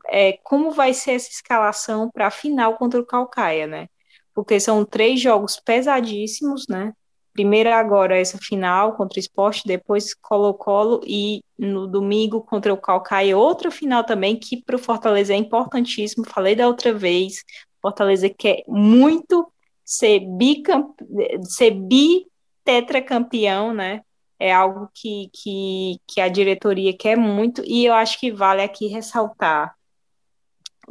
é, 0.09 0.39
como 0.43 0.71
vai 0.71 0.95
ser 0.95 1.13
essa 1.13 1.31
escalação 1.31 2.11
para 2.11 2.29
a 2.29 2.31
final 2.31 2.77
contra 2.77 2.99
o 2.99 3.07
Calcaia, 3.07 3.67
né, 3.67 3.89
porque 4.35 4.59
são 4.59 4.85
três 4.85 5.21
jogos 5.21 5.61
pesadíssimos, 5.61 6.67
né? 6.69 6.93
Primeiro 7.35 7.73
agora 7.73 8.19
essa 8.19 8.39
final 8.39 8.97
contra 8.97 9.19
o 9.19 9.21
esporte, 9.21 9.63
depois 9.65 10.13
Colo-Colo 10.13 11.01
e 11.07 11.41
no 11.57 11.87
domingo 11.87 12.41
contra 12.41 12.75
o 12.75 12.77
Calcaia, 12.77 13.39
outra 13.39 13.71
final 13.71 14.03
também 14.03 14.37
que 14.37 14.61
para 14.61 14.75
o 14.75 14.79
Fortaleza 14.79 15.33
é 15.33 15.37
importantíssimo. 15.37 16.27
Falei 16.27 16.57
da 16.57 16.67
outra 16.67 16.93
vez, 16.93 17.45
Fortaleza 17.81 18.29
quer 18.29 18.65
muito 18.67 19.53
ser, 19.85 20.19
bicamp... 20.37 20.97
ser 21.45 21.71
bi-tetracampeão, 21.71 23.73
né? 23.73 24.03
É 24.39 24.53
algo 24.53 24.89
que, 24.95 25.31
que, 25.33 26.01
que 26.07 26.21
a 26.21 26.29
diretoria 26.29 26.97
quer 26.97 27.17
muito, 27.17 27.63
e 27.67 27.85
eu 27.87 27.95
acho 27.95 28.19
que 28.21 28.31
vale 28.31 28.63
aqui 28.63 28.87
ressaltar 28.87 29.79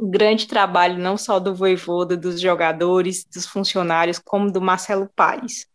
grande 0.00 0.46
trabalho 0.46 0.98
não 0.98 1.16
só 1.16 1.38
do 1.38 1.54
Voivoda, 1.54 2.16
dos 2.16 2.40
jogadores, 2.40 3.24
dos 3.24 3.46
funcionários, 3.46 4.18
como 4.18 4.50
do 4.50 4.60
Marcelo 4.60 5.10
Paes. 5.14 5.66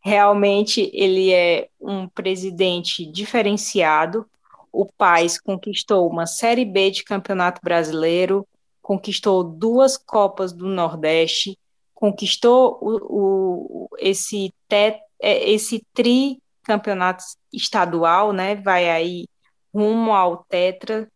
Realmente 0.00 0.90
ele 0.94 1.32
é 1.32 1.68
um 1.80 2.08
presidente 2.08 3.04
diferenciado. 3.10 4.26
O 4.72 4.86
Paes 4.86 5.40
conquistou 5.40 6.08
uma 6.08 6.26
Série 6.26 6.64
B 6.64 6.90
de 6.90 7.02
Campeonato 7.02 7.60
Brasileiro, 7.62 8.46
conquistou 8.80 9.42
duas 9.42 9.96
Copas 9.96 10.52
do 10.52 10.66
Nordeste, 10.66 11.58
conquistou 11.94 12.78
o, 12.80 12.98
o 13.10 13.88
esse, 13.98 14.54
te, 14.68 15.00
é, 15.20 15.50
esse 15.50 15.84
tri 15.92 16.40
campeonato 16.68 17.24
estadual, 17.52 18.32
né? 18.32 18.54
Vai 18.56 18.90
aí 18.90 19.26
rumo 19.74 20.12
ao 20.12 20.44
Tetra. 20.44 21.10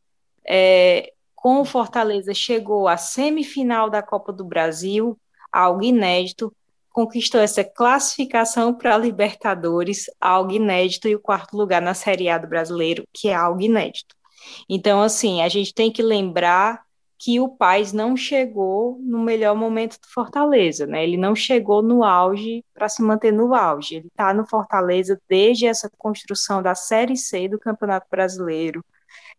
É, 0.49 1.13
com 1.35 1.61
o 1.61 1.65
Fortaleza 1.65 2.33
chegou 2.33 2.89
à 2.89 2.97
semifinal 2.97 3.91
da 3.91 4.03
Copa 4.03 4.33
do 4.33 4.45
Brasil, 4.45 5.19
algo 5.53 5.83
inédito, 5.85 6.53
conquistou 6.91 7.41
essa 7.41 7.63
classificação 7.63 8.75
para 8.75 8.95
a 8.95 8.99
Libertadores, 8.99 10.07
algo 10.21 10.53
inédito, 10.53 11.09
e 11.09 11.15
o 11.15 11.21
quarto 11.21 11.57
lugar 11.57 11.83
na 11.83 11.95
Série 11.95 12.29
A 12.29 12.39
do 12.39 12.49
Brasileiro, 12.49 13.05
que 13.13 13.29
é 13.29 13.35
algo 13.35 13.61
inédito. 13.61 14.15
Então, 14.69 15.03
assim, 15.03 15.43
a 15.43 15.49
gente 15.49 15.75
tem 15.75 15.91
que 15.91 16.03
lembrar 16.03 16.83
que 17.23 17.39
o 17.39 17.49
Paz 17.49 17.93
não 17.93 18.17
chegou 18.17 18.99
no 19.01 19.21
melhor 19.21 19.55
momento 19.55 19.93
do 20.01 20.09
Fortaleza, 20.09 20.89
né? 20.89 21.05
Ele 21.05 21.17
não 21.17 21.37
chegou 21.37 21.81
no 21.81 22.03
auge 22.03 22.65
para 22.75 22.89
se 22.89 23.01
manter 23.01 23.33
no 23.33 23.55
auge. 23.55 23.95
Ele 23.95 24.09
está 24.09 24.35
no 24.35 24.45
Fortaleza 24.45 25.21
desde 25.29 25.67
essa 25.67 25.89
construção 25.97 26.61
da 26.61 26.75
Série 26.75 27.17
C 27.17 27.49
do 27.49 27.61
Campeonato 27.61 28.09
Brasileiro, 28.11 28.85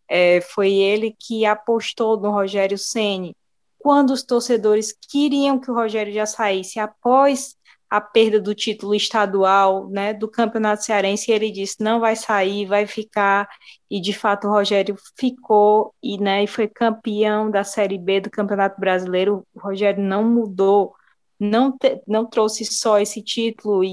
é, 0.08 0.40
foi 0.40 0.72
ele 0.72 1.14
que 1.18 1.44
apostou 1.44 2.18
no 2.18 2.30
Rogério 2.30 2.78
Ceni 2.78 3.36
quando 3.78 4.10
os 4.10 4.22
torcedores 4.22 4.94
queriam 5.10 5.58
que 5.58 5.70
o 5.70 5.74
Rogério 5.74 6.12
já 6.12 6.24
saísse 6.24 6.80
após 6.80 7.54
a 7.94 8.00
perda 8.00 8.40
do 8.40 8.56
título 8.56 8.92
estadual, 8.92 9.88
né, 9.88 10.12
do 10.12 10.26
Campeonato 10.28 10.82
Cearense, 10.82 11.30
ele 11.30 11.48
disse 11.52 11.76
não 11.80 12.00
vai 12.00 12.16
sair, 12.16 12.66
vai 12.66 12.88
ficar, 12.88 13.48
e 13.88 14.00
de 14.00 14.12
fato 14.12 14.48
o 14.48 14.50
Rogério 14.50 14.96
ficou 15.16 15.94
e, 16.02 16.18
né, 16.18 16.42
e 16.42 16.48
foi 16.48 16.66
campeão 16.66 17.48
da 17.48 17.62
Série 17.62 17.96
B 17.96 18.20
do 18.20 18.30
Campeonato 18.30 18.80
Brasileiro. 18.80 19.46
O 19.54 19.60
Rogério 19.60 20.02
não 20.02 20.24
mudou, 20.24 20.92
não, 21.38 21.70
te, 21.70 22.02
não 22.04 22.26
trouxe 22.26 22.64
só 22.64 22.98
esse 22.98 23.22
título 23.22 23.84
e, 23.84 23.88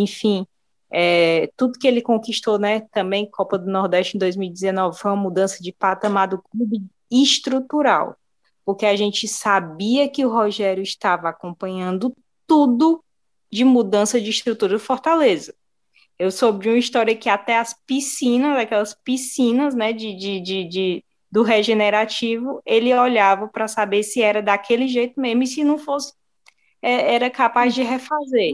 e 0.00 0.02
enfim, 0.02 0.44
é, 0.90 1.48
tudo 1.56 1.78
que 1.78 1.86
ele 1.86 2.02
conquistou, 2.02 2.58
né, 2.58 2.80
também 2.92 3.30
Copa 3.30 3.56
do 3.56 3.70
Nordeste 3.70 4.16
em 4.16 4.18
2019 4.18 4.98
foi 4.98 5.12
uma 5.12 5.22
mudança 5.22 5.62
de 5.62 5.72
patamar 5.72 6.26
do 6.26 6.42
clube 6.42 6.82
estrutural. 7.08 8.16
porque 8.64 8.84
a 8.86 8.96
gente 8.96 9.28
sabia 9.28 10.08
que 10.08 10.26
o 10.26 10.30
Rogério 10.32 10.82
estava 10.82 11.28
acompanhando 11.28 12.12
tudo 12.48 13.02
de 13.52 13.64
mudança 13.64 14.20
de 14.20 14.30
estrutura 14.30 14.72
do 14.74 14.80
Fortaleza. 14.80 15.54
Eu 16.18 16.30
soube 16.30 16.60
de 16.60 16.68
uma 16.70 16.78
história 16.78 17.14
que 17.14 17.28
até 17.28 17.58
as 17.58 17.74
piscinas, 17.86 18.56
aquelas 18.56 18.94
piscinas, 18.94 19.74
né, 19.74 19.92
de, 19.92 20.14
de, 20.16 20.40
de, 20.40 20.64
de 20.64 21.04
do 21.30 21.42
regenerativo, 21.42 22.60
ele 22.64 22.94
olhava 22.94 23.48
para 23.48 23.66
saber 23.66 24.02
se 24.02 24.20
era 24.20 24.42
daquele 24.42 24.86
jeito 24.86 25.20
mesmo 25.20 25.42
e 25.42 25.46
se 25.46 25.64
não 25.64 25.78
fosse, 25.78 26.12
é, 26.80 27.14
era 27.14 27.30
capaz 27.30 27.74
de 27.74 27.82
refazer, 27.82 28.52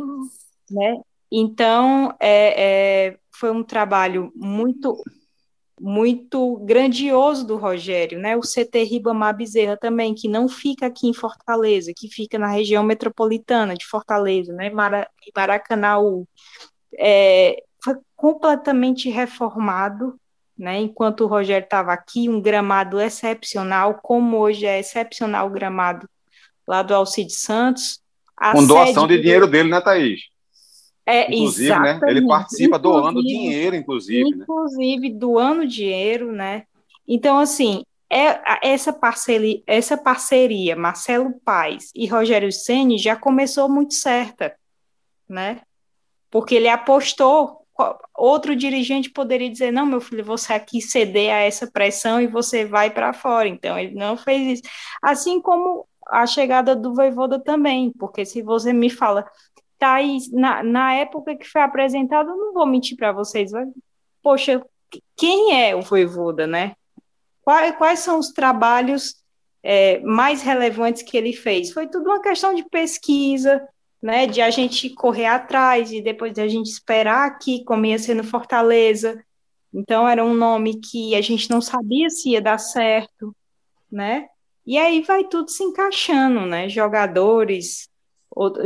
né? 0.70 1.00
Então, 1.30 2.14
é, 2.20 3.08
é, 3.08 3.18
foi 3.32 3.50
um 3.50 3.64
trabalho 3.64 4.32
muito 4.34 4.96
muito 5.80 6.56
grandioso 6.58 7.46
do 7.46 7.56
Rogério, 7.56 8.18
né? 8.18 8.36
O 8.36 8.40
CT 8.40 8.84
Ribamar 8.84 9.36
Bezerra 9.36 9.76
também, 9.76 10.14
que 10.14 10.28
não 10.28 10.48
fica 10.48 10.86
aqui 10.86 11.08
em 11.08 11.12
Fortaleza, 11.12 11.92
que 11.96 12.08
fica 12.08 12.38
na 12.38 12.48
região 12.48 12.82
metropolitana 12.82 13.74
de 13.74 13.86
Fortaleza, 13.86 14.52
né? 14.52 14.70
Mara, 14.70 15.08
Maracanãú, 15.34 16.26
é, 16.98 17.62
foi 17.82 17.96
completamente 18.16 19.08
reformado, 19.08 20.18
né? 20.56 20.80
Enquanto 20.80 21.24
o 21.24 21.26
Rogério 21.26 21.64
estava 21.64 21.92
aqui, 21.92 22.28
um 22.28 22.40
gramado 22.40 23.00
excepcional, 23.00 24.00
como 24.02 24.38
hoje 24.38 24.66
é 24.66 24.78
excepcional 24.78 25.46
o 25.46 25.52
gramado 25.52 26.08
lá 26.66 26.82
do 26.82 26.94
Alcide 26.94 27.32
Santos. 27.32 28.00
Com 28.52 28.66
doação 28.66 29.06
de 29.06 29.20
dinheiro 29.20 29.46
dele, 29.46 29.70
né, 29.70 29.80
Thaís? 29.80 30.20
É, 31.10 31.26
inclusive, 31.34 31.78
né? 31.78 31.98
Ele 32.06 32.26
participa 32.26 32.78
doando 32.78 33.22
dinheiro, 33.22 33.74
inclusive. 33.74 34.28
Né? 34.28 34.42
Inclusive, 34.42 35.08
né? 35.08 35.18
doando 35.18 35.66
dinheiro, 35.66 36.30
né? 36.32 36.64
Então, 37.06 37.38
assim, 37.38 37.82
é, 38.10 38.38
essa, 38.62 38.92
parceria, 38.92 39.62
essa 39.66 39.96
parceria, 39.96 40.76
Marcelo 40.76 41.32
Paes 41.42 41.90
e 41.94 42.06
Rogério 42.06 42.52
Ceni 42.52 42.98
já 42.98 43.16
começou 43.16 43.70
muito 43.70 43.94
certa, 43.94 44.54
né? 45.26 45.62
Porque 46.30 46.54
ele 46.54 46.68
apostou. 46.68 47.56
Outro 48.14 48.54
dirigente 48.54 49.08
poderia 49.08 49.48
dizer: 49.48 49.70
não, 49.70 49.86
meu 49.86 50.02
filho, 50.02 50.22
você 50.22 50.52
aqui 50.52 50.82
ceder 50.82 51.32
a 51.32 51.38
essa 51.38 51.70
pressão 51.70 52.20
e 52.20 52.26
você 52.26 52.66
vai 52.66 52.90
para 52.90 53.14
fora. 53.14 53.48
Então, 53.48 53.78
ele 53.78 53.94
não 53.94 54.14
fez 54.14 54.58
isso. 54.58 54.70
Assim 55.02 55.40
como 55.40 55.86
a 56.08 56.26
chegada 56.26 56.74
do 56.74 56.94
Voivoda 56.94 57.38
também, 57.38 57.92
porque 57.92 58.24
se 58.24 58.42
você 58.42 58.72
me 58.72 58.88
fala, 58.88 59.26
Thaís, 59.78 60.30
na, 60.32 60.62
na 60.62 60.94
época 60.94 61.36
que 61.36 61.48
foi 61.48 61.62
apresentado, 61.62 62.28
não 62.28 62.52
vou 62.52 62.66
mentir 62.66 62.96
para 62.96 63.12
vocês, 63.12 63.52
mas, 63.52 63.68
poxa, 64.22 64.62
quem 65.16 65.62
é 65.62 65.74
o 65.76 65.82
Voivoda, 65.82 66.46
né? 66.46 66.74
Quais, 67.42 67.76
quais 67.76 67.98
são 68.00 68.18
os 68.18 68.30
trabalhos 68.30 69.16
é, 69.62 70.00
mais 70.00 70.42
relevantes 70.42 71.02
que 71.02 71.16
ele 71.16 71.32
fez? 71.32 71.72
Foi 71.72 71.86
tudo 71.86 72.06
uma 72.06 72.20
questão 72.20 72.54
de 72.54 72.64
pesquisa, 72.68 73.66
né? 74.02 74.26
De 74.26 74.40
a 74.40 74.50
gente 74.50 74.90
correr 74.90 75.26
atrás 75.26 75.92
e 75.92 76.00
depois 76.00 76.32
de 76.32 76.40
a 76.40 76.48
gente 76.48 76.66
esperar 76.66 77.26
aqui 77.26 77.64
como 77.64 77.86
ia 77.86 77.98
ser 77.98 78.14
no 78.14 78.24
Fortaleza. 78.24 79.22
Então 79.72 80.08
era 80.08 80.24
um 80.24 80.34
nome 80.34 80.80
que 80.80 81.14
a 81.14 81.20
gente 81.20 81.50
não 81.50 81.60
sabia 81.60 82.10
se 82.10 82.30
ia 82.30 82.40
dar 82.40 82.58
certo, 82.58 83.34
né? 83.90 84.26
E 84.66 84.76
aí 84.76 85.00
vai 85.02 85.24
tudo 85.24 85.50
se 85.50 85.62
encaixando, 85.62 86.44
né? 86.44 86.68
Jogadores, 86.68 87.87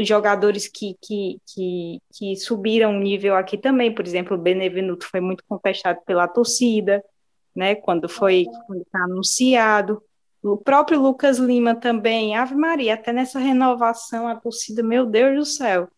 jogadores 0.00 0.68
que, 0.68 0.96
que, 1.00 1.40
que, 1.46 1.98
que 2.12 2.36
subiram 2.36 2.96
o 2.96 3.00
nível 3.00 3.34
aqui 3.34 3.56
também, 3.56 3.94
por 3.94 4.06
exemplo, 4.06 4.36
o 4.36 4.40
Benevenuto 4.40 5.08
foi 5.08 5.20
muito 5.20 5.42
contestado 5.48 6.00
pela 6.04 6.28
torcida, 6.28 7.02
né, 7.54 7.74
quando 7.74 8.08
foi 8.08 8.46
quando 8.66 8.84
tá 8.90 9.04
anunciado, 9.04 10.02
o 10.42 10.56
próprio 10.56 11.00
Lucas 11.00 11.38
Lima 11.38 11.74
também, 11.74 12.36
Ave 12.36 12.54
Maria, 12.54 12.94
até 12.94 13.12
nessa 13.12 13.38
renovação, 13.38 14.26
a 14.26 14.34
torcida, 14.34 14.82
meu 14.82 15.06
Deus 15.06 15.36
do 15.36 15.44
céu. 15.44 15.88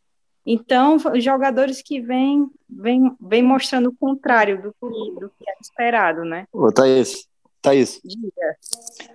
Então, 0.46 0.98
jogadores 1.16 1.80
que 1.80 2.00
vêm 2.00 2.46
vem, 2.68 3.10
vem 3.18 3.42
mostrando 3.42 3.88
o 3.88 3.96
contrário 3.96 4.60
do 4.60 4.72
que, 4.72 5.20
do 5.20 5.30
que 5.30 5.48
é 5.48 5.54
esperado, 5.60 6.24
né? 6.24 6.46
Ô, 6.52 6.70
Thaís, 6.70 7.26
Thaís, 7.62 7.98
Diga. 8.04 8.56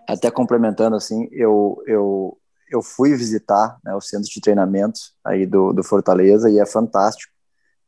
até 0.07 0.31
complementando, 0.31 0.95
assim, 0.95 1.29
eu, 1.31 1.83
eu, 1.85 2.37
eu 2.69 2.81
fui 2.81 3.15
visitar 3.15 3.77
né, 3.83 3.93
o 3.95 4.01
centro 4.01 4.29
de 4.29 4.41
treinamento 4.41 4.99
aí 5.23 5.45
do, 5.45 5.73
do 5.73 5.83
Fortaleza 5.83 6.49
e 6.49 6.59
é 6.59 6.65
fantástico. 6.65 7.31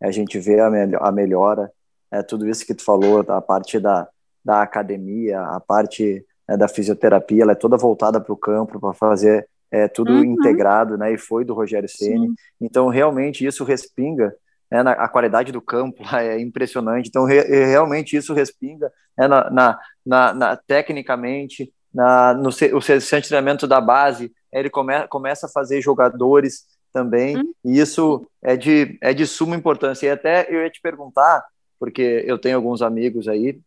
A 0.02 0.12
gente 0.12 0.40
vê 0.40 0.60
a, 0.60 0.68
a 1.00 1.12
melhora, 1.12 1.72
é, 2.12 2.24
tudo 2.24 2.48
isso 2.48 2.66
que 2.66 2.74
tu 2.74 2.84
falou, 2.84 3.24
a 3.28 3.42
parte 3.42 3.80
da, 3.80 4.08
da 4.44 4.62
academia, 4.62 5.42
a 5.42 5.60
parte 5.60 6.26
né, 6.48 6.58
da 6.58 6.68
fisioterapia, 6.68 7.44
ela 7.44 7.52
é 7.52 7.56
toda 7.56 7.78
voltada 7.78 8.20
para 8.20 8.34
o 8.34 8.38
campo, 8.38 8.80
para 8.80 8.94
fazer 8.94 9.48
é, 9.72 9.88
tudo 9.88 10.12
uhum. 10.12 10.24
integrado, 10.24 10.98
né? 10.98 11.14
E 11.14 11.18
foi 11.18 11.46
do 11.46 11.54
Rogério 11.54 11.88
Ceni. 11.88 12.30
Então, 12.60 12.90
realmente, 12.90 13.46
isso 13.46 13.64
respinga 13.64 14.36
né, 14.72 14.82
na, 14.82 14.92
a 14.92 15.08
qualidade 15.08 15.52
do 15.52 15.62
campo 15.62 16.04
é 16.16 16.40
impressionante. 16.40 17.10
Então, 17.10 17.26
re, 17.26 17.42
realmente, 17.42 18.16
isso 18.16 18.34
respinga 18.34 18.92
né, 19.18 19.28
na, 19.28 19.50
na, 19.50 19.80
na, 20.06 20.34
na 20.34 20.56
tecnicamente, 20.56 21.72
na, 21.94 22.34
no 22.34 22.50
o 22.50 22.82
centro 22.82 23.22
de 23.22 23.28
treinamento 23.28 23.68
da 23.68 23.82
base, 23.82 24.32
ele 24.52 24.70
come, 24.70 25.08
começa 25.08 25.46
a 25.46 25.50
fazer 25.50 25.82
jogadores 25.82 26.66
também, 26.94 27.38
hum. 27.38 27.54
e 27.64 27.80
isso 27.80 28.28
é 28.42 28.56
de, 28.56 28.98
é 29.02 29.14
de 29.14 29.26
suma 29.26 29.56
importância. 29.56 30.08
E 30.08 30.10
até 30.10 30.48
eu 30.50 30.62
ia 30.62 30.70
te 30.70 30.82
perguntar, 30.82 31.44
porque 31.80 32.24
eu 32.26 32.38
tenho 32.38 32.56
alguns 32.56 32.82
amigos 32.82 33.28
aí 33.28 33.60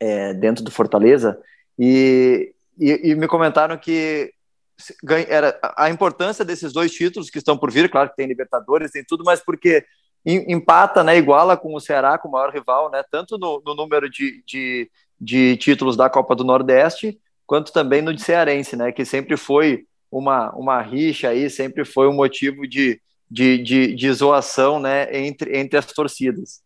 é, 0.00 0.34
dentro 0.34 0.64
do 0.64 0.70
Fortaleza, 0.70 1.38
e, 1.78 2.54
e, 2.78 3.10
e, 3.10 3.14
me 3.14 3.28
comentaram 3.28 3.76
que 3.76 4.32
era 5.28 5.58
a 5.76 5.90
importância 5.90 6.44
desses 6.44 6.72
dois 6.72 6.92
títulos 6.92 7.30
que 7.30 7.38
estão 7.38 7.56
por 7.56 7.70
vir, 7.70 7.90
claro 7.90 8.10
que 8.10 8.16
tem 8.16 8.26
Libertadores, 8.26 8.90
tem 8.90 9.04
tudo, 9.06 9.24
mas 9.24 9.40
porque 9.40 9.84
empata, 10.24 11.04
né, 11.04 11.16
iguala 11.16 11.56
com 11.56 11.74
o 11.74 11.80
Ceará, 11.80 12.18
com 12.18 12.28
o 12.28 12.32
maior 12.32 12.52
rival, 12.52 12.90
né, 12.90 13.02
tanto 13.10 13.38
no, 13.38 13.62
no 13.64 13.74
número 13.74 14.10
de, 14.10 14.42
de, 14.46 14.90
de 15.20 15.56
títulos 15.56 15.96
da 15.96 16.10
Copa 16.10 16.34
do 16.34 16.44
Nordeste, 16.44 17.18
quanto 17.46 17.72
também 17.72 18.02
no 18.02 18.12
de 18.12 18.22
Cearense, 18.22 18.76
né, 18.76 18.92
que 18.92 19.04
sempre 19.04 19.36
foi 19.36 19.86
uma, 20.10 20.54
uma 20.54 20.82
rixa 20.82 21.28
aí, 21.28 21.48
sempre 21.48 21.84
foi 21.84 22.08
um 22.08 22.14
motivo 22.14 22.66
de, 22.66 23.00
de, 23.30 23.58
de, 23.58 23.94
de 23.94 24.12
zoação 24.12 24.80
né, 24.80 25.16
entre, 25.16 25.58
entre 25.58 25.78
as 25.78 25.86
torcidas. 25.86 26.62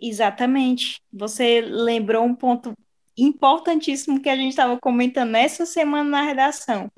Exatamente. 0.00 1.00
Você 1.12 1.60
lembrou 1.60 2.24
um 2.24 2.34
ponto 2.34 2.74
importantíssimo 3.16 4.20
que 4.20 4.28
a 4.28 4.36
gente 4.36 4.50
estava 4.50 4.78
comentando 4.78 5.34
essa 5.34 5.64
semana 5.64 6.08
na 6.08 6.22
redação. 6.22 6.90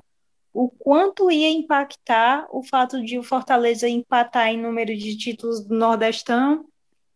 O 0.53 0.69
quanto 0.69 1.31
ia 1.31 1.49
impactar 1.49 2.47
o 2.51 2.63
fato 2.63 3.03
de 3.03 3.17
o 3.17 3.23
Fortaleza 3.23 3.87
empatar 3.87 4.47
em 4.47 4.61
número 4.61 4.95
de 4.97 5.15
títulos 5.15 5.63
do 5.63 5.75
Nordestão 5.75 6.65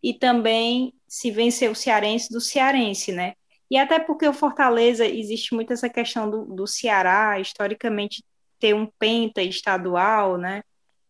e 0.01 0.13
também 0.13 0.93
se 1.07 1.31
vencer 1.31 1.69
o 1.69 1.75
Cearense 1.75 2.29
do 2.29 2.39
Cearense, 2.39 3.11
né? 3.11 3.33
E 3.69 3.77
até 3.77 3.99
porque 3.99 4.27
o 4.27 4.33
Fortaleza, 4.33 5.05
existe 5.05 5.53
muito 5.53 5.73
essa 5.73 5.89
questão 5.89 6.29
do, 6.29 6.45
do 6.45 6.67
Ceará, 6.67 7.39
historicamente, 7.39 8.23
ter 8.59 8.73
um 8.73 8.85
penta 8.99 9.41
estadual, 9.41 10.37
né? 10.37 10.63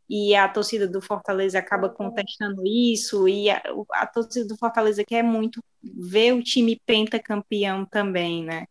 E 0.10 0.36
a 0.36 0.48
torcida 0.48 0.88
do 0.88 1.02
Fortaleza 1.02 1.60
acaba 1.60 1.90
contestando 1.90 2.62
isso, 2.66 3.28
e 3.28 3.50
a, 3.50 3.62
a 3.94 4.08
torcida 4.08 4.48
do 4.48 4.58
Fortaleza 4.58 5.04
quer 5.04 5.24
muito 5.24 5.64
ver 5.82 6.34
o 6.34 6.44
time 6.44 6.80
pentacampeão 6.86 7.86
também, 7.86 8.44
né? 8.44 8.66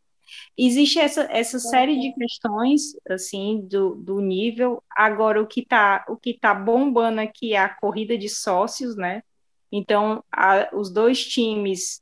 Existe 0.56 0.98
essa, 0.98 1.22
essa 1.30 1.58
série 1.58 1.98
de 1.98 2.12
questões, 2.14 2.96
assim, 3.08 3.66
do, 3.68 3.94
do 3.94 4.20
nível. 4.20 4.82
Agora, 4.90 5.42
o 5.42 5.46
que 5.46 5.60
está 5.60 6.04
o 6.08 6.16
que 6.16 6.38
tá 6.38 6.54
bombando 6.54 7.20
aqui 7.20 7.54
é 7.54 7.58
a 7.58 7.68
corrida 7.68 8.16
de 8.16 8.28
sócios, 8.28 8.96
né? 8.96 9.22
Então, 9.70 10.22
a, 10.30 10.68
os 10.74 10.90
dois 10.92 11.24
times 11.24 12.01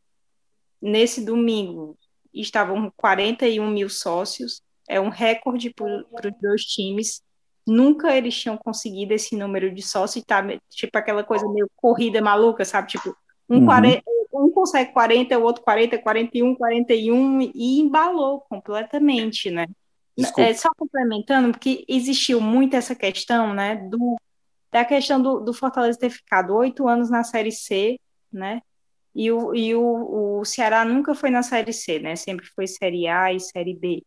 nesse 0.80 1.24
domingo 1.24 1.96
estavam 2.32 2.92
41 2.96 3.68
mil 3.68 3.88
sócios, 3.88 4.62
é 4.88 5.00
um 5.00 5.08
recorde 5.08 5.70
para 5.70 5.86
os 5.86 6.40
dois 6.40 6.62
times. 6.62 7.22
Nunca 7.66 8.16
eles 8.16 8.36
tinham 8.36 8.56
conseguido 8.56 9.12
esse 9.12 9.36
número 9.36 9.72
de 9.72 9.82
sócios, 9.82 10.24
tá? 10.24 10.42
Tipo 10.70 10.98
aquela 10.98 11.22
coisa 11.22 11.48
meio 11.48 11.70
corrida 11.76 12.20
maluca, 12.20 12.64
sabe? 12.64 12.88
Tipo, 12.88 13.14
um, 13.48 13.58
uhum. 13.58 13.66
40, 13.66 14.02
um 14.32 14.50
consegue 14.50 14.92
40, 14.92 15.38
o 15.38 15.42
outro 15.42 15.62
40, 15.62 15.98
41, 15.98 16.54
41, 16.54 17.40
e 17.54 17.80
embalou 17.80 18.40
completamente, 18.40 19.50
né? 19.50 19.66
É, 20.36 20.54
só 20.54 20.68
complementando, 20.76 21.52
porque 21.52 21.84
existiu 21.88 22.40
muito 22.40 22.74
essa 22.74 22.94
questão, 22.94 23.54
né, 23.54 23.76
do, 23.76 24.16
da 24.70 24.84
questão 24.84 25.20
do, 25.20 25.40
do 25.40 25.54
Fortaleza 25.54 25.98
ter 25.98 26.10
ficado 26.10 26.54
oito 26.54 26.86
anos 26.86 27.10
na 27.10 27.24
Série 27.24 27.52
C, 27.52 27.98
né, 28.30 28.60
e, 29.14 29.30
o, 29.30 29.54
e 29.54 29.74
o, 29.74 30.40
o 30.40 30.44
Ceará 30.44 30.84
nunca 30.84 31.14
foi 31.14 31.30
na 31.30 31.42
Série 31.42 31.72
C, 31.72 31.98
né? 31.98 32.16
Sempre 32.16 32.46
foi 32.46 32.66
Série 32.66 33.08
A 33.08 33.32
e 33.32 33.40
Série 33.40 33.74
B. 33.74 34.04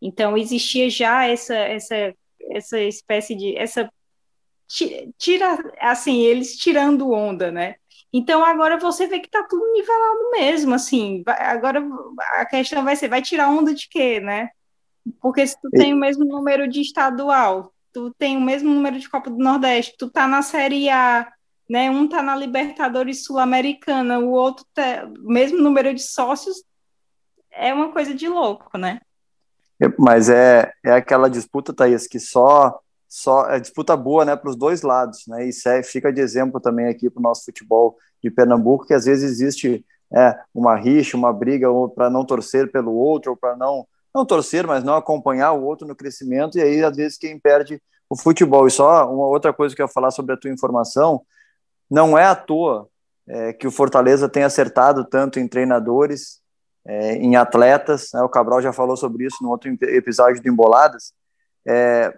Então 0.00 0.36
existia 0.36 0.88
já 0.90 1.26
essa 1.26 1.54
essa 1.54 2.14
essa 2.50 2.80
espécie 2.80 3.34
de 3.34 3.56
essa 3.56 3.90
tira 5.18 5.58
assim 5.80 6.22
eles 6.22 6.56
tirando 6.56 7.10
onda, 7.10 7.50
né? 7.50 7.76
Então 8.12 8.44
agora 8.44 8.78
você 8.78 9.06
vê 9.06 9.20
que 9.20 9.28
tá 9.28 9.44
tudo 9.48 9.72
nivelado 9.72 10.30
mesmo, 10.32 10.74
assim. 10.74 11.22
Agora 11.26 11.82
a 12.38 12.46
questão 12.46 12.84
vai 12.84 12.96
ser 12.96 13.08
vai 13.08 13.22
tirar 13.22 13.50
onda 13.50 13.74
de 13.74 13.88
quê, 13.88 14.20
né? 14.20 14.50
Porque 15.20 15.46
se 15.46 15.60
tu 15.60 15.70
tem 15.70 15.94
o 15.94 15.96
mesmo 15.96 16.24
número 16.24 16.68
de 16.68 16.80
estadual, 16.80 17.72
tu 17.92 18.12
tem 18.18 18.36
o 18.36 18.40
mesmo 18.40 18.72
número 18.72 18.98
de 18.98 19.08
Copa 19.08 19.30
do 19.30 19.38
Nordeste, 19.38 19.96
tu 19.98 20.10
tá 20.10 20.26
na 20.26 20.42
Série 20.42 20.88
A, 20.88 21.30
né? 21.68 21.90
Um 21.90 22.08
tá 22.08 22.22
na 22.22 22.36
Libertadores 22.36 23.24
Sul-Americana, 23.24 24.18
o 24.18 24.30
outro 24.30 24.64
tá 24.74 25.08
mesmo 25.20 25.58
número 25.58 25.94
de 25.94 26.02
sócios, 26.02 26.62
é 27.50 27.72
uma 27.72 27.92
coisa 27.92 28.14
de 28.14 28.28
louco, 28.28 28.76
né? 28.76 29.00
Mas 29.98 30.28
é, 30.28 30.72
é 30.84 30.92
aquela 30.92 31.28
disputa, 31.28 31.72
Thaís, 31.72 32.06
que 32.06 32.18
só 32.18 32.80
só 33.08 33.48
é 33.48 33.60
disputa 33.60 33.96
boa, 33.96 34.24
né, 34.24 34.34
para 34.34 34.50
os 34.50 34.56
dois 34.56 34.82
lados, 34.82 35.26
né? 35.28 35.48
Isso 35.48 35.68
é, 35.68 35.82
fica 35.82 36.12
de 36.12 36.20
exemplo 36.20 36.60
também 36.60 36.86
aqui 36.88 37.08
para 37.08 37.20
o 37.20 37.22
nosso 37.22 37.44
futebol 37.44 37.96
de 38.22 38.30
Pernambuco, 38.30 38.86
que 38.86 38.94
às 38.94 39.04
vezes 39.04 39.30
existe 39.30 39.84
é, 40.14 40.38
uma 40.54 40.76
rixa, 40.76 41.16
uma 41.16 41.32
briga 41.32 41.68
para 41.94 42.10
não 42.10 42.24
torcer 42.24 42.70
pelo 42.70 42.92
outro, 42.92 43.32
ou 43.32 43.36
para 43.36 43.56
não 43.56 43.86
não 44.14 44.24
torcer, 44.24 44.66
mas 44.66 44.82
não 44.82 44.94
acompanhar 44.94 45.52
o 45.52 45.62
outro 45.62 45.86
no 45.86 45.94
crescimento, 45.94 46.56
e 46.56 46.62
aí 46.62 46.82
às 46.82 46.96
vezes 46.96 47.18
quem 47.18 47.38
perde 47.38 47.82
o 48.08 48.16
futebol. 48.16 48.66
E 48.66 48.70
só 48.70 49.04
uma 49.12 49.26
outra 49.26 49.52
coisa 49.52 49.76
que 49.76 49.82
eu 49.82 49.86
ia 49.86 49.92
falar 49.92 50.10
sobre 50.10 50.32
a 50.32 50.38
tua 50.38 50.50
informação, 50.50 51.22
não 51.90 52.16
é 52.16 52.24
à 52.24 52.34
toa 52.34 52.88
é, 53.28 53.52
que 53.52 53.66
o 53.66 53.70
Fortaleza 53.70 54.28
tem 54.28 54.44
acertado 54.44 55.04
tanto 55.04 55.40
em 55.40 55.48
treinadores, 55.48 56.40
é, 56.84 57.16
em 57.16 57.36
atletas, 57.36 58.10
né, 58.14 58.22
o 58.22 58.28
Cabral 58.28 58.62
já 58.62 58.72
falou 58.72 58.96
sobre 58.96 59.26
isso 59.26 59.38
no 59.42 59.50
outro 59.50 59.68
episódio 59.82 60.40
do 60.40 60.48
Emboladas, 60.48 61.12
é, 61.66 62.16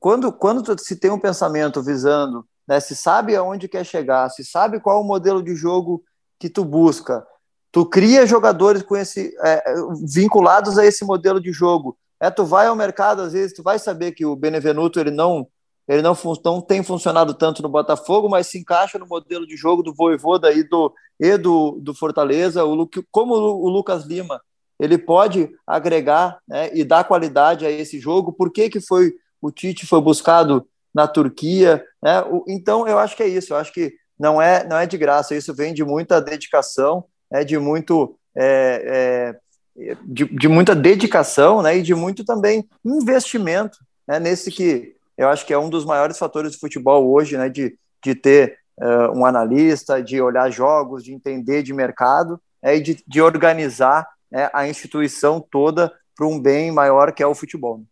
quando, 0.00 0.32
quando 0.32 0.78
se 0.80 0.96
tem 0.96 1.10
um 1.10 1.18
pensamento 1.18 1.82
visando, 1.82 2.44
né, 2.66 2.80
se 2.80 2.94
sabe 2.96 3.36
aonde 3.36 3.68
quer 3.68 3.84
chegar, 3.84 4.28
se 4.30 4.44
sabe 4.44 4.80
qual 4.80 5.00
o 5.00 5.04
modelo 5.04 5.42
de 5.42 5.54
jogo 5.54 6.02
que 6.38 6.48
tu 6.48 6.64
busca, 6.64 7.24
tu 7.72 7.86
cria 7.86 8.26
jogadores 8.26 8.82
com 8.82 8.96
esse 8.96 9.34
é, 9.42 9.62
vinculados 10.02 10.78
a 10.78 10.84
esse 10.84 11.04
modelo 11.04 11.40
de 11.40 11.52
jogo. 11.52 11.96
É, 12.20 12.30
tu 12.30 12.44
vai 12.44 12.66
ao 12.66 12.76
mercado 12.76 13.22
às 13.22 13.32
vezes, 13.32 13.54
tu 13.54 13.62
vai 13.62 13.78
saber 13.78 14.12
que 14.12 14.26
o 14.26 14.36
Benevenuto 14.36 14.98
ele 14.98 15.10
não 15.10 15.46
ele 15.88 16.02
não, 16.02 16.16
não 16.44 16.60
tem 16.60 16.82
funcionado 16.82 17.32
tanto 17.32 17.62
no 17.62 17.68
Botafogo, 17.68 18.28
mas 18.28 18.46
se 18.46 18.58
encaixa 18.58 18.98
no 18.98 19.06
modelo 19.06 19.46
de 19.46 19.56
jogo 19.56 19.82
do 19.82 19.94
Voivoda 19.94 20.52
e 20.52 20.62
do, 20.62 20.92
e 21.18 21.36
do, 21.38 21.78
do 21.80 21.94
Fortaleza, 21.94 22.64
o, 22.64 22.88
como 23.10 23.34
o 23.34 23.68
Lucas 23.68 24.04
Lima, 24.04 24.40
ele 24.78 24.98
pode 24.98 25.50
agregar 25.66 26.38
né, 26.46 26.70
e 26.74 26.84
dar 26.84 27.04
qualidade 27.04 27.64
a 27.64 27.70
esse 27.70 27.98
jogo, 27.98 28.32
por 28.32 28.52
que, 28.52 28.68
que 28.68 28.80
foi 28.80 29.14
o 29.40 29.50
Tite 29.50 29.86
foi 29.86 30.00
buscado 30.00 30.66
na 30.94 31.06
Turquia, 31.06 31.84
né? 32.02 32.24
Então 32.46 32.86
eu 32.86 32.98
acho 32.98 33.16
que 33.16 33.22
é 33.22 33.28
isso, 33.28 33.52
eu 33.52 33.56
acho 33.56 33.72
que 33.72 33.92
não 34.18 34.42
é 34.42 34.66
não 34.66 34.76
é 34.76 34.86
de 34.86 34.98
graça, 34.98 35.34
isso 35.34 35.54
vem 35.54 35.72
de 35.72 35.84
muita 35.84 36.20
dedicação, 36.20 37.04
é 37.30 37.44
de 37.44 37.56
muito 37.58 38.18
é, 38.36 39.36
é, 39.76 39.96
de, 40.04 40.24
de, 40.24 40.48
muita 40.48 40.74
dedicação, 40.74 41.62
né? 41.62 41.76
E 41.76 41.82
de 41.82 41.94
muito 41.94 42.24
também 42.24 42.68
investimento, 42.84 43.78
né? 44.06 44.18
Nesse 44.18 44.50
que 44.50 44.96
eu 45.18 45.28
acho 45.28 45.44
que 45.44 45.52
é 45.52 45.58
um 45.58 45.68
dos 45.68 45.84
maiores 45.84 46.16
fatores 46.16 46.52
do 46.52 46.60
futebol 46.60 47.12
hoje, 47.12 47.36
né? 47.36 47.48
De, 47.48 47.76
de 48.02 48.14
ter 48.14 48.56
uh, 48.80 49.18
um 49.18 49.26
analista, 49.26 50.00
de 50.00 50.20
olhar 50.20 50.48
jogos, 50.50 51.02
de 51.02 51.12
entender 51.12 51.64
de 51.64 51.74
mercado, 51.74 52.40
é, 52.62 52.76
e 52.76 52.80
de, 52.80 53.02
de 53.06 53.20
organizar 53.20 54.06
né, 54.30 54.48
a 54.52 54.68
instituição 54.68 55.40
toda 55.40 55.92
para 56.16 56.26
um 56.26 56.40
bem 56.40 56.70
maior 56.70 57.12
que 57.12 57.22
é 57.22 57.26
o 57.26 57.34
futebol. 57.34 57.82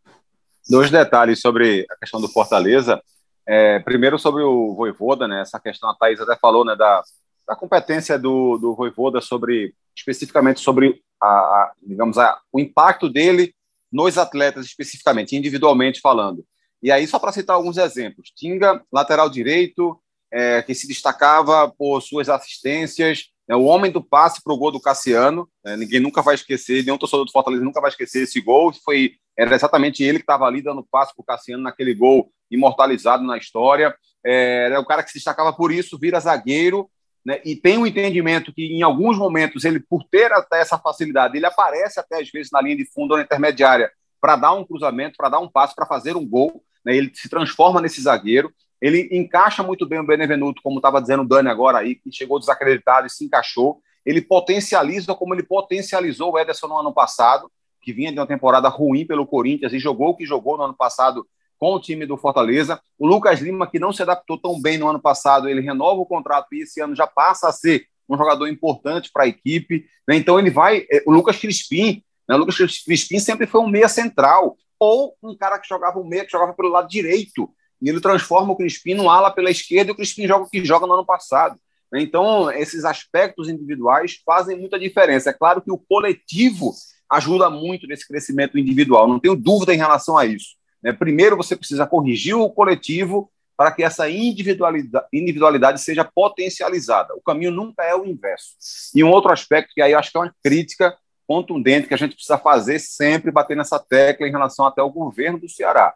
Dois 0.69 0.91
detalhes 0.91 1.41
sobre 1.41 1.85
a 1.91 1.97
questão 1.97 2.21
do 2.21 2.29
Fortaleza. 2.29 3.01
É, 3.47 3.79
primeiro 3.81 4.19
sobre 4.19 4.43
o 4.43 4.75
Voivoda, 4.75 5.29
né? 5.29 5.41
Essa 5.41 5.61
questão 5.61 5.91
a 5.91 5.95
Thaís 5.95 6.21
até 6.21 6.37
falou, 6.37 6.65
né? 6.65 6.75
Da, 6.77 7.03
da 7.47 7.57
competência 7.57 8.19
do, 8.19 8.57
do 8.59 8.75
Voivoda 8.75 9.21
sobre, 9.21 9.75
especificamente 9.97 10.61
sobre 10.61 11.01
a, 11.21 11.27
a 11.27 11.73
digamos, 11.81 12.19
a, 12.19 12.39
o 12.53 12.61
impacto 12.61 13.09
dele 13.09 13.55
nos 13.93 14.19
atletas, 14.19 14.67
especificamente, 14.67 15.37
individualmente 15.37 16.01
falando. 16.01 16.45
E 16.87 16.93
aí, 16.93 17.05
só 17.05 17.19
para 17.19 17.33
citar 17.33 17.57
alguns 17.57 17.79
exemplos, 17.79 18.31
Tinga, 18.31 18.81
lateral 18.93 19.29
direito, 19.29 20.01
é, 20.33 20.63
que 20.63 20.73
se 20.73 20.87
destacava 20.87 21.69
por 21.77 22.01
suas 22.01 22.29
assistências, 22.29 23.25
é 23.51 23.57
o 23.57 23.65
homem 23.65 23.91
do 23.91 24.01
passe 24.01 24.41
para 24.41 24.55
o 24.55 24.57
gol 24.57 24.71
do 24.71 24.81
Cassiano. 24.81 25.49
É, 25.65 25.77
ninguém 25.77 25.99
nunca 25.99 26.23
vai 26.23 26.37
esquecer, 26.37 26.85
nenhum 26.85 26.97
torcedor 26.97 27.25
do 27.25 27.33
Fortaleza 27.33 27.65
nunca 27.65 27.81
vai 27.81 27.91
esquecer 27.91 28.23
esse 28.23 28.41
gol. 28.41 28.73
Foi, 28.85 29.15
era 29.37 29.53
exatamente 29.53 30.05
ele 30.05 30.21
que 30.21 30.23
estava 30.23 30.45
ali 30.45 30.63
dando 30.63 30.87
passe 30.89 31.13
para 31.13 31.23
o 31.23 31.27
Cassiano 31.27 31.65
naquele 31.65 31.93
gol 31.93 32.31
imortalizado 32.49 33.25
na 33.25 33.37
história. 33.37 33.93
É, 34.25 34.67
era 34.67 34.79
o 34.79 34.87
cara 34.87 35.03
que 35.03 35.11
se 35.11 35.19
destacava 35.19 35.53
por 35.53 35.73
isso, 35.73 35.99
vira 35.99 36.21
zagueiro. 36.21 36.89
Né, 37.25 37.41
e 37.45 37.57
tem 37.57 37.79
um 37.79 37.87
entendimento 37.87 38.55
que, 38.55 38.63
em 38.63 38.83
alguns 38.83 39.19
momentos, 39.19 39.65
ele, 39.65 39.81
por 39.81 40.05
ter 40.05 40.33
até 40.33 40.61
essa 40.61 40.79
facilidade, 40.79 41.37
ele 41.37 41.47
aparece 41.47 41.99
até 41.99 42.21
às 42.21 42.31
vezes 42.31 42.53
na 42.53 42.61
linha 42.61 42.77
de 42.77 42.87
fundo 42.93 43.11
ou 43.11 43.17
na 43.17 43.25
intermediária 43.25 43.91
para 44.21 44.37
dar 44.37 44.53
um 44.53 44.65
cruzamento, 44.65 45.17
para 45.17 45.29
dar 45.29 45.41
um 45.41 45.49
passe, 45.49 45.75
para 45.75 45.87
fazer 45.87 46.17
um 46.17 46.27
gol. 46.27 46.63
Né, 46.87 46.97
ele 46.97 47.11
se 47.13 47.29
transforma 47.29 47.81
nesse 47.81 48.01
zagueiro. 48.01 48.53
Ele 48.81 49.09
encaixa 49.11 49.63
muito 49.63 49.85
bem 49.85 49.99
o 49.99 50.07
Benevenuto, 50.07 50.63
como 50.63 50.79
estava 50.79 51.01
dizendo 51.01 51.25
o 51.25 51.27
Dani 51.27 51.49
agora 51.49 51.79
aí, 51.79 51.97
que 51.97 52.13
chegou 52.13 52.39
desacreditado 52.39 53.09
e 53.09 53.11
se 53.11 53.25
encaixou. 53.25 53.81
Ele 54.05 54.23
potencializa 54.23 55.13
como 55.13 55.35
ele 55.35 55.43
potencializou 55.43 56.33
o 56.33 56.39
Ederson 56.39 56.69
no 56.69 56.79
ano 56.79 56.95
passado, 56.95 57.51
que 57.83 57.93
vinha 57.93 58.13
de 58.13 58.21
uma 58.21 58.27
temporada 58.27 58.69
ruim 58.69 59.05
pelo 59.05 59.27
Corinthians 59.27 59.73
e 59.73 59.81
jogou 59.81 60.11
o 60.11 60.17
que 60.17 60.25
jogou 60.25 60.57
no 60.57 60.63
ano 60.63 60.75
passado 60.75 61.27
com 61.59 61.75
o 61.75 61.81
time 61.81 62.07
do 62.07 62.17
Fortaleza. 62.17 62.81
O 62.99 63.07
Lucas 63.07 63.41
Lima, 63.41 63.67
que 63.67 63.79
não 63.79 63.93
se 63.93 64.03
adaptou 64.03 64.39
tão 64.39 64.61
bem 64.61 64.79
no 64.79 64.89
ano 64.89 65.01
passado, 65.01 65.49
ele 65.49 65.61
renova 65.61 66.01
o 66.01 66.07
contrato 66.07 66.47
e 66.53 66.63
esse 66.63 66.81
ano 66.81 66.95
já 66.95 67.07
passa 67.07 67.49
a 67.49 67.53
ser 67.53 67.87
um 68.09 68.17
jogador 68.17 68.47
importante 68.47 69.11
para 69.13 69.25
a 69.25 69.29
equipe. 69.29 69.87
Né? 70.07 70.17
Então 70.17 70.39
ele 70.39 70.51
vai. 70.51 70.87
É, 70.91 71.03
o 71.07 71.11
Lucas 71.11 71.37
Crispim, 71.39 72.05
né? 72.29 72.37
o 72.37 72.39
Lucas 72.39 72.57
Crispim 72.57 73.19
sempre 73.19 73.47
foi 73.47 73.61
um 73.61 73.69
meia 73.69 73.89
central, 73.89 74.57
ou 74.79 75.17
um 75.23 75.37
cara 75.37 75.59
que 75.59 75.69
jogava 75.69 75.99
um 75.99 76.05
meia, 76.05 76.25
que 76.25 76.33
jogava 76.33 76.53
pelo 76.55 76.69
lado 76.69 76.89
direito 76.89 77.51
e 77.81 77.89
ele 77.89 78.01
transforma 78.01 78.53
o 78.53 78.57
Crispim 78.57 78.95
no 78.95 79.11
ala 79.11 79.31
pela 79.31 79.51
esquerda 79.51 79.91
e 79.91 79.93
o 79.93 79.97
Crispim 79.97 80.27
joga 80.27 80.45
o 80.45 80.51
que 80.51 80.65
joga 80.65 80.87
no 80.87 80.95
ano 80.95 81.05
passado. 81.05 81.59
Então, 81.95 82.51
esses 82.51 82.85
aspectos 82.85 83.49
individuais 83.49 84.21
fazem 84.25 84.59
muita 84.59 84.79
diferença. 84.79 85.31
É 85.31 85.33
claro 85.33 85.61
que 85.63 85.71
o 85.71 85.79
coletivo 85.79 86.73
ajuda 87.11 87.49
muito 87.49 87.87
nesse 87.87 88.07
crescimento 88.07 88.59
individual, 88.59 89.07
não 89.07 89.21
tenho 89.21 89.37
dúvida 89.37 89.73
em 89.73 89.79
relação 89.79 90.19
a 90.19 90.27
isso. 90.27 90.57
Né? 90.83 90.93
Primeiro, 90.93 91.37
você 91.37 91.55
precisa 91.55 91.87
corrigir 91.87 92.35
o 92.35 92.51
coletivo 92.51 93.31
para 93.57 93.71
que 93.71 93.83
essa 93.83 94.11
individualidade, 94.11 95.07
individualidade 95.13 95.81
seja 95.81 96.05
potencializada. 96.05 97.15
O 97.15 97.23
caminho 97.23 97.51
nunca 97.51 97.85
é 97.85 97.95
o 97.95 98.05
inverso. 98.05 98.57
E 98.95 99.03
um 99.03 99.11
outro 99.11 99.33
aspecto 99.33 99.73
que 99.75 99.81
aí 99.81 99.93
eu 99.93 99.99
acho 99.99 100.11
que 100.11 100.19
é 100.19 100.21
uma 100.21 100.35
crítica 100.43 100.97
contundente 101.27 101.89
que 101.89 101.95
a 101.95 101.97
gente 101.97 102.15
precisa 102.15 102.39
fazer 102.39 102.79
sempre, 102.79 103.31
bater 103.31 103.57
nessa 103.57 103.79
tecla 103.79 104.27
em 104.27 104.31
relação 104.31 104.67
até 104.67 104.81
ao 104.81 104.91
governo 104.91 105.39
do 105.39 105.49
Ceará. 105.49 105.95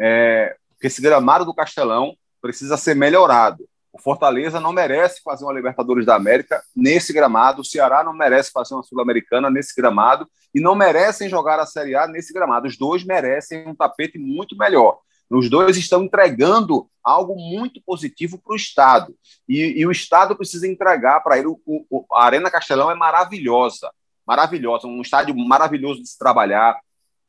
É, 0.00 0.56
porque 0.70 0.86
esse 0.86 1.02
gramado 1.02 1.44
do 1.44 1.54
Castelão 1.54 2.16
precisa 2.40 2.76
ser 2.76 2.96
melhorado. 2.96 3.68
O 3.92 4.00
Fortaleza 4.00 4.58
não 4.58 4.72
merece 4.72 5.20
fazer 5.22 5.44
uma 5.44 5.52
Libertadores 5.52 6.06
da 6.06 6.16
América 6.16 6.62
nesse 6.74 7.12
gramado, 7.12 7.60
o 7.60 7.64
Ceará 7.64 8.02
não 8.02 8.14
merece 8.14 8.50
fazer 8.50 8.74
uma 8.74 8.82
Sul-Americana 8.82 9.50
nesse 9.50 9.74
gramado 9.76 10.26
e 10.54 10.60
não 10.60 10.74
merecem 10.74 11.28
jogar 11.28 11.60
a 11.60 11.66
Série 11.66 11.94
A 11.94 12.06
nesse 12.06 12.32
gramado. 12.32 12.66
Os 12.66 12.78
dois 12.78 13.04
merecem 13.04 13.68
um 13.68 13.74
tapete 13.74 14.18
muito 14.18 14.56
melhor. 14.56 14.98
Os 15.30 15.48
dois 15.48 15.76
estão 15.76 16.02
entregando 16.02 16.88
algo 17.02 17.34
muito 17.36 17.82
positivo 17.84 18.38
para 18.38 18.52
o 18.52 18.56
Estado. 18.56 19.14
E, 19.48 19.80
e, 19.80 19.86
o 19.86 19.90
Estado 19.90 20.36
precisa 20.36 20.66
entregar 20.66 21.20
para 21.20 21.38
ele. 21.38 21.48
O, 21.48 21.58
o, 21.66 22.06
a 22.12 22.24
Arena 22.24 22.50
Castelão 22.50 22.90
é 22.90 22.94
maravilhosa, 22.94 23.90
maravilhosa, 24.26 24.86
um 24.86 25.02
estádio 25.02 25.36
maravilhoso 25.36 26.02
de 26.02 26.08
se 26.08 26.18
trabalhar. 26.18 26.78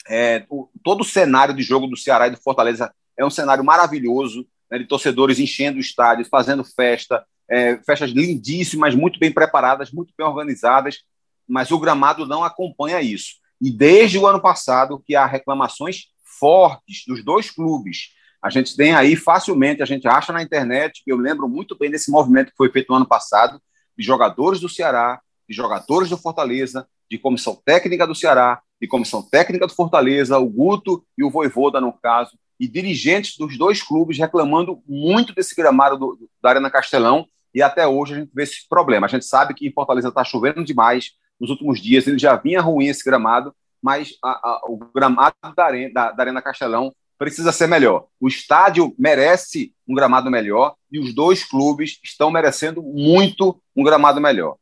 É, 0.07 0.45
o, 0.49 0.69
todo 0.83 1.01
o 1.01 1.05
cenário 1.05 1.53
de 1.53 1.63
jogo 1.63 1.87
do 1.87 1.97
Ceará 1.97 2.27
e 2.27 2.31
do 2.31 2.41
Fortaleza 2.41 2.93
é 3.17 3.25
um 3.25 3.29
cenário 3.29 3.63
maravilhoso, 3.63 4.45
né, 4.69 4.77
de 4.79 4.85
torcedores 4.85 5.39
enchendo 5.39 5.79
estádios, 5.79 6.27
fazendo 6.27 6.63
festa, 6.63 7.25
é, 7.49 7.77
festas 7.85 8.11
lindíssimas, 8.11 8.95
muito 8.95 9.19
bem 9.19 9.31
preparadas, 9.31 9.91
muito 9.91 10.13
bem 10.17 10.25
organizadas, 10.25 10.99
mas 11.47 11.71
o 11.71 11.79
gramado 11.79 12.25
não 12.25 12.43
acompanha 12.43 13.01
isso. 13.01 13.35
E 13.61 13.71
desde 13.71 14.17
o 14.17 14.27
ano 14.27 14.41
passado 14.41 15.01
que 15.05 15.15
há 15.15 15.25
reclamações 15.25 16.07
fortes 16.43 17.05
dos 17.07 17.23
dois 17.23 17.49
clubes. 17.49 18.09
A 18.41 18.49
gente 18.49 18.75
tem 18.75 18.93
aí 18.93 19.15
facilmente, 19.15 19.81
a 19.81 19.85
gente 19.85 20.05
acha 20.07 20.33
na 20.33 20.43
internet, 20.43 21.01
eu 21.07 21.15
lembro 21.15 21.47
muito 21.47 21.77
bem 21.77 21.89
desse 21.89 22.11
movimento 22.11 22.51
que 22.51 22.57
foi 22.57 22.69
feito 22.69 22.89
no 22.89 22.97
ano 22.97 23.07
passado, 23.07 23.61
de 23.97 24.03
jogadores 24.03 24.59
do 24.59 24.67
Ceará, 24.67 25.21
de 25.53 25.57
jogadores 25.57 26.09
do 26.09 26.17
Fortaleza, 26.17 26.87
de 27.09 27.17
comissão 27.17 27.55
técnica 27.63 28.07
do 28.07 28.15
Ceará, 28.15 28.61
de 28.81 28.87
comissão 28.87 29.21
técnica 29.21 29.67
do 29.67 29.73
Fortaleza, 29.73 30.37
o 30.37 30.49
Guto 30.49 31.05
e 31.17 31.23
o 31.23 31.29
Voivoda, 31.29 31.79
no 31.79 31.93
caso, 31.93 32.37
e 32.59 32.67
dirigentes 32.67 33.37
dos 33.37 33.57
dois 33.57 33.81
clubes 33.81 34.17
reclamando 34.17 34.81
muito 34.87 35.33
desse 35.33 35.55
gramado 35.55 35.97
do, 35.97 36.29
da 36.41 36.49
Arena 36.49 36.69
Castelão, 36.69 37.27
e 37.53 37.61
até 37.61 37.87
hoje 37.87 38.13
a 38.13 38.19
gente 38.19 38.31
vê 38.33 38.43
esse 38.43 38.67
problema. 38.67 39.05
A 39.05 39.09
gente 39.09 39.25
sabe 39.25 39.53
que 39.53 39.67
em 39.67 39.71
Fortaleza 39.71 40.09
está 40.09 40.23
chovendo 40.23 40.63
demais 40.63 41.11
nos 41.39 41.49
últimos 41.49 41.79
dias, 41.79 42.07
ele 42.07 42.17
já 42.17 42.35
vinha 42.35 42.61
ruim 42.61 42.87
esse 42.87 43.03
gramado, 43.03 43.53
mas 43.81 44.15
a, 44.23 44.29
a, 44.29 44.61
o 44.67 44.77
gramado 44.93 45.35
da 45.55 45.65
arena, 45.65 45.93
da, 45.93 46.11
da 46.11 46.23
arena 46.23 46.41
Castelão 46.41 46.91
precisa 47.17 47.51
ser 47.51 47.67
melhor. 47.67 48.07
O 48.19 48.27
estádio 48.27 48.93
merece 48.97 49.73
um 49.87 49.93
gramado 49.93 50.31
melhor 50.31 50.73
e 50.91 50.99
os 50.99 51.13
dois 51.13 51.43
clubes 51.43 51.99
estão 52.03 52.31
merecendo 52.31 52.81
muito 52.81 53.61
um 53.75 53.83
gramado 53.83 54.19
melhor. 54.19 54.57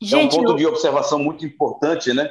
Gente, 0.00 0.36
é 0.36 0.40
um 0.40 0.44
ponto 0.44 0.52
eu... 0.52 0.56
de 0.56 0.66
observação 0.66 1.18
muito 1.18 1.44
importante, 1.44 2.12
né? 2.12 2.30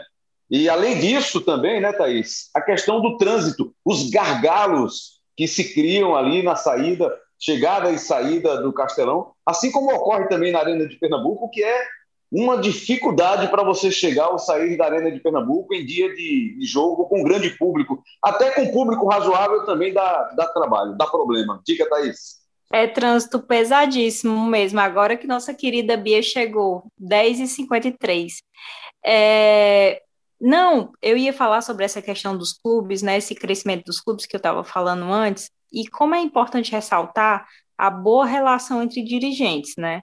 E 0.50 0.70
além 0.70 1.00
disso 1.00 1.42
também, 1.42 1.82
né, 1.82 1.92
Thaís, 1.92 2.50
a 2.54 2.62
questão 2.62 3.02
do 3.02 3.18
trânsito, 3.18 3.74
os 3.84 4.10
gargalos 4.10 5.20
que 5.36 5.48
se 5.48 5.74
criam 5.74 6.16
ali 6.16 6.44
na 6.44 6.56
saída, 6.56 7.12
chegada 7.40 7.92
e 7.92 7.98
saída 7.98 8.62
do 8.62 8.72
Castelão, 8.72 9.34
assim 9.46 9.72
como 9.72 9.94
ocorre 9.94 10.28
também 10.28 10.52
na 10.52 10.60
Arena 10.60 10.88
de 10.88 10.96
Pernambuco, 10.98 11.50
que 11.50 11.64
é 11.64 11.84
uma 12.32 12.58
dificuldade 12.58 13.48
para 13.48 13.64
você 13.64 13.92
chegar 13.92 14.30
ou 14.30 14.40
sair 14.40 14.78
da 14.78 14.86
Arena 14.86 15.12
de 15.12 15.20
Pernambuco 15.20 15.74
em 15.74 15.86
dia 15.86 16.14
de, 16.14 16.58
jogo 16.62 17.08
com 17.08 17.24
grande 17.24 17.50
público. 17.52 18.02
Até 18.24 18.52
com 18.52 18.72
público 18.72 19.08
razoável 19.08 19.66
também 19.66 19.94
dá, 19.94 20.34
dá 20.36 20.48
trabalho, 20.48 20.98
dá 20.98 21.08
problema. 21.08 21.62
Diga, 21.66 21.90
Thaís. 21.90 22.45
É 22.76 22.88
trânsito 22.88 23.42
pesadíssimo 23.42 24.46
mesmo. 24.48 24.82
Agora 24.82 25.16
que 25.16 25.26
nossa 25.26 25.54
querida 25.54 25.96
Bia 25.96 26.22
chegou, 26.22 26.84
10h53. 27.02 28.34
É... 29.06 30.02
Não, 30.42 30.92
eu 31.02 31.16
ia 31.16 31.32
falar 31.32 31.62
sobre 31.62 31.86
essa 31.86 32.02
questão 32.02 32.38
dos 32.38 32.52
clubes, 32.52 33.02
né? 33.02 33.18
Esse 33.18 33.34
crescimento 33.34 33.86
dos 33.86 34.02
clubes 34.02 34.26
que 34.26 34.36
eu 34.36 34.40
estava 34.40 34.62
falando 34.64 35.06
antes, 35.06 35.50
e 35.72 35.88
como 35.88 36.16
é 36.16 36.20
importante 36.20 36.74
ressaltar 36.74 37.48
a 37.78 37.90
boa 37.90 38.26
relação 38.26 38.84
entre 38.84 39.02
dirigentes, 39.04 39.76
né? 39.78 40.02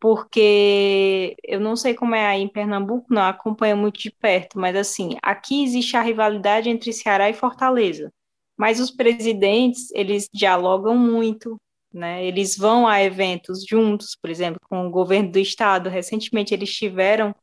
porque 0.00 1.36
eu 1.44 1.60
não 1.60 1.76
sei 1.76 1.92
como 1.94 2.14
é 2.14 2.26
aí 2.26 2.40
em 2.40 2.48
Pernambuco, 2.48 3.12
não 3.12 3.22
acompanho 3.22 3.76
muito 3.76 4.00
de 4.00 4.10
perto, 4.10 4.58
mas 4.58 4.74
assim, 4.74 5.10
aqui 5.22 5.62
existe 5.62 5.94
a 5.94 6.00
rivalidade 6.00 6.70
entre 6.70 6.90
Ceará 6.90 7.28
e 7.28 7.34
Fortaleza. 7.34 8.10
Mas 8.56 8.80
os 8.80 8.90
presidentes, 8.90 9.90
eles 9.92 10.26
dialogam 10.32 10.96
muito, 10.96 11.60
né? 11.92 12.24
Eles 12.24 12.56
vão 12.56 12.86
a 12.86 13.02
eventos 13.02 13.64
juntos, 13.64 14.16
por 14.20 14.30
exemplo, 14.30 14.60
com 14.68 14.86
o 14.86 14.90
governo 14.90 15.30
do 15.30 15.38
estado. 15.38 15.88
Recentemente 15.88 16.54
eles 16.54 16.68
estiveram 16.68 17.34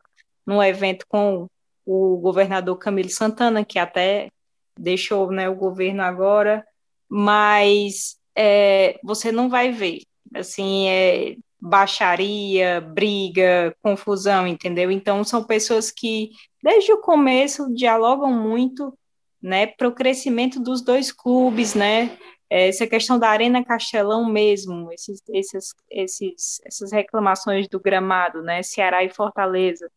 num 0.46 0.64
evento 0.64 1.06
com 1.08 1.48
o 1.86 2.18
governador 2.18 2.78
Camilo 2.78 3.10
Santana, 3.10 3.64
que 3.66 3.80
até 3.80 4.30
deixou 4.78 5.32
né, 5.32 5.50
o 5.50 5.56
governo 5.56 6.04
agora, 6.04 6.66
mas 7.10 8.18
é, 8.36 9.00
você 9.04 9.32
não 9.32 9.50
vai 9.50 9.72
ver. 9.72 10.02
Assim, 10.36 10.88
é, 10.88 11.36
baixaria, 11.60 12.82
briga, 12.82 13.76
confusão, 13.82 14.46
entendeu? 14.46 14.92
Então 14.92 15.24
são 15.24 15.44
pessoas 15.44 15.92
que 15.92 16.32
desde 16.62 16.92
o 16.94 17.02
começo 17.02 17.74
dialogam 17.74 18.32
muito, 18.32 18.94
né, 19.42 19.68
para 19.68 19.88
o 19.88 19.94
crescimento 19.94 20.60
dos 20.60 20.82
dois 20.82 21.12
clubes, 21.12 21.74
né? 21.74 22.18
Essa 22.50 22.88
questão 22.88 23.20
da 23.20 23.30
Arena 23.30 23.64
Castelão 23.64 24.26
mesmo, 24.26 24.92
esses, 24.94 25.22
esses, 25.30 25.74
esses, 25.90 26.62
essas 26.66 26.92
reclamações 26.92 27.68
do 27.68 27.80
gramado, 27.80 28.42
né? 28.42 28.64
Ceará 28.64 29.04
e 29.04 29.10
Fortaleza 29.10 29.90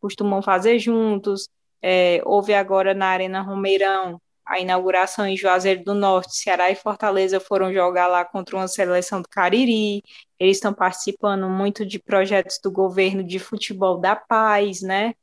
costumam 0.00 0.42
fazer 0.42 0.78
juntos. 0.78 1.48
É, 1.82 2.20
houve 2.24 2.54
agora 2.54 2.94
na 2.94 3.06
Arena 3.08 3.40
Romeirão 3.40 4.20
a 4.46 4.60
inauguração 4.60 5.26
em 5.26 5.36
Juazeiro 5.36 5.82
do 5.82 5.94
Norte, 5.94 6.36
Ceará 6.36 6.70
e 6.70 6.74
Fortaleza 6.74 7.40
foram 7.40 7.72
jogar 7.72 8.06
lá 8.08 8.24
contra 8.24 8.56
uma 8.56 8.68
seleção 8.68 9.22
do 9.22 9.28
Cariri. 9.28 10.02
Eles 10.38 10.58
estão 10.58 10.72
participando 10.74 11.48
muito 11.48 11.86
de 11.86 11.98
projetos 11.98 12.58
do 12.62 12.70
governo 12.70 13.24
de 13.24 13.38
futebol 13.38 13.98
da 13.98 14.14
paz, 14.14 14.82
né? 14.82 15.14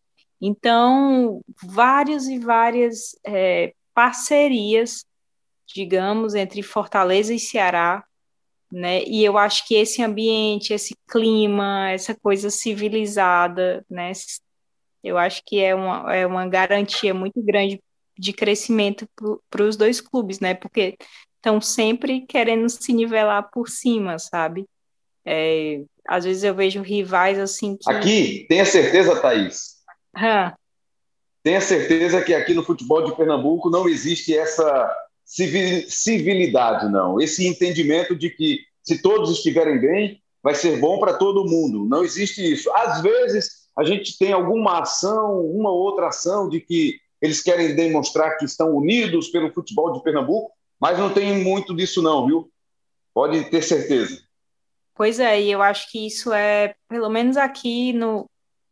Então, 0.41 1.41
várias 1.63 2.27
e 2.27 2.39
várias 2.39 3.15
é, 3.23 3.73
parcerias, 3.93 5.05
digamos, 5.73 6.35
entre 6.35 6.61
Fortaleza 6.61 7.33
e 7.33 7.39
Ceará, 7.39 8.03
né? 8.71 9.03
E 9.03 9.23
eu 9.23 9.37
acho 9.37 9.67
que 9.67 9.75
esse 9.75 10.01
ambiente, 10.01 10.73
esse 10.73 10.95
clima, 11.09 11.89
essa 11.89 12.15
coisa 12.15 12.49
civilizada, 12.49 13.85
né? 13.89 14.11
Eu 15.03 15.17
acho 15.17 15.41
que 15.45 15.59
é 15.59 15.75
uma, 15.75 16.15
é 16.15 16.25
uma 16.25 16.47
garantia 16.47 17.13
muito 17.13 17.41
grande 17.41 17.81
de 18.17 18.33
crescimento 18.33 19.07
para 19.49 19.63
os 19.63 19.75
dois 19.75 19.99
clubes, 19.99 20.39
né? 20.39 20.53
Porque 20.53 20.95
estão 21.37 21.59
sempre 21.59 22.21
querendo 22.21 22.69
se 22.69 22.93
nivelar 22.93 23.49
por 23.51 23.67
cima, 23.67 24.19
sabe? 24.19 24.65
É, 25.25 25.81
às 26.07 26.23
vezes 26.23 26.43
eu 26.43 26.53
vejo 26.53 26.81
rivais 26.81 27.39
assim 27.39 27.75
que... 27.77 27.91
Aqui, 27.91 28.45
tenha 28.47 28.65
certeza, 28.65 29.19
Thaís. 29.19 29.81
Hã? 30.15 30.53
Tenha 31.43 31.59
certeza 31.59 32.21
que 32.21 32.33
aqui 32.33 32.53
no 32.53 32.63
futebol 32.63 33.03
de 33.03 33.15
Pernambuco 33.15 33.69
não 33.69 33.89
existe 33.89 34.37
essa 34.37 34.95
civilidade, 35.87 36.91
não. 36.91 37.19
Esse 37.21 37.47
entendimento 37.47 38.15
de 38.15 38.29
que 38.29 38.59
se 38.83 39.01
todos 39.01 39.31
estiverem 39.31 39.79
bem, 39.79 40.21
vai 40.43 40.55
ser 40.55 40.79
bom 40.79 40.99
para 40.99 41.13
todo 41.13 41.49
mundo. 41.49 41.85
Não 41.87 42.03
existe 42.03 42.41
isso. 42.41 42.69
Às 42.75 43.01
vezes 43.01 43.61
a 43.77 43.83
gente 43.83 44.17
tem 44.17 44.33
alguma 44.33 44.81
ação, 44.81 45.39
uma 45.45 45.71
outra 45.71 46.07
ação 46.07 46.49
de 46.49 46.59
que 46.59 46.99
eles 47.21 47.41
querem 47.41 47.75
demonstrar 47.75 48.37
que 48.37 48.45
estão 48.45 48.75
unidos 48.75 49.29
pelo 49.29 49.53
futebol 49.53 49.93
de 49.93 50.03
Pernambuco, 50.03 50.51
mas 50.79 50.97
não 50.97 51.13
tem 51.13 51.41
muito 51.43 51.75
disso 51.75 52.01
não, 52.01 52.25
viu? 52.25 52.51
Pode 53.13 53.49
ter 53.49 53.61
certeza. 53.61 54.19
Pois 54.95 55.19
é, 55.19 55.39
e 55.39 55.51
eu 55.51 55.61
acho 55.61 55.89
que 55.91 56.05
isso 56.05 56.33
é, 56.33 56.75
pelo 56.89 57.09
menos 57.09 57.37
aqui 57.37 57.93
no, 57.93 58.29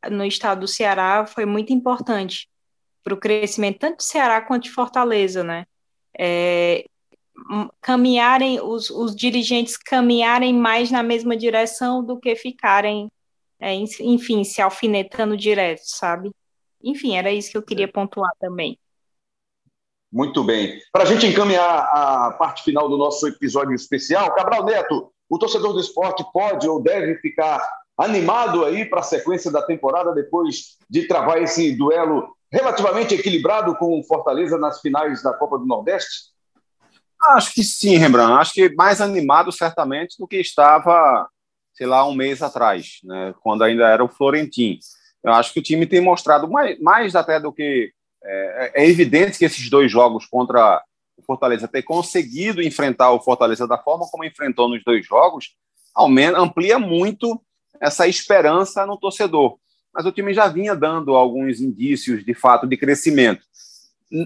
no 0.09 0.25
estado 0.25 0.61
do 0.61 0.67
Ceará, 0.67 1.25
foi 1.25 1.45
muito 1.45 1.71
importante 1.71 2.49
para 3.03 3.13
o 3.13 3.17
crescimento 3.17 3.79
tanto 3.79 3.97
de 3.97 4.03
Ceará 4.03 4.41
quanto 4.41 4.63
de 4.63 4.71
Fortaleza, 4.71 5.43
né? 5.43 5.65
É, 6.17 6.85
caminharem, 7.81 8.59
os, 8.61 8.89
os 8.89 9.15
dirigentes 9.15 9.77
caminharem 9.77 10.53
mais 10.53 10.91
na 10.91 11.01
mesma 11.01 11.35
direção 11.35 12.03
do 12.03 12.19
que 12.19 12.35
ficarem, 12.35 13.09
é, 13.59 13.73
enfim, 13.73 14.43
se 14.43 14.61
alfinetando 14.61 15.37
direto, 15.37 15.81
sabe? 15.83 16.31
Enfim, 16.83 17.15
era 17.15 17.31
isso 17.31 17.51
que 17.51 17.57
eu 17.57 17.63
queria 17.63 17.87
pontuar 17.87 18.31
também. 18.39 18.77
Muito 20.11 20.43
bem. 20.43 20.79
Para 20.91 21.03
a 21.03 21.05
gente 21.05 21.27
encaminhar 21.27 21.67
a 21.67 22.31
parte 22.31 22.63
final 22.63 22.89
do 22.89 22.97
nosso 22.97 23.27
episódio 23.27 23.75
especial, 23.75 24.33
Cabral 24.33 24.65
Neto, 24.65 25.11
o 25.29 25.37
torcedor 25.37 25.73
do 25.73 25.79
esporte 25.79 26.25
pode 26.33 26.67
ou 26.67 26.81
deve 26.81 27.15
ficar 27.17 27.61
animado 27.95 28.65
aí 28.65 28.85
para 28.85 29.01
a 29.01 29.03
sequência 29.03 29.51
da 29.51 29.61
temporada 29.61 30.13
depois 30.13 30.77
de 30.89 31.07
travar 31.07 31.41
esse 31.43 31.75
duelo 31.75 32.35
relativamente 32.51 33.13
equilibrado 33.13 33.75
com 33.75 33.99
o 33.99 34.03
Fortaleza 34.03 34.57
nas 34.57 34.81
finais 34.81 35.21
da 35.21 35.33
Copa 35.33 35.57
do 35.57 35.65
Nordeste? 35.65 36.29
Acho 37.21 37.53
que 37.53 37.63
sim, 37.63 37.97
Rembrandt. 37.97 38.39
Acho 38.39 38.53
que 38.53 38.73
mais 38.75 39.01
animado 39.01 39.51
certamente 39.51 40.17
do 40.17 40.27
que 40.27 40.37
estava, 40.37 41.27
sei 41.73 41.85
lá, 41.85 42.07
um 42.07 42.15
mês 42.15 42.41
atrás, 42.41 42.99
né, 43.03 43.33
quando 43.41 43.63
ainda 43.63 43.87
era 43.87 44.03
o 44.03 44.09
Florentino. 44.09 44.79
Eu 45.23 45.33
acho 45.33 45.53
que 45.53 45.59
o 45.59 45.63
time 45.63 45.85
tem 45.85 45.99
mostrado 45.99 46.49
mais, 46.49 46.79
mais 46.79 47.15
até 47.15 47.39
do 47.39 47.51
que. 47.51 47.91
É, 48.21 48.83
é, 48.83 48.89
evidente 48.89 49.37
que 49.37 49.45
esses 49.45 49.69
dois 49.69 49.89
jogos 49.89 50.25
contra 50.25 50.83
o 51.17 51.23
Fortaleza 51.23 51.69
ter 51.69 51.83
conseguido 51.83 52.61
enfrentar 52.61 53.11
o 53.11 53.21
Fortaleza 53.21 53.65
da 53.65 53.77
forma 53.77 54.05
como 54.11 54.25
enfrentou 54.25 54.67
nos 54.67 54.83
dois 54.83 55.05
jogos, 55.05 55.55
aumenta, 55.95 56.37
amplia 56.37 56.77
muito 56.77 57.41
essa 57.79 58.07
esperança 58.07 58.85
no 58.85 58.97
torcedor. 58.97 59.57
Mas 59.93 60.05
o 60.05 60.11
time 60.11 60.33
já 60.33 60.47
vinha 60.47 60.75
dando 60.75 61.15
alguns 61.15 61.59
indícios 61.59 62.23
de 62.23 62.33
fato 62.33 62.67
de 62.67 62.77
crescimento. 62.77 63.43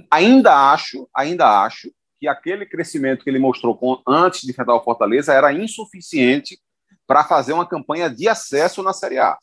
Ainda 0.09 0.72
acho, 0.72 1.09
ainda 1.16 1.64
acho 1.64 1.91
que 2.20 2.28
aquele 2.28 2.66
crescimento 2.66 3.24
que 3.24 3.30
ele 3.30 3.39
mostrou 3.39 3.76
com, 3.76 4.01
antes 4.07 4.41
de 4.41 4.51
enfrentar 4.51 4.76
o 4.76 4.84
Fortaleza 4.84 5.34
era 5.34 5.51
insuficiente 5.51 6.57
para 7.05 7.24
fazer 7.24 7.53
uma 7.53 7.68
campanha 7.68 8.09
de 8.09 8.30
acesso 8.30 8.82
na 8.82 8.93
Série 8.93 9.20
A. 9.20 9.38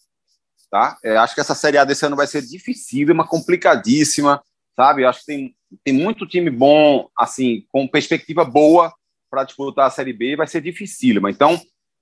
Tá? 0.71 0.97
É, 1.05 1.17
acho 1.17 1.35
que 1.35 1.41
essa 1.41 1.55
Série 1.55 1.77
A 1.77 1.85
desse 1.85 2.07
ano 2.07 2.17
vai 2.17 2.27
ser 2.27 2.43
dificílima, 2.43 3.27
complicadíssima, 3.27 4.43
sabe? 4.77 5.05
Acho 5.05 5.21
que 5.21 5.27
tem, 5.27 5.57
tem 5.85 5.93
muito 5.93 6.27
time 6.27 6.49
bom, 6.49 7.09
assim, 7.19 7.67
com 7.71 7.87
perspectiva 7.87 8.45
boa 8.45 8.93
para 9.31 9.45
disputar 9.45 9.87
a 9.87 9.91
Série 9.91 10.13
B, 10.13 10.37
vai 10.37 10.47
ser 10.47 10.61
dificílima. 10.61 11.31
Então, 11.31 11.61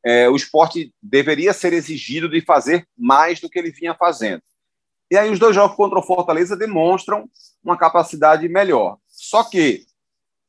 é, 0.08 0.26
o 0.26 0.34
esporte 0.34 0.90
deveria 1.02 1.52
ser 1.52 1.74
exigido 1.74 2.30
de 2.30 2.40
fazer 2.40 2.88
mais 2.96 3.40
do 3.40 3.50
que 3.50 3.58
ele 3.58 3.70
vinha 3.70 3.94
fazendo. 3.94 4.42
E 5.10 5.18
aí 5.18 5.30
os 5.30 5.38
dois 5.38 5.54
jogos 5.54 5.76
contra 5.76 5.98
o 5.98 6.02
Fortaleza 6.02 6.56
demonstram 6.56 7.28
uma 7.62 7.76
capacidade 7.76 8.48
melhor. 8.48 8.96
Só 9.06 9.44
que 9.44 9.84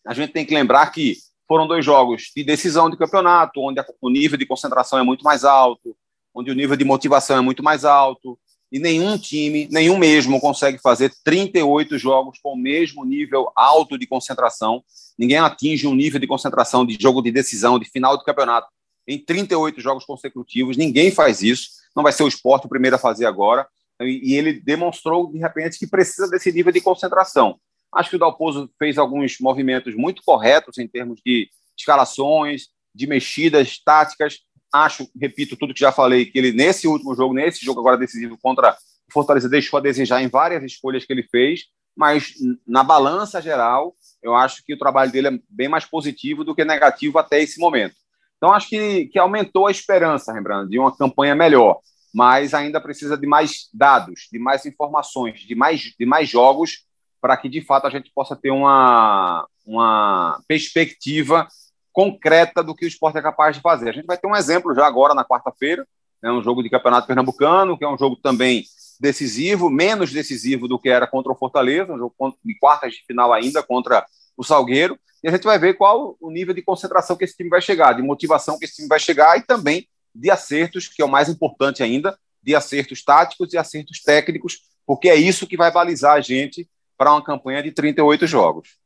a 0.08 0.14
gente 0.14 0.32
tem 0.32 0.46
que 0.46 0.56
lembrar 0.56 0.90
que 0.92 1.18
foram 1.46 1.68
dois 1.68 1.84
jogos 1.84 2.32
de 2.34 2.42
decisão 2.42 2.90
de 2.90 2.96
campeonato, 2.96 3.60
onde 3.60 3.84
o 4.02 4.10
nível 4.10 4.38
de 4.38 4.46
concentração 4.46 4.98
é 4.98 5.04
muito 5.04 5.26
mais 5.26 5.44
alto, 5.44 5.94
onde 6.34 6.50
o 6.50 6.56
nível 6.56 6.78
de 6.78 6.86
motivação 6.86 7.38
é 7.38 7.42
muito 7.42 7.62
mais 7.62 7.84
alto, 7.84 8.40
e 8.72 8.80
nenhum 8.80 9.18
time, 9.18 9.68
nenhum 9.70 9.98
mesmo, 9.98 10.40
consegue 10.40 10.78
fazer 10.78 11.12
38 11.22 11.98
jogos 11.98 12.40
com 12.42 12.54
o 12.54 12.58
mesmo 12.58 13.04
nível 13.04 13.52
alto 13.54 13.98
de 13.98 14.08
concentração. 14.08 14.82
Ninguém 15.18 15.40
atinge 15.40 15.86
um 15.86 15.96
nível 15.96 16.20
de 16.20 16.28
concentração 16.28 16.86
de 16.86 16.96
jogo 16.98 17.22
de 17.22 17.30
decisão, 17.30 17.78
de 17.78 17.90
final 17.90 18.18
do 18.18 18.24
campeonato, 18.24 18.70
em 19.10 19.18
38 19.18 19.82
jogos 19.82 20.06
consecutivos. 20.06 20.78
Ninguém 20.78 21.10
faz 21.10 21.42
isso. 21.42 21.70
Não 21.96 22.04
vai 22.04 22.14
ser 22.14 22.24
o 22.24 22.28
esporte 22.28 22.68
o 22.68 22.70
primeiro 22.70 22.96
a 22.96 23.00
fazer 23.00 23.26
agora. 23.26 23.68
E, 24.00 24.36
ele 24.36 24.54
demonstrou, 24.54 25.32
de 25.32 25.40
repente, 25.40 25.80
que 25.80 25.88
precisa 25.88 26.30
desse 26.30 26.52
nível 26.52 26.72
de 26.72 26.80
concentração. 26.80 27.60
Acho 27.92 28.12
que 28.12 28.16
o 28.16 28.20
Dalpozo 28.20 28.70
fez 28.78 29.00
alguns 29.00 29.38
movimentos 29.40 29.96
muito 29.96 30.22
corretos 30.24 30.78
em 30.78 30.88
termos 30.88 31.20
de 31.26 31.50
escalações, 31.76 32.68
de 32.94 33.08
mexidas 33.08 33.82
táticas, 33.84 34.40
acho, 34.72 35.10
repito 35.20 35.58
tudo 35.58 35.74
que 35.74 35.80
já 35.80 35.92
falei, 35.92 36.26
que 36.26 36.38
ele 36.38 36.52
nesse 36.52 36.88
último 36.88 37.16
jogo, 37.16 37.34
nesse 37.34 37.66
jogo 37.66 37.80
agora 37.80 37.98
decisivo 37.98 38.38
contra 38.42 38.78
O 39.10 39.14
Fortaleza 39.14 39.50
deixou 39.50 39.78
a 39.78 39.82
desejar 39.82 40.22
em 40.22 40.28
várias 40.28 40.64
escolhas 40.64 41.04
que 41.04 41.12
ele 41.12 41.24
fez, 41.24 41.62
mas 41.96 42.34
na 42.68 42.84
balança 42.84 43.42
geral, 43.42 43.96
eu 44.22 44.36
acho 44.36 44.64
que 44.64 44.74
o 44.74 44.78
trabalho 44.78 45.12
dele 45.12 45.28
é 45.28 45.40
bem 45.50 45.68
mais 45.68 45.86
positivo 45.86 46.44
do 46.44 46.54
que 46.54 46.64
negativo 46.64 47.18
até 47.18 47.42
esse 47.42 47.60
momento. 47.60 47.96
Então, 48.40 48.54
acho 48.54 48.70
que, 48.70 49.08
que 49.08 49.20
aumentou 49.20 49.68
a 49.68 49.72
esperança, 49.72 50.32
Rembrandt, 50.32 50.70
de 50.70 50.80
uma 50.80 50.96
campanha 50.96 51.36
melhor, 51.36 51.80
mas 52.14 52.54
ainda 52.54 52.80
precisa 52.80 53.18
de 53.18 53.28
mais 53.28 53.68
dados, 53.74 54.30
de 54.32 54.40
mais 54.40 54.66
informações, 54.66 55.42
de 55.42 55.54
mais, 55.56 55.94
de 56.00 56.06
mais 56.06 56.30
jogos, 56.30 56.86
para 57.22 57.36
que 57.36 57.50
de 57.50 57.62
fato 57.62 57.86
a 57.86 57.90
gente 57.90 58.10
possa 58.16 58.38
ter 58.38 58.50
uma, 58.50 59.46
uma 59.66 60.42
perspectiva 60.48 61.46
concreta 61.92 62.64
do 62.64 62.74
que 62.74 62.86
o 62.86 62.88
esporte 62.88 63.18
é 63.18 63.22
capaz 63.22 63.58
de 63.58 63.62
fazer. 63.62 63.90
A 63.90 63.92
gente 63.94 64.06
vai 64.06 64.18
ter 64.18 64.26
um 64.26 64.36
exemplo 64.36 64.74
já 64.74 64.88
agora 64.88 65.14
na 65.14 65.26
quarta-feira, 65.26 65.86
né, 66.24 66.32
um 66.32 66.42
jogo 66.42 66.64
de 66.64 66.70
campeonato 66.70 67.08
pernambucano, 67.08 67.78
que 67.78 67.84
é 67.84 67.90
um 67.90 67.98
jogo 67.98 68.16
também 68.16 68.64
decisivo, 69.02 69.70
menos 69.70 70.14
decisivo 70.14 70.66
do 70.66 70.80
que 70.80 70.88
era 70.88 71.06
contra 71.06 71.32
o 71.32 71.36
Fortaleza, 71.36 71.94
um 71.94 71.98
jogo 71.98 72.16
de 72.44 72.58
quartas 72.58 72.94
de 72.94 73.06
final 73.06 73.34
ainda 73.34 73.62
contra 73.62 74.06
o 74.40 74.44
Salgueiro, 74.44 74.98
e 75.22 75.28
a 75.28 75.32
gente 75.32 75.44
vai 75.44 75.60
ver 75.60 75.74
qual 75.74 76.16
o 76.18 76.32
nível 76.32 76.54
de 76.54 76.62
concentração 76.62 77.18
que 77.18 77.26
esse 77.26 77.36
time 77.36 77.50
vai 77.50 77.62
chegar, 77.62 77.92
de 77.92 78.02
motivação 78.02 78.58
que 78.58 78.64
esse 78.64 78.76
time 78.76 78.88
vai 78.88 78.98
chegar 78.98 79.38
e 79.38 79.42
também 79.42 79.86
de 80.16 80.32
acertos, 80.32 80.88
que 80.88 81.02
é 81.02 81.06
o 81.06 81.10
mais 81.10 81.28
importante 81.28 81.84
ainda, 81.84 82.18
de 82.42 82.56
acertos 82.56 83.04
táticos 83.04 83.52
e 83.52 83.58
acertos 83.58 84.02
técnicos, 84.02 84.62
porque 84.86 85.10
é 85.10 85.16
isso 85.16 85.46
que 85.46 85.58
vai 85.58 85.70
balizar 85.74 86.14
a 86.14 86.22
gente 86.22 86.70
para 86.98 87.12
uma 87.12 87.22
campanha 87.22 87.62
de 87.62 87.74
38 87.74 88.26
jogos. 88.26 88.78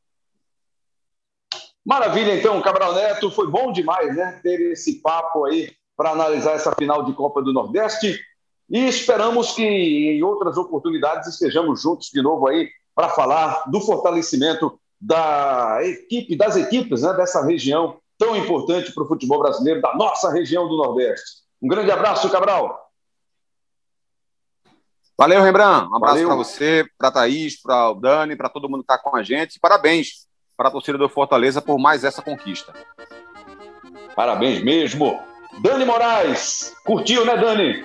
Maravilha, 1.86 2.34
então, 2.34 2.60
Cabral 2.60 2.94
Neto, 2.96 3.30
foi 3.30 3.48
bom 3.48 3.70
demais, 3.70 4.16
né, 4.16 4.40
ter 4.42 4.72
esse 4.72 5.00
papo 5.00 5.44
aí 5.44 5.70
para 5.96 6.10
analisar 6.10 6.54
essa 6.54 6.74
final 6.74 7.04
de 7.04 7.12
Copa 7.12 7.40
do 7.40 7.52
Nordeste. 7.52 8.18
E 8.68 8.88
esperamos 8.88 9.52
que 9.52 9.62
em 9.62 10.22
outras 10.24 10.56
oportunidades 10.56 11.28
estejamos 11.28 11.80
juntos 11.80 12.10
de 12.12 12.20
novo 12.20 12.48
aí 12.48 12.68
para 12.92 13.10
falar 13.10 13.70
do 13.70 13.80
fortalecimento 13.80 14.80
da 15.04 15.80
equipe, 15.82 16.34
das 16.34 16.56
equipes 16.56 17.02
né, 17.02 17.12
dessa 17.12 17.44
região 17.44 17.98
tão 18.16 18.34
importante 18.34 18.92
para 18.92 19.04
o 19.04 19.06
futebol 19.06 19.38
brasileiro, 19.38 19.82
da 19.82 19.94
nossa 19.94 20.32
região 20.32 20.66
do 20.66 20.76
Nordeste. 20.78 21.42
Um 21.60 21.68
grande 21.68 21.90
abraço, 21.90 22.30
Cabral. 22.30 22.80
Valeu, 25.16 25.42
Rembrandt. 25.42 25.90
Um 25.90 25.96
abraço 25.96 26.24
para 26.24 26.34
você, 26.34 26.86
para 26.98 27.08
a 27.08 27.12
Thaís, 27.12 27.60
para 27.60 27.90
o 27.90 27.94
Dani, 27.94 28.34
para 28.34 28.48
todo 28.48 28.68
mundo 28.68 28.84
que 28.84 28.92
está 28.92 28.98
com 28.98 29.14
a 29.14 29.22
gente. 29.22 29.60
Parabéns 29.60 30.26
para 30.56 30.68
a 30.68 30.72
torcida 30.72 30.96
do 30.96 31.08
Fortaleza 31.08 31.60
por 31.60 31.78
mais 31.78 32.02
essa 32.02 32.22
conquista. 32.22 32.72
Parabéns 34.16 34.62
mesmo. 34.62 35.20
Dani 35.60 35.84
Moraes, 35.84 36.74
curtiu, 36.84 37.24
né, 37.24 37.36
Dani? 37.36 37.84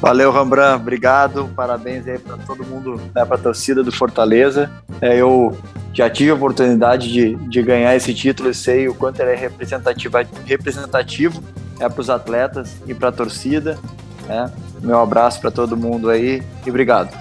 Valeu, 0.00 0.32
Rembrandt, 0.32 0.80
obrigado, 0.80 1.50
parabéns 1.54 2.08
aí 2.08 2.18
para 2.18 2.38
todo 2.38 2.64
mundo, 2.64 2.98
né, 3.14 3.22
para 3.22 3.36
a 3.36 3.38
torcida 3.38 3.82
do 3.82 3.92
Fortaleza. 3.92 4.70
É, 4.98 5.14
eu 5.18 5.54
já 5.92 6.08
tive 6.08 6.30
a 6.30 6.34
oportunidade 6.34 7.12
de, 7.12 7.34
de 7.34 7.62
ganhar 7.62 7.94
esse 7.94 8.14
título 8.14 8.48
e 8.48 8.54
sei 8.54 8.88
o 8.88 8.94
quanto 8.94 9.20
ele 9.20 9.32
é 9.32 9.34
representativo, 9.34 10.16
representativo 10.46 11.42
é, 11.78 11.86
para 11.86 12.00
os 12.00 12.08
atletas 12.08 12.76
e 12.86 12.94
para 12.94 13.10
a 13.10 13.12
torcida. 13.12 13.78
Né? 14.26 14.50
Meu 14.80 14.98
abraço 14.98 15.38
para 15.38 15.50
todo 15.50 15.76
mundo 15.76 16.08
aí 16.08 16.42
e 16.64 16.70
obrigado. 16.70 17.14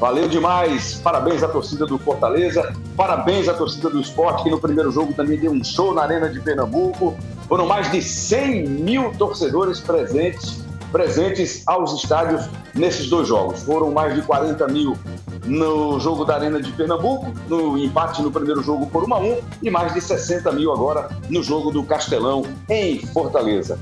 Valeu 0.00 0.26
demais, 0.26 0.94
parabéns 0.94 1.42
à 1.42 1.48
torcida 1.48 1.84
do 1.84 1.98
Fortaleza, 1.98 2.72
parabéns 2.96 3.48
à 3.48 3.54
torcida 3.54 3.90
do 3.90 4.00
esporte, 4.00 4.44
que 4.44 4.50
no 4.50 4.58
primeiro 4.58 4.90
jogo 4.90 5.12
também 5.12 5.38
deu 5.38 5.52
um 5.52 5.62
show 5.62 5.92
na 5.92 6.04
Arena 6.04 6.30
de 6.30 6.40
Pernambuco. 6.40 7.14
Foram 7.46 7.66
mais 7.66 7.90
de 7.92 8.00
100 8.00 8.66
mil 8.66 9.12
torcedores 9.18 9.78
presentes 9.78 10.61
presentes 10.92 11.62
aos 11.66 11.94
estádios 11.94 12.48
nesses 12.74 13.08
dois 13.08 13.26
jogos. 13.26 13.62
Foram 13.62 13.90
mais 13.90 14.14
de 14.14 14.22
40 14.22 14.68
mil 14.68 14.96
no 15.44 15.98
jogo 15.98 16.24
da 16.24 16.36
Arena 16.36 16.60
de 16.62 16.70
Pernambuco, 16.72 17.32
no 17.48 17.76
empate 17.76 18.22
no 18.22 18.30
primeiro 18.30 18.62
jogo 18.62 18.86
por 18.86 19.02
1 19.08 19.14
a 19.14 19.18
1 19.18 19.40
e 19.62 19.70
mais 19.70 19.92
de 19.94 20.00
60 20.00 20.52
mil 20.52 20.72
agora 20.72 21.08
no 21.28 21.42
jogo 21.42 21.72
do 21.72 21.82
Castelão 21.82 22.44
em 22.68 23.00
Fortaleza. 23.06 23.76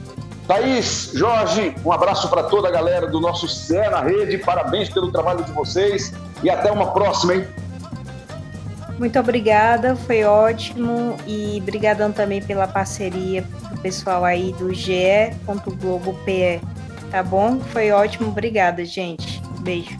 Thaís, 0.46 1.10
Jorge, 1.14 1.74
um 1.84 1.92
abraço 1.92 2.28
para 2.28 2.44
toda 2.44 2.68
a 2.68 2.70
galera 2.70 3.06
do 3.06 3.20
nosso 3.20 3.46
CE 3.46 3.74
na 3.90 4.00
Rede, 4.00 4.38
parabéns 4.38 4.88
pelo 4.88 5.12
trabalho 5.12 5.44
de 5.44 5.52
vocês 5.52 6.12
e 6.42 6.48
até 6.50 6.72
uma 6.72 6.92
próxima, 6.92 7.34
hein? 7.34 7.46
Muito 8.98 9.18
obrigada, 9.18 9.94
foi 9.96 10.24
ótimo 10.24 11.16
e 11.26 11.62
brigadão 11.64 12.10
também 12.12 12.42
pela 12.42 12.66
parceria 12.66 13.42
do 13.70 13.80
pessoal 13.80 14.24
aí 14.24 14.52
do 14.58 14.74
ge.globo.pe 14.74 16.60
Tá 17.10 17.22
bom? 17.22 17.60
Foi 17.60 17.90
ótimo. 17.90 18.28
Obrigada, 18.28 18.84
gente. 18.84 19.42
Beijo. 19.60 19.98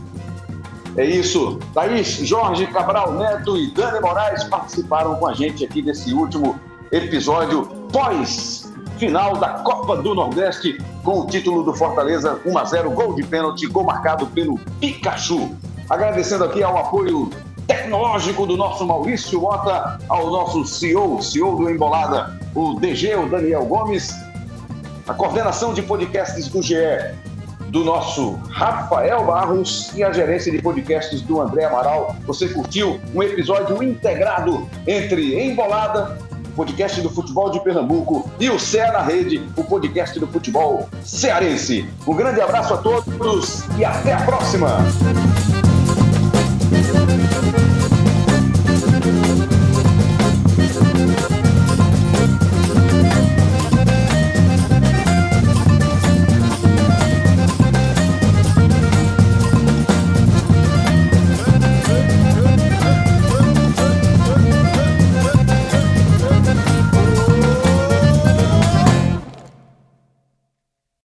É 0.96 1.04
isso. 1.04 1.58
Thaís, 1.72 2.06
Jorge 2.06 2.66
Cabral 2.66 3.14
Neto 3.14 3.56
e 3.56 3.70
Dani 3.72 4.00
Moraes 4.00 4.44
participaram 4.44 5.14
com 5.16 5.26
a 5.26 5.34
gente 5.34 5.64
aqui 5.64 5.82
desse 5.82 6.12
último 6.12 6.58
episódio 6.90 7.64
pós 7.92 8.70
final 8.98 9.36
da 9.36 9.60
Copa 9.60 9.96
do 9.96 10.14
Nordeste 10.14 10.78
com 11.02 11.20
o 11.20 11.26
título 11.26 11.62
do 11.62 11.72
Fortaleza 11.72 12.38
1 12.44 12.58
a 12.58 12.64
0 12.64 12.90
gol 12.90 13.14
de 13.14 13.22
pênalti, 13.22 13.66
gol 13.66 13.84
marcado 13.84 14.26
pelo 14.26 14.58
Pikachu. 14.78 15.56
Agradecendo 15.88 16.44
aqui 16.44 16.62
ao 16.62 16.76
apoio 16.76 17.30
tecnológico 17.66 18.46
do 18.46 18.56
nosso 18.56 18.86
Maurício 18.86 19.40
Mota, 19.40 19.98
ao 20.08 20.30
nosso 20.30 20.66
CEO, 20.66 21.22
CEO 21.22 21.56
do 21.56 21.70
Embolada, 21.70 22.38
o 22.54 22.74
DG, 22.74 23.14
o 23.14 23.26
Daniel 23.26 23.64
Gomes, 23.64 24.12
a 25.10 25.14
coordenação 25.14 25.74
de 25.74 25.82
podcasts 25.82 26.46
do 26.46 26.62
GE 26.62 26.76
do 27.70 27.82
nosso 27.82 28.34
Rafael 28.48 29.24
Barros 29.24 29.90
e 29.92 30.04
a 30.04 30.12
gerência 30.12 30.52
de 30.52 30.62
podcasts 30.62 31.20
do 31.22 31.40
André 31.40 31.64
Amaral. 31.64 32.14
Você 32.26 32.48
curtiu 32.48 33.00
um 33.12 33.20
episódio 33.20 33.82
integrado 33.82 34.68
entre 34.86 35.34
Embolada, 35.34 36.16
o 36.52 36.52
podcast 36.52 37.00
do 37.00 37.10
futebol 37.10 37.50
de 37.50 37.58
Pernambuco, 37.58 38.30
e 38.38 38.48
o 38.50 38.58
CE 38.58 38.78
na 38.78 39.02
Rede, 39.02 39.44
o 39.56 39.64
podcast 39.64 40.18
do 40.20 40.28
futebol 40.28 40.88
cearense. 41.02 41.88
Um 42.06 42.14
grande 42.14 42.40
abraço 42.40 42.74
a 42.74 42.76
todos 42.76 43.64
e 43.76 43.84
até 43.84 44.12
a 44.12 44.20
próxima! 44.22 44.78